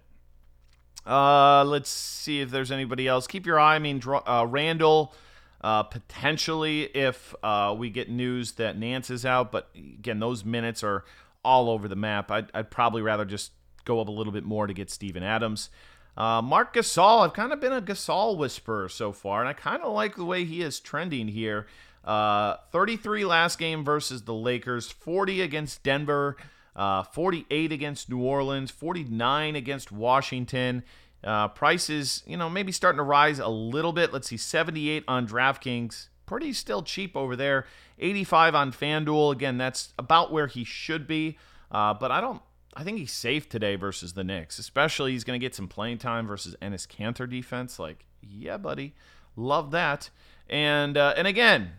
Uh, 1.05 1.63
let's 1.63 1.89
see 1.89 2.41
if 2.41 2.51
there's 2.51 2.71
anybody 2.71 3.07
else. 3.07 3.25
Keep 3.25 3.45
your 3.45 3.59
eye. 3.59 3.75
I 3.75 3.79
mean, 3.79 4.01
uh, 4.05 4.45
Randle 4.47 5.13
Uh, 5.61 5.83
potentially, 5.83 6.83
if 6.83 7.35
uh, 7.43 7.75
we 7.77 7.89
get 7.89 8.09
news 8.09 8.53
that 8.53 8.77
Nance 8.77 9.09
is 9.09 9.25
out, 9.25 9.51
but 9.51 9.69
again, 9.75 10.19
those 10.19 10.45
minutes 10.45 10.83
are 10.83 11.03
all 11.43 11.69
over 11.69 11.87
the 11.87 11.95
map. 11.95 12.31
I'd, 12.31 12.49
I'd 12.53 12.71
probably 12.71 13.01
rather 13.01 13.25
just 13.25 13.51
go 13.85 13.99
up 13.99 14.07
a 14.07 14.11
little 14.11 14.33
bit 14.33 14.43
more 14.43 14.67
to 14.67 14.73
get 14.73 14.89
Steven 14.89 15.23
Adams. 15.23 15.69
Uh, 16.15 16.41
Marc 16.41 16.73
Gasol, 16.73 17.25
I've 17.25 17.33
kind 17.33 17.53
of 17.53 17.59
been 17.59 17.73
a 17.73 17.81
Gasol 17.81 18.37
whisperer 18.37 18.89
so 18.89 19.11
far, 19.11 19.39
and 19.39 19.49
I 19.49 19.53
kind 19.53 19.83
of 19.83 19.93
like 19.93 20.15
the 20.15 20.25
way 20.25 20.45
he 20.45 20.61
is 20.61 20.79
trending 20.79 21.27
here. 21.29 21.67
Uh, 22.03 22.57
33 22.71 23.25
last 23.25 23.59
game 23.59 23.83
versus 23.83 24.23
the 24.23 24.33
Lakers, 24.33 24.89
40 24.89 25.41
against 25.41 25.83
Denver, 25.83 26.37
uh, 26.75 27.03
48 27.03 27.71
against 27.71 28.09
New 28.09 28.21
Orleans, 28.21 28.71
49 28.71 29.55
against 29.55 29.91
Washington. 29.91 30.83
Uh, 31.23 31.49
prices, 31.49 32.23
you 32.25 32.37
know, 32.37 32.49
maybe 32.49 32.71
starting 32.71 32.97
to 32.97 33.03
rise 33.03 33.39
a 33.39 33.47
little 33.47 33.91
bit. 33.91 34.13
Let's 34.13 34.29
see, 34.29 34.37
78 34.37 35.03
on 35.07 35.27
DraftKings, 35.27 36.07
pretty 36.25 36.53
still 36.53 36.81
cheap 36.81 37.17
over 37.17 37.35
there. 37.35 37.65
85 37.99 38.55
on 38.55 38.71
FanDuel. 38.71 39.33
Again, 39.33 39.57
that's 39.57 39.93
about 39.99 40.31
where 40.31 40.47
he 40.47 40.63
should 40.63 41.07
be. 41.07 41.37
Uh, 41.71 41.93
but 41.93 42.11
I 42.11 42.21
don't. 42.21 42.41
I 42.75 42.83
think 42.83 42.99
he's 42.99 43.11
safe 43.11 43.49
today 43.49 43.75
versus 43.75 44.13
the 44.13 44.23
Knicks, 44.23 44.59
especially 44.59 45.11
he's 45.11 45.23
going 45.23 45.39
to 45.39 45.43
get 45.43 45.55
some 45.55 45.67
playing 45.67 45.97
time 45.97 46.27
versus 46.27 46.55
Enes 46.61 46.87
Kanter 46.87 47.29
defense. 47.29 47.79
Like, 47.79 48.05
yeah, 48.21 48.57
buddy, 48.57 48.93
love 49.35 49.71
that. 49.71 50.09
And 50.49 50.95
uh, 50.95 51.13
and 51.17 51.27
again, 51.27 51.71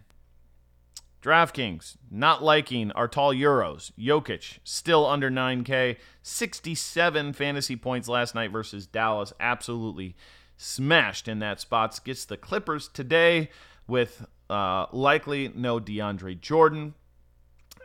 DraftKings 1.23 1.97
not 2.11 2.43
liking 2.43 2.91
our 2.93 3.07
tall 3.07 3.35
Euros. 3.35 3.93
Jokic 3.99 4.59
still 4.65 5.07
under 5.07 5.31
9K. 5.31 5.97
67 6.23 7.33
fantasy 7.33 7.77
points 7.77 8.09
last 8.09 8.35
night 8.35 8.51
versus 8.51 8.87
Dallas. 8.87 9.33
Absolutely 9.39 10.17
smashed 10.57 11.29
in 11.29 11.39
that 11.41 11.61
spot. 11.61 11.99
Gets 12.05 12.25
the 12.25 12.37
Clippers 12.37 12.89
today 12.89 13.51
with 13.87 14.27
uh, 14.49 14.87
likely 14.93 15.53
no 15.55 15.79
DeAndre 15.79 16.41
Jordan. 16.41 16.95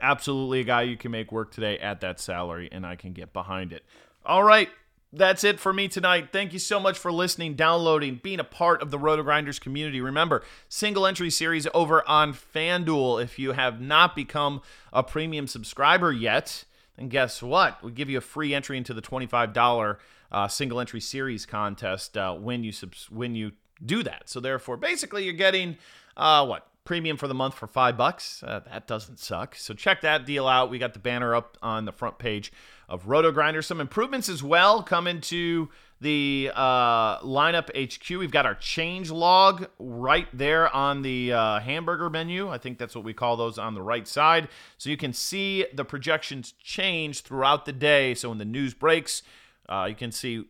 Absolutely 0.01 0.61
a 0.61 0.63
guy 0.63 0.81
you 0.83 0.97
can 0.97 1.11
make 1.11 1.31
work 1.31 1.51
today 1.51 1.77
at 1.79 2.01
that 2.01 2.19
salary, 2.19 2.69
and 2.71 2.85
I 2.85 2.95
can 2.95 3.13
get 3.13 3.33
behind 3.33 3.71
it. 3.71 3.83
All 4.25 4.43
right, 4.43 4.69
that's 5.15 5.43
it 5.43 5.59
for 5.59 5.73
me 5.73 5.87
tonight. 5.87 6.29
Thank 6.31 6.53
you 6.53 6.59
so 6.59 6.79
much 6.79 6.97
for 6.97 7.11
listening, 7.11 7.55
downloading, 7.55 8.19
being 8.21 8.39
a 8.39 8.45
part 8.45 8.81
of 8.81 8.91
the 8.91 8.99
Roto 8.99 9.23
Grinders 9.23 9.59
community. 9.59 10.01
Remember, 10.01 10.43
single 10.69 11.05
entry 11.05 11.29
series 11.29 11.67
over 11.73 12.07
on 12.07 12.33
FanDuel. 12.33 13.23
If 13.23 13.39
you 13.39 13.53
have 13.53 13.79
not 13.81 14.15
become 14.15 14.61
a 14.91 15.03
premium 15.03 15.47
subscriber 15.47 16.11
yet, 16.11 16.65
then 16.97 17.09
guess 17.09 17.41
what? 17.41 17.83
We 17.83 17.91
give 17.91 18.09
you 18.09 18.17
a 18.17 18.21
free 18.21 18.53
entry 18.53 18.77
into 18.77 18.93
the 18.93 19.01
$25 19.01 19.97
uh, 20.31 20.47
single 20.47 20.79
entry 20.79 21.01
series 21.01 21.45
contest 21.45 22.17
uh, 22.17 22.33
when 22.35 22.63
you 22.63 22.71
subs- 22.71 23.09
when 23.09 23.35
you 23.35 23.53
do 23.83 24.03
that. 24.03 24.29
So 24.29 24.39
therefore, 24.39 24.77
basically, 24.77 25.23
you're 25.23 25.33
getting 25.33 25.77
uh, 26.17 26.45
what 26.45 26.67
premium 26.85 27.17
for 27.17 27.27
the 27.27 27.33
month 27.33 27.55
for 27.55 27.67
five 27.67 27.97
bucks. 27.97 28.41
Uh, 28.43 28.61
that 28.71 28.87
doesn't 28.87 29.19
suck. 29.19 29.55
So 29.55 29.73
check 29.73 30.01
that 30.01 30.25
deal 30.25 30.47
out. 30.47 30.69
We 30.69 30.79
got 30.79 30.93
the 30.93 30.99
banner 30.99 31.35
up 31.35 31.57
on 31.61 31.85
the 31.85 31.91
front 31.91 32.19
page 32.19 32.53
of 32.87 33.07
Roto 33.07 33.31
Grinder. 33.31 33.61
Some 33.61 33.81
improvements 33.81 34.29
as 34.29 34.43
well 34.43 34.83
coming 34.83 35.19
to 35.21 35.69
the 35.99 36.51
uh, 36.53 37.19
lineup 37.21 37.69
HQ. 37.75 38.19
We've 38.19 38.31
got 38.31 38.45
our 38.45 38.55
change 38.55 39.09
log 39.09 39.67
right 39.79 40.27
there 40.31 40.73
on 40.73 41.01
the 41.01 41.33
uh, 41.33 41.59
hamburger 41.59 42.09
menu. 42.09 42.49
I 42.49 42.57
think 42.57 42.77
that's 42.77 42.95
what 42.95 43.03
we 43.03 43.13
call 43.13 43.35
those 43.35 43.57
on 43.57 43.73
the 43.73 43.81
right 43.81 44.07
side. 44.07 44.47
So 44.77 44.89
you 44.89 44.97
can 44.97 45.13
see 45.13 45.65
the 45.73 45.85
projections 45.85 46.53
change 46.61 47.21
throughout 47.21 47.65
the 47.65 47.73
day. 47.73 48.13
So 48.13 48.29
when 48.29 48.37
the 48.37 48.45
news 48.45 48.73
breaks, 48.73 49.23
uh, 49.67 49.85
you 49.89 49.95
can 49.95 50.11
see 50.11 50.45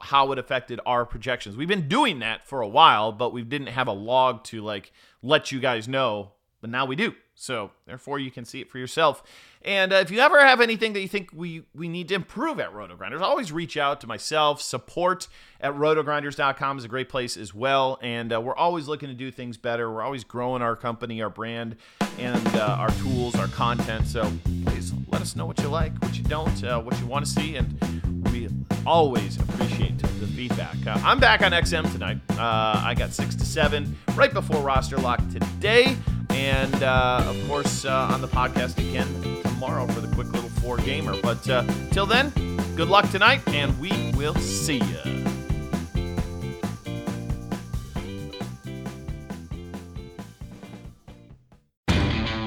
how 0.00 0.32
it 0.32 0.38
affected 0.38 0.80
our 0.86 1.04
projections. 1.04 1.56
We've 1.56 1.68
been 1.68 1.88
doing 1.88 2.18
that 2.20 2.46
for 2.46 2.60
a 2.60 2.68
while, 2.68 3.12
but 3.12 3.32
we 3.32 3.42
didn't 3.42 3.68
have 3.68 3.86
a 3.86 3.92
log 3.92 4.44
to 4.44 4.62
like 4.62 4.92
let 5.22 5.52
you 5.52 5.60
guys 5.60 5.88
know. 5.88 6.32
But 6.60 6.70
now 6.70 6.86
we 6.86 6.96
do. 6.96 7.14
So 7.34 7.70
therefore, 7.86 8.18
you 8.18 8.32
can 8.32 8.44
see 8.44 8.60
it 8.60 8.68
for 8.68 8.78
yourself. 8.78 9.22
And 9.62 9.92
uh, 9.92 9.96
if 9.96 10.10
you 10.10 10.18
ever 10.18 10.40
have 10.40 10.60
anything 10.60 10.92
that 10.94 11.00
you 11.00 11.08
think 11.08 11.30
we 11.32 11.62
we 11.72 11.88
need 11.88 12.08
to 12.08 12.14
improve 12.14 12.58
at 12.58 12.72
RotoGrinders, 12.72 13.20
always 13.20 13.52
reach 13.52 13.76
out 13.76 14.00
to 14.00 14.06
myself. 14.08 14.60
Support 14.60 15.28
at 15.60 15.72
rotogrinders.com 15.74 16.78
is 16.78 16.84
a 16.84 16.88
great 16.88 17.08
place 17.08 17.36
as 17.36 17.54
well. 17.54 17.98
And 18.02 18.32
uh, 18.32 18.40
we're 18.40 18.56
always 18.56 18.88
looking 18.88 19.08
to 19.08 19.14
do 19.14 19.30
things 19.30 19.56
better. 19.56 19.90
We're 19.90 20.02
always 20.02 20.24
growing 20.24 20.62
our 20.62 20.74
company, 20.74 21.22
our 21.22 21.30
brand, 21.30 21.76
and 22.18 22.46
uh, 22.56 22.76
our 22.78 22.90
tools, 22.90 23.36
our 23.36 23.48
content. 23.48 24.06
So 24.08 24.30
please 24.66 24.92
let 25.08 25.22
us 25.22 25.36
know 25.36 25.46
what 25.46 25.60
you 25.60 25.68
like, 25.68 25.92
what 26.02 26.18
you 26.18 26.24
don't, 26.24 26.64
uh, 26.64 26.80
what 26.80 26.98
you 26.98 27.06
want 27.06 27.24
to 27.24 27.30
see, 27.30 27.56
and 27.56 28.22
we 28.32 28.37
always 28.86 29.40
appreciate 29.40 29.98
the 29.98 30.26
feedback. 30.26 30.76
Uh, 30.86 30.98
I'm 31.04 31.20
back 31.20 31.42
on 31.42 31.52
XM 31.52 31.90
tonight. 31.92 32.18
Uh, 32.30 32.80
I 32.84 32.94
got 32.96 33.12
six 33.12 33.34
to 33.36 33.44
seven 33.44 33.96
right 34.14 34.32
before 34.32 34.62
roster 34.62 34.96
lock 34.96 35.20
today, 35.30 35.96
and 36.30 36.82
of 36.82 37.48
course 37.48 37.84
on 37.84 38.20
the 38.20 38.28
podcast 38.28 38.78
again 38.78 39.42
tomorrow 39.42 39.86
for 39.88 40.00
the 40.00 40.14
quick 40.14 40.32
little 40.32 40.50
four 40.50 40.76
gamer. 40.78 41.20
But 41.20 41.48
uh, 41.50 41.64
till 41.90 42.06
then, 42.06 42.30
good 42.76 42.88
luck 42.88 43.10
tonight, 43.10 43.40
and 43.48 43.78
we 43.80 44.12
will 44.12 44.34
see 44.36 44.76
you. 44.76 45.24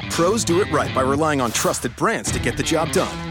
Pros 0.09 0.43
do 0.43 0.61
it 0.61 0.71
right 0.71 0.93
by 0.93 1.01
relying 1.01 1.41
on 1.41 1.51
trusted 1.51 1.95
brands 1.95 2.31
to 2.31 2.39
get 2.39 2.55
the 2.55 2.63
job 2.63 2.91
done. 2.91 3.30